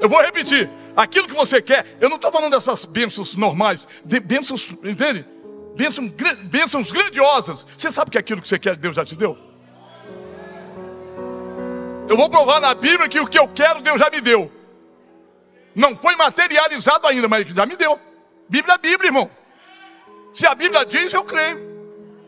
Eu 0.00 0.08
vou 0.08 0.20
repetir. 0.22 0.68
Aquilo 0.96 1.28
que 1.28 1.34
você 1.34 1.62
quer, 1.62 1.86
eu 2.00 2.08
não 2.08 2.16
estou 2.16 2.32
falando 2.32 2.52
dessas 2.52 2.84
bênçãos 2.84 3.34
normais, 3.36 3.86
de 4.04 4.18
bênçãos, 4.18 4.70
entende? 4.82 5.24
Bênçãos, 5.76 6.10
bênçãos 6.44 6.90
grandiosas. 6.90 7.66
Você 7.76 7.92
sabe 7.92 8.10
que 8.10 8.18
é 8.18 8.20
aquilo 8.20 8.42
que 8.42 8.48
você 8.48 8.58
quer, 8.58 8.76
Deus 8.76 8.96
já 8.96 9.04
te 9.04 9.14
deu? 9.14 9.38
Eu 12.08 12.16
vou 12.16 12.28
provar 12.28 12.60
na 12.60 12.74
Bíblia 12.74 13.08
que 13.08 13.20
o 13.20 13.26
que 13.26 13.38
eu 13.38 13.46
quero, 13.46 13.80
Deus 13.82 14.00
já 14.00 14.10
me 14.10 14.20
deu. 14.20 14.50
Não 15.74 15.96
foi 15.96 16.16
materializado 16.16 17.06
ainda, 17.06 17.28
mas 17.28 17.46
já 17.46 17.64
me 17.64 17.76
deu. 17.76 18.00
Bíblia 18.48 18.74
é 18.74 18.78
Bíblia, 18.78 19.08
irmão. 19.08 19.30
Se 20.34 20.44
a 20.46 20.54
Bíblia 20.54 20.84
diz, 20.84 21.12
eu 21.12 21.22
creio. 21.22 21.58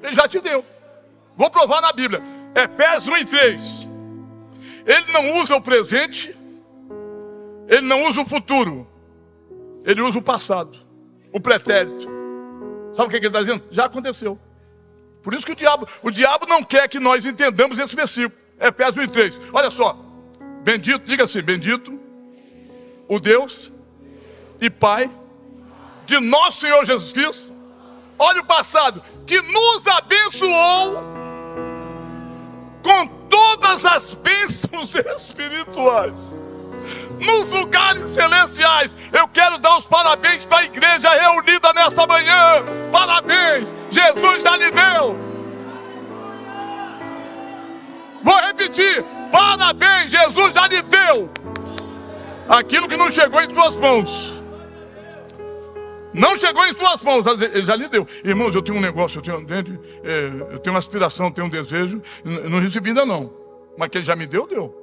Ele 0.03 0.15
já 0.15 0.29
te 0.29 0.41
deu. 0.41 0.65
Vou 1.37 1.51
provar 1.51 1.81
na 1.81 1.93
Bíblia. 1.93 2.23
Efésios 2.55 3.09
1 3.09 3.17
e 3.17 3.25
3. 3.25 3.82
Ele 4.87 5.13
não 5.13 5.41
usa 5.41 5.57
o 5.57 5.61
presente, 5.61 6.37
ele 7.69 7.83
não 7.83 8.05
usa 8.05 8.21
o 8.21 8.27
futuro, 8.27 8.87
ele 9.85 10.01
usa 10.01 10.19
o 10.19 10.23
passado, 10.23 10.77
o 11.33 11.41
pretérito. 11.41 12.09
Sabe 12.95 13.07
o 13.07 13.11
que 13.11 13.17
ele 13.17 13.27
está 13.27 13.41
dizendo? 13.41 13.65
Já 13.71 13.87
aconteceu. 13.87 14.39
Por 15.23 15.35
isso 15.35 15.47
que 15.47 15.53
o 15.53 15.57
diabo, 15.57 15.87
o 16.03 16.11
diabo 16.11 16.47
não 16.47 16.63
quer 16.63 16.89
que 16.89 16.99
nós 16.99 17.25
entendamos 17.25 17.79
esse 17.79 17.95
versículo. 17.95 18.41
Efésios 18.61 18.97
1 18.97 19.03
e 19.03 19.09
3. 19.09 19.41
Olha 19.53 19.71
só. 19.71 19.97
Bendito, 20.63 21.05
diga 21.05 21.25
assim: 21.25 21.43
bendito 21.43 21.99
o 23.09 23.19
Deus 23.19 23.73
e 24.61 24.69
Pai 24.71 25.11
de 26.07 26.19
nosso 26.21 26.61
Senhor 26.61 26.85
Jesus 26.85 27.13
Cristo. 27.13 27.53
Olha 28.19 28.41
o 28.41 28.45
passado, 28.45 29.03
que 29.27 29.41
nos 29.43 29.87
abençoou 29.87 31.22
com 32.83 33.07
todas 33.29 33.85
as 33.85 34.15
bênçãos 34.15 34.95
espirituais 35.17 36.39
nos 37.19 37.51
lugares 37.51 38.11
celestiais. 38.11 38.97
Eu 39.13 39.29
quero 39.29 39.59
dar 39.59 39.79
os 39.79 39.87
parabéns 39.87 40.45
para 40.45 40.59
a 40.59 40.65
igreja 40.65 41.09
reunida 41.11 41.73
nessa 41.73 42.07
manhã. 42.07 42.65
Parabéns, 42.91 43.75
Jesus 43.91 44.43
já 44.43 44.57
lhe 44.57 44.71
deu. 44.71 45.17
Vou 48.23 48.37
repetir: 48.41 49.05
parabéns, 49.31 50.11
Jesus 50.11 50.55
já 50.55 50.67
lhe 50.67 50.83
deu 50.83 51.31
aquilo 52.49 52.89
que 52.89 52.97
não 52.97 53.11
chegou 53.11 53.41
em 53.41 53.49
tuas 53.49 53.75
mãos. 53.77 54.32
Não 56.15 56.37
chegou 56.37 56.67
em 56.67 56.75
tuas 56.75 57.03
mãos, 57.03 57.27
ele 57.27 57.63
já 57.63 57.75
lhe 57.75 57.89
deu. 57.89 58.07
Irmãos, 58.25 58.55
eu 58.55 58.63
tenho 58.63 58.77
um 58.77 58.81
negócio, 58.81 59.19
eu 59.19 59.23
tenho, 59.23 59.81
é, 60.05 60.55
eu 60.55 60.59
tenho 60.59 60.75
uma 60.75 60.79
aspiração, 60.79 61.31
tenho 61.31 61.47
um 61.47 61.51
desejo, 61.51 62.03
não 62.25 62.61
recebi 62.61 62.91
ainda 62.91 63.07
não. 63.07 63.33
Mas 63.79 63.89
que 63.89 63.99
ele 63.99 64.05
já 64.05 64.15
me 64.15 64.27
deu, 64.27 64.47
deu. 64.47 64.83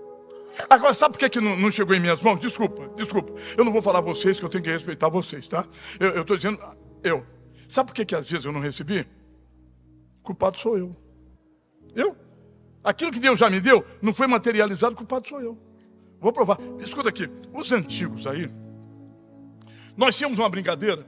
Agora, 0.70 0.94
sabe 0.94 1.18
por 1.18 1.30
que, 1.30 1.40
não, 1.40 1.70
chegou 1.72 1.96
em 1.96 2.00
minhas 2.00 2.22
mãos? 2.22 2.40
Desculpa, 2.40 2.90
desculpa. 2.96 3.34
Eu 3.56 3.64
não 3.64 3.72
vou 3.72 3.82
falar 3.82 4.02
vocês, 4.02 4.40
que 4.40 4.46
eu 4.46 4.50
tenho 4.50 4.64
que 4.64 4.72
respeitar 4.72 5.08
vocês, 5.08 5.48
tá? 5.48 5.66
Eu 6.00 6.22
estou 6.22 6.36
dizendo, 6.36 6.60
eu. 7.04 7.26
Sabe 7.68 7.88
por 7.88 7.94
que, 7.94 8.04
que 8.04 8.16
às 8.16 8.30
vezes 8.30 8.46
eu 8.46 8.52
não 8.52 8.60
recebi? 8.60 9.08
O 10.22 10.24
culpado 10.24 10.58
sou 10.58 10.78
eu. 10.78 10.96
Eu? 11.96 12.16
Aquilo 12.84 13.12
que 13.12 13.20
Deus 13.20 13.40
já 13.40 13.50
me 13.50 13.60
deu, 13.62 13.86
não 14.02 14.14
foi 14.14 14.26
materializado, 14.26 14.94
o 14.94 14.98
culpado 14.98 15.28
sou 15.28 15.40
eu. 15.40 15.58
Vou 16.20 16.34
provar. 16.34 16.58
Escuta 16.80 17.10
aqui. 17.10 17.30
Os 17.54 17.72
antigos 17.72 18.26
aí. 18.28 18.50
Nós 19.96 20.18
tínhamos 20.18 20.40
uma 20.40 20.50
brincadeira. 20.50 21.06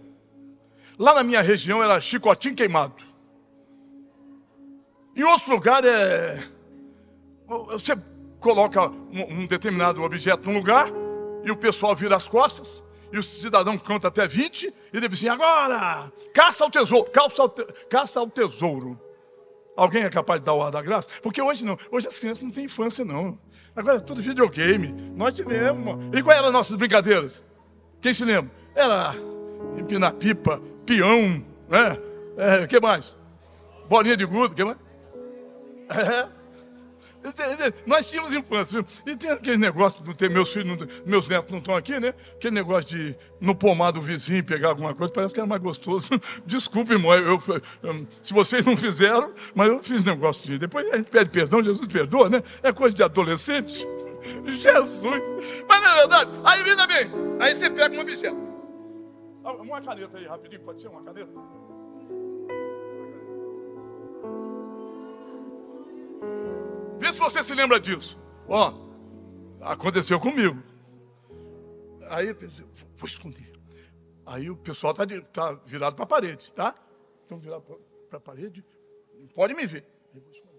Lá 1.02 1.16
na 1.16 1.24
minha 1.24 1.42
região 1.42 1.84
era 1.84 2.00
chicotinho 2.00 2.54
queimado. 2.54 2.94
Em 5.16 5.24
outro 5.24 5.52
lugar 5.52 5.84
é. 5.84 6.48
Você 7.72 7.98
coloca 8.40 8.88
um, 8.88 9.48
determinado 9.48 10.04
objeto 10.04 10.48
num 10.48 10.60
lugar 10.60 10.90
e 11.44 11.50
o 11.50 11.58
pessoal 11.58 11.96
vira 11.96 12.16
as 12.16 12.28
costas 12.28 12.84
e 13.12 13.18
o 13.18 13.24
cidadão 13.24 13.80
canta 13.80 14.10
até 14.10 14.28
20 14.28 14.68
e 14.68 14.74
ele 14.94 15.08
diz 15.08 15.18
assim: 15.18 15.28
agora, 15.28 16.14
caça 16.36 16.64
ao 16.64 16.70
tesouro, 16.70 17.10
caça 17.10 17.42
ao, 17.42 17.50
te, 17.50 17.66
caça 17.90 18.20
ao 18.20 18.30
tesouro. 18.30 19.00
Alguém 19.76 20.04
é 20.04 20.10
capaz 20.10 20.40
de 20.40 20.46
dar 20.46 20.54
o 20.54 20.62
ar 20.62 20.70
da 20.70 20.84
graça? 20.84 21.10
Porque 21.24 21.42
hoje 21.42 21.66
não, 21.66 21.80
hoje 21.90 22.10
as 22.10 22.20
crianças 22.20 22.44
não 22.44 22.52
têm 22.52 22.66
infância, 22.66 23.04
não. 23.04 23.40
Agora 23.76 23.98
é 23.98 24.02
tudo 24.02 24.22
videogame. 24.22 24.92
Nós 25.16 25.34
tivemos. 25.34 26.16
E 26.16 26.22
quais 26.22 26.38
eram 26.38 26.50
as 26.50 26.54
nossas 26.54 26.78
brincadeiras? 26.78 27.44
Quem 28.00 28.14
se 28.14 28.24
lembra? 28.24 28.52
Era 28.76 29.16
empinar 29.80 30.14
pipa, 30.14 30.62
peão, 30.86 31.46
né? 31.70 31.98
É, 32.38 32.68
que 32.68 32.80
mais? 32.80 33.18
Bolinha 33.88 34.18
de 34.18 34.26
gudo, 34.26 34.56
que 34.56 34.64
mais? 34.64 34.78
É. 35.90 36.42
Nós 37.86 38.10
tínhamos 38.10 38.34
infância, 38.34 38.82
viu? 38.82 38.86
E 39.06 39.16
tem 39.16 39.30
aquele 39.30 39.58
negócio 39.58 40.04
de 40.04 40.14
ter 40.16 40.30
meus 40.30 40.52
filhos, 40.52 40.88
meus 41.06 41.28
netos 41.28 41.52
não 41.52 41.60
estão 41.60 41.76
aqui, 41.76 42.00
né? 42.00 42.14
Aquele 42.36 42.56
negócio 42.56 42.98
de 42.98 43.16
no 43.40 43.54
pomar 43.54 43.92
do 43.92 44.02
vizinho 44.02 44.44
pegar 44.44 44.70
alguma 44.70 44.96
coisa, 44.96 45.14
parece 45.14 45.34
que 45.34 45.40
era 45.40 45.48
mais 45.48 45.62
gostoso. 45.62 46.10
Desculpe, 46.46 46.94
irmão, 46.94 47.14
eu, 47.14 47.40
eu, 47.84 48.08
se 48.24 48.34
vocês 48.34 48.66
não 48.66 48.76
fizeram, 48.76 49.32
mas 49.54 49.70
eu 49.70 49.84
fiz 49.84 50.04
negócio 50.04 50.48
de. 50.48 50.58
Depois 50.58 50.92
a 50.92 50.98
gente 50.98 51.12
pede 51.12 51.30
perdão, 51.30 51.64
Jesus 51.64 51.88
perdoa, 51.88 52.28
né? 52.28 52.42
É 52.64 52.72
coisa 52.72 52.96
de 52.96 53.04
adolescente. 53.04 53.88
Jesus! 54.46 55.24
Mas 55.68 55.82
não 55.82 55.90
é 55.90 55.96
verdade? 55.96 56.32
Aí, 56.44 56.64
ainda 56.64 56.88
bem, 56.88 57.12
aí 57.40 57.54
você 57.54 57.70
pega 57.70 57.96
um 57.96 58.02
objeto. 58.02 58.51
Ah, 59.44 59.54
uma 59.54 59.82
caneta 59.82 60.18
aí, 60.18 60.26
rapidinho, 60.28 60.62
pode 60.62 60.82
ser 60.82 60.88
uma 60.88 61.04
caneta? 61.04 61.32
Vê 67.00 67.12
se 67.12 67.18
você 67.18 67.42
se 67.42 67.56
lembra 67.56 67.80
disso. 67.80 68.20
Ó, 68.48 68.74
aconteceu 69.62 70.20
comigo. 70.20 70.62
Aí 72.10 72.28
eu 72.28 72.36
pensei, 72.36 72.64
vou, 72.66 72.90
vou 72.98 73.08
esconder. 73.08 73.52
Aí 74.26 74.50
o 74.50 74.56
pessoal 74.56 74.94
está 74.94 75.06
tá 75.34 75.54
virado 75.66 75.96
para 75.96 76.04
a 76.04 76.08
parede, 76.08 76.54
tá? 76.54 76.76
Estão 77.24 77.40
virados 77.40 77.66
para 78.10 78.18
a 78.18 78.22
parede, 78.22 78.64
não 79.16 79.28
pode 79.28 79.54
me 79.56 79.66
ver. 79.66 79.86
Aí 80.14 80.20
eu 80.20 80.22
vou 80.22 80.32
esconder. 80.32 80.51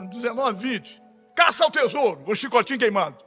19, 0.00 0.62
20. 0.62 1.02
Caça 1.34 1.66
o 1.66 1.70
tesouro, 1.70 2.22
o 2.26 2.34
chicotinho 2.34 2.78
queimado. 2.78 3.24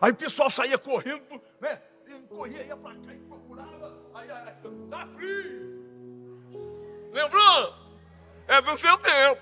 Aí 0.00 0.12
o 0.12 0.16
pessoal 0.16 0.50
saía 0.50 0.76
correndo, 0.76 1.40
né? 1.60 1.80
Corria, 2.28 2.62
ia 2.62 2.76
para 2.76 2.94
cá 2.94 3.14
e 3.14 3.18
procurava. 3.20 3.96
Aí, 4.14 4.30
aí, 4.30 4.54
tá 4.90 5.06
frio. 5.16 5.76
Lembrou? 7.12 7.74
É 8.48 8.60
do 8.60 8.76
seu 8.76 8.96
tempo. 8.98 9.40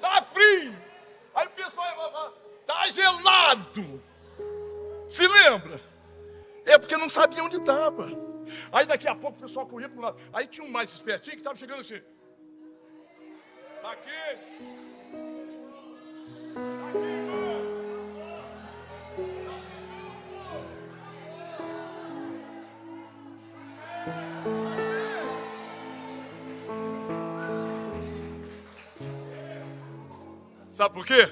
Tá 0.00 0.22
frio. 0.32 0.76
Aí 1.34 1.46
o 1.46 1.50
pessoal 1.50 1.86
ia 1.86 1.94
falar, 1.94 2.32
tá 2.66 2.88
gelado. 2.90 4.02
Se 5.08 5.26
lembra? 5.26 5.80
É 6.64 6.78
porque 6.78 6.96
não 6.96 7.08
sabia 7.08 7.42
onde 7.42 7.56
estava. 7.56 8.06
Aí 8.72 8.86
daqui 8.86 9.08
a 9.08 9.14
pouco 9.14 9.38
o 9.38 9.42
pessoal 9.42 9.66
corria 9.66 9.88
para 9.88 9.98
um 9.98 10.02
lado. 10.02 10.18
Aí 10.32 10.46
tinha 10.46 10.66
um 10.66 10.70
mais 10.70 10.90
espertinho 10.92 11.36
que 11.36 11.40
estava 11.40 11.56
chegando 11.56 11.80
assim. 11.80 12.00
Aqui. 13.84 14.10
Aqui, 14.10 14.81
Sabe 30.68 30.94
por 30.94 31.04
quê? 31.04 31.30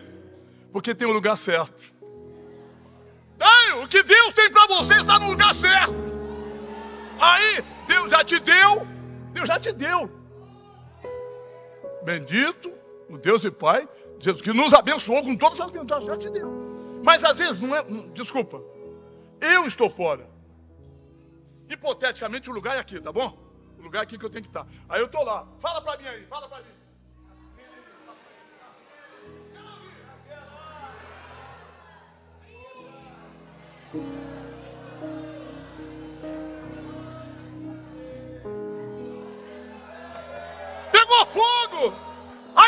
Porque 0.73 0.95
tem 0.95 1.07
o 1.07 1.11
um 1.11 1.15
lugar 1.15 1.37
certo. 1.37 2.01
O 3.83 3.89
que 3.89 4.03
Deus 4.03 4.35
tem 4.35 4.51
para 4.51 4.67
você 4.67 4.95
está 4.95 5.19
no 5.19 5.31
lugar 5.31 5.55
certo. 5.55 5.95
Aí, 7.21 7.63
Deus 7.87 8.11
já 8.11 8.25
te 8.25 8.39
deu, 8.39 8.87
Deus 9.33 9.49
já 9.49 9.59
te 9.59 9.73
deu. 9.73 10.11
Bendito 12.03 12.73
o 13.09 13.19
Deus 13.19 13.45
e 13.45 13.51
Pai, 13.51 13.89
Jesus 14.19 14.43
que 14.43 14.53
nos 14.53 14.73
abençoou 14.73 15.23
com 15.23 15.37
todas 15.37 15.61
as 15.61 15.71
bênçãos, 15.71 16.05
já 16.05 16.17
te 16.17 16.31
deu. 16.31 16.51
Mas 17.03 17.25
às 17.25 17.39
vezes 17.39 17.59
não 17.59 17.75
é, 17.75 17.83
desculpa, 18.13 18.63
eu 19.41 19.67
estou 19.67 19.89
fora. 19.91 20.29
Hipoteticamente 21.71 22.51
o 22.51 22.53
lugar 22.53 22.75
é 22.75 22.81
aqui, 22.81 23.01
tá 23.01 23.13
bom? 23.13 23.39
O 23.79 23.83
lugar 23.83 24.01
é 24.01 24.03
aqui 24.03 24.19
que 24.19 24.25
eu 24.25 24.31
tenho 24.31 24.43
que 24.43 24.51
estar. 24.51 24.67
Aí 24.89 25.01
eu 25.01 25.07
estou 25.07 25.23
lá. 25.23 25.47
Fala 25.61 25.81
para 25.81 25.97
mim 25.99 26.09
aí, 26.09 26.27
fala 26.27 26.49
para 26.49 26.65
mim. 26.65 26.81
Pegou 40.91 41.27
fogo! 41.27 42.10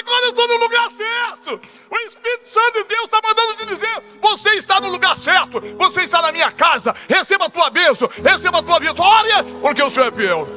Agora 0.02 0.26
eu 0.26 0.30
estou 0.30 0.48
no 0.48 0.56
lugar 0.56 0.90
certo! 0.90 1.60
O 1.88 1.96
Espírito 2.06 2.50
Santo 2.50 2.82
de 2.82 2.88
Deus 2.88 3.04
está 3.04 3.20
mandando 3.22 3.54
te 3.54 3.66
dizer: 3.66 4.02
você 4.20 4.56
está 4.56 4.80
no 4.80 4.88
lugar 4.88 5.16
certo, 5.16 5.60
você 5.78 6.02
está 6.02 6.20
na 6.20 6.32
minha 6.32 6.50
casa, 6.50 6.92
receba 7.08 7.44
a 7.46 7.50
tua 7.50 7.70
bênção, 7.70 8.08
receba 8.08 8.58
a 8.58 8.62
tua 8.62 8.80
vitória, 8.80 9.44
porque 9.60 9.80
o 9.82 9.88
Senhor 9.88 10.08
é 10.08 10.12
fiel. 10.12 10.48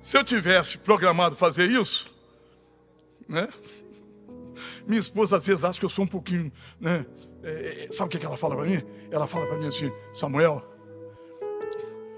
Se 0.00 0.16
eu 0.16 0.24
tivesse 0.24 0.78
programado 0.78 1.34
fazer 1.34 1.68
isso, 1.68 2.14
né? 3.28 3.48
Minha 4.86 5.00
esposa 5.00 5.36
às 5.36 5.46
vezes 5.46 5.64
acha 5.64 5.80
que 5.80 5.84
eu 5.84 5.90
sou 5.90 6.04
um 6.04 6.08
pouquinho, 6.08 6.52
né? 6.80 7.04
É, 7.42 7.88
sabe 7.90 8.06
o 8.06 8.10
que, 8.10 8.18
que 8.18 8.26
ela 8.26 8.36
fala 8.36 8.54
para 8.54 8.66
mim? 8.66 8.80
Ela 9.10 9.26
fala 9.26 9.46
para 9.46 9.58
mim 9.58 9.66
assim, 9.66 9.90
Samuel, 10.12 10.62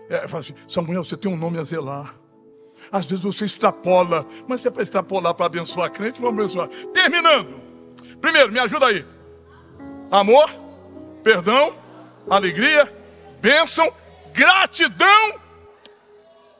é, 0.08 0.28
fala 0.28 0.40
assim, 0.40 0.54
Samuel, 0.68 1.04
você 1.04 1.16
tem 1.16 1.30
um 1.30 1.36
nome 1.36 1.58
a 1.58 1.64
zelar. 1.64 2.14
Às 2.90 3.06
vezes 3.06 3.24
você 3.24 3.44
extrapola, 3.44 4.26
mas 4.46 4.64
é 4.64 4.70
para 4.70 4.82
extrapolar 4.82 5.34
para 5.34 5.46
abençoar 5.46 5.90
crente, 5.90 6.20
vamos 6.20 6.38
abençoar. 6.38 6.68
Terminando. 6.92 7.60
Primeiro, 8.20 8.52
me 8.52 8.58
ajuda 8.58 8.86
aí. 8.86 9.04
Amor, 10.10 10.48
perdão, 11.22 11.76
alegria, 12.28 12.92
bênção, 13.40 13.92
gratidão 14.32 15.40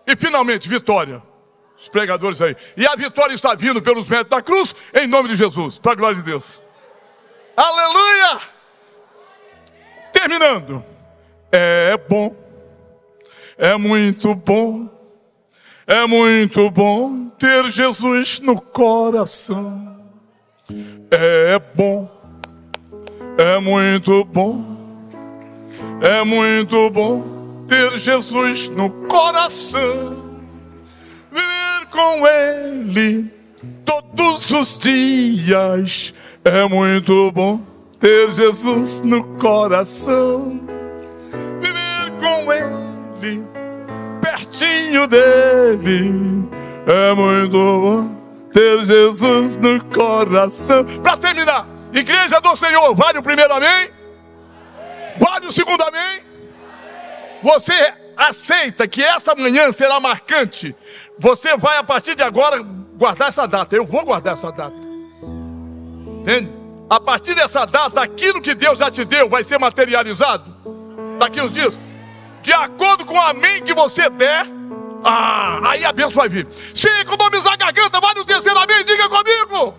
e 0.07 0.17
finalmente 0.17 0.69
vitória. 0.69 1.23
Os 1.79 1.89
pregadores 1.89 2.41
aí. 2.41 2.57
E 2.77 2.87
a 2.87 2.97
vitória 2.97 3.35
está 3.35 3.55
vindo 3.55 3.83
pelos 3.83 4.09
méritos 4.09 4.31
da 4.31 4.43
cruz, 4.43 4.75
em 4.95 5.07
nome 5.07 5.29
de 5.29 5.37
Jesus, 5.37 5.79
para 5.79 5.93
a 5.93 5.95
glória 5.95 6.17
de 6.17 6.23
Deus. 6.23 6.63
Aleluia! 7.57 8.41
Terminando. 10.13 10.85
É 11.53 11.97
bom, 11.97 12.35
é 13.57 13.77
muito 13.77 14.35
bom, 14.35 14.89
é 15.87 16.07
muito 16.07 16.71
bom 16.71 17.29
ter 17.39 17.69
Jesus 17.69 18.41
no 18.41 18.61
coração. 18.61 19.99
É 21.11 21.61
bom, 21.75 22.11
é 23.37 23.59
muito 23.59 24.25
bom, 24.25 24.65
é 26.01 26.25
muito 26.25 26.91
bom 26.91 27.65
ter 27.69 27.99
Jesus 27.99 28.69
no 28.69 28.91
coração 29.09 30.25
viver 31.35 31.87
com 31.91 32.27
Ele 32.27 33.31
todos 33.85 34.51
os 34.51 34.79
dias. 34.79 36.15
É 36.45 36.69
muito 36.69 37.33
bom 37.33 37.61
ter 37.99 38.31
Jesus 38.31 39.01
no 39.03 39.25
coração, 39.39 40.61
pertinho 44.95 45.07
dele. 45.07 46.49
É 46.87 47.15
muito 47.15 47.51
bom 47.51 48.17
ter 48.53 48.85
Jesus 48.85 49.57
no 49.57 49.83
coração. 49.87 50.85
Para 51.03 51.17
terminar, 51.17 51.67
Igreja 51.93 52.41
do 52.41 52.57
Senhor, 52.57 52.95
vale 52.95 53.19
o 53.19 53.23
primeiro 53.23 53.53
amém? 53.53 53.91
Vale 55.19 55.47
o 55.47 55.53
segundo 55.53 55.83
amém? 55.83 56.23
Você 57.43 57.95
aceita 58.17 58.87
que 58.87 59.03
essa 59.03 59.35
manhã 59.35 59.71
será 59.73 59.99
marcante, 59.99 60.75
você 61.19 61.57
vai 61.57 61.79
a 61.79 61.85
partir 61.85 62.15
de 62.15 62.23
agora 62.23 62.63
guardar 62.97 63.29
essa 63.29 63.47
data. 63.47 63.75
Eu 63.75 63.85
vou 63.85 64.05
guardar 64.05 64.35
essa 64.35 64.51
data. 64.51 64.77
Entende? 66.21 66.53
A 66.89 67.01
partir 67.01 67.35
dessa 67.35 67.65
data, 67.65 68.01
aquilo 68.01 68.41
que 68.41 68.55
Deus 68.55 68.79
já 68.79 68.91
te 68.91 69.05
deu 69.05 69.29
vai 69.29 69.43
ser 69.43 69.59
materializado 69.59 70.55
daqui 71.19 71.41
uns 71.41 71.53
dias. 71.53 71.79
De 72.43 72.53
acordo 72.53 73.05
com 73.05 73.15
o 73.15 73.21
amém 73.21 73.63
que 73.63 73.73
você 73.73 74.09
der, 74.11 74.47
ah, 75.05 75.61
aí 75.71 75.85
a 75.85 75.93
bênção 75.93 76.13
vai 76.13 76.29
vir. 76.29 76.49
Se 76.75 76.89
economizar 77.01 77.53
a 77.53 77.57
garganta, 77.57 78.01
vai 78.01 78.15
no 78.15 78.25
terceiro 78.25 78.59
amém, 78.59 78.85
diga 78.85 79.09
comigo. 79.09 79.75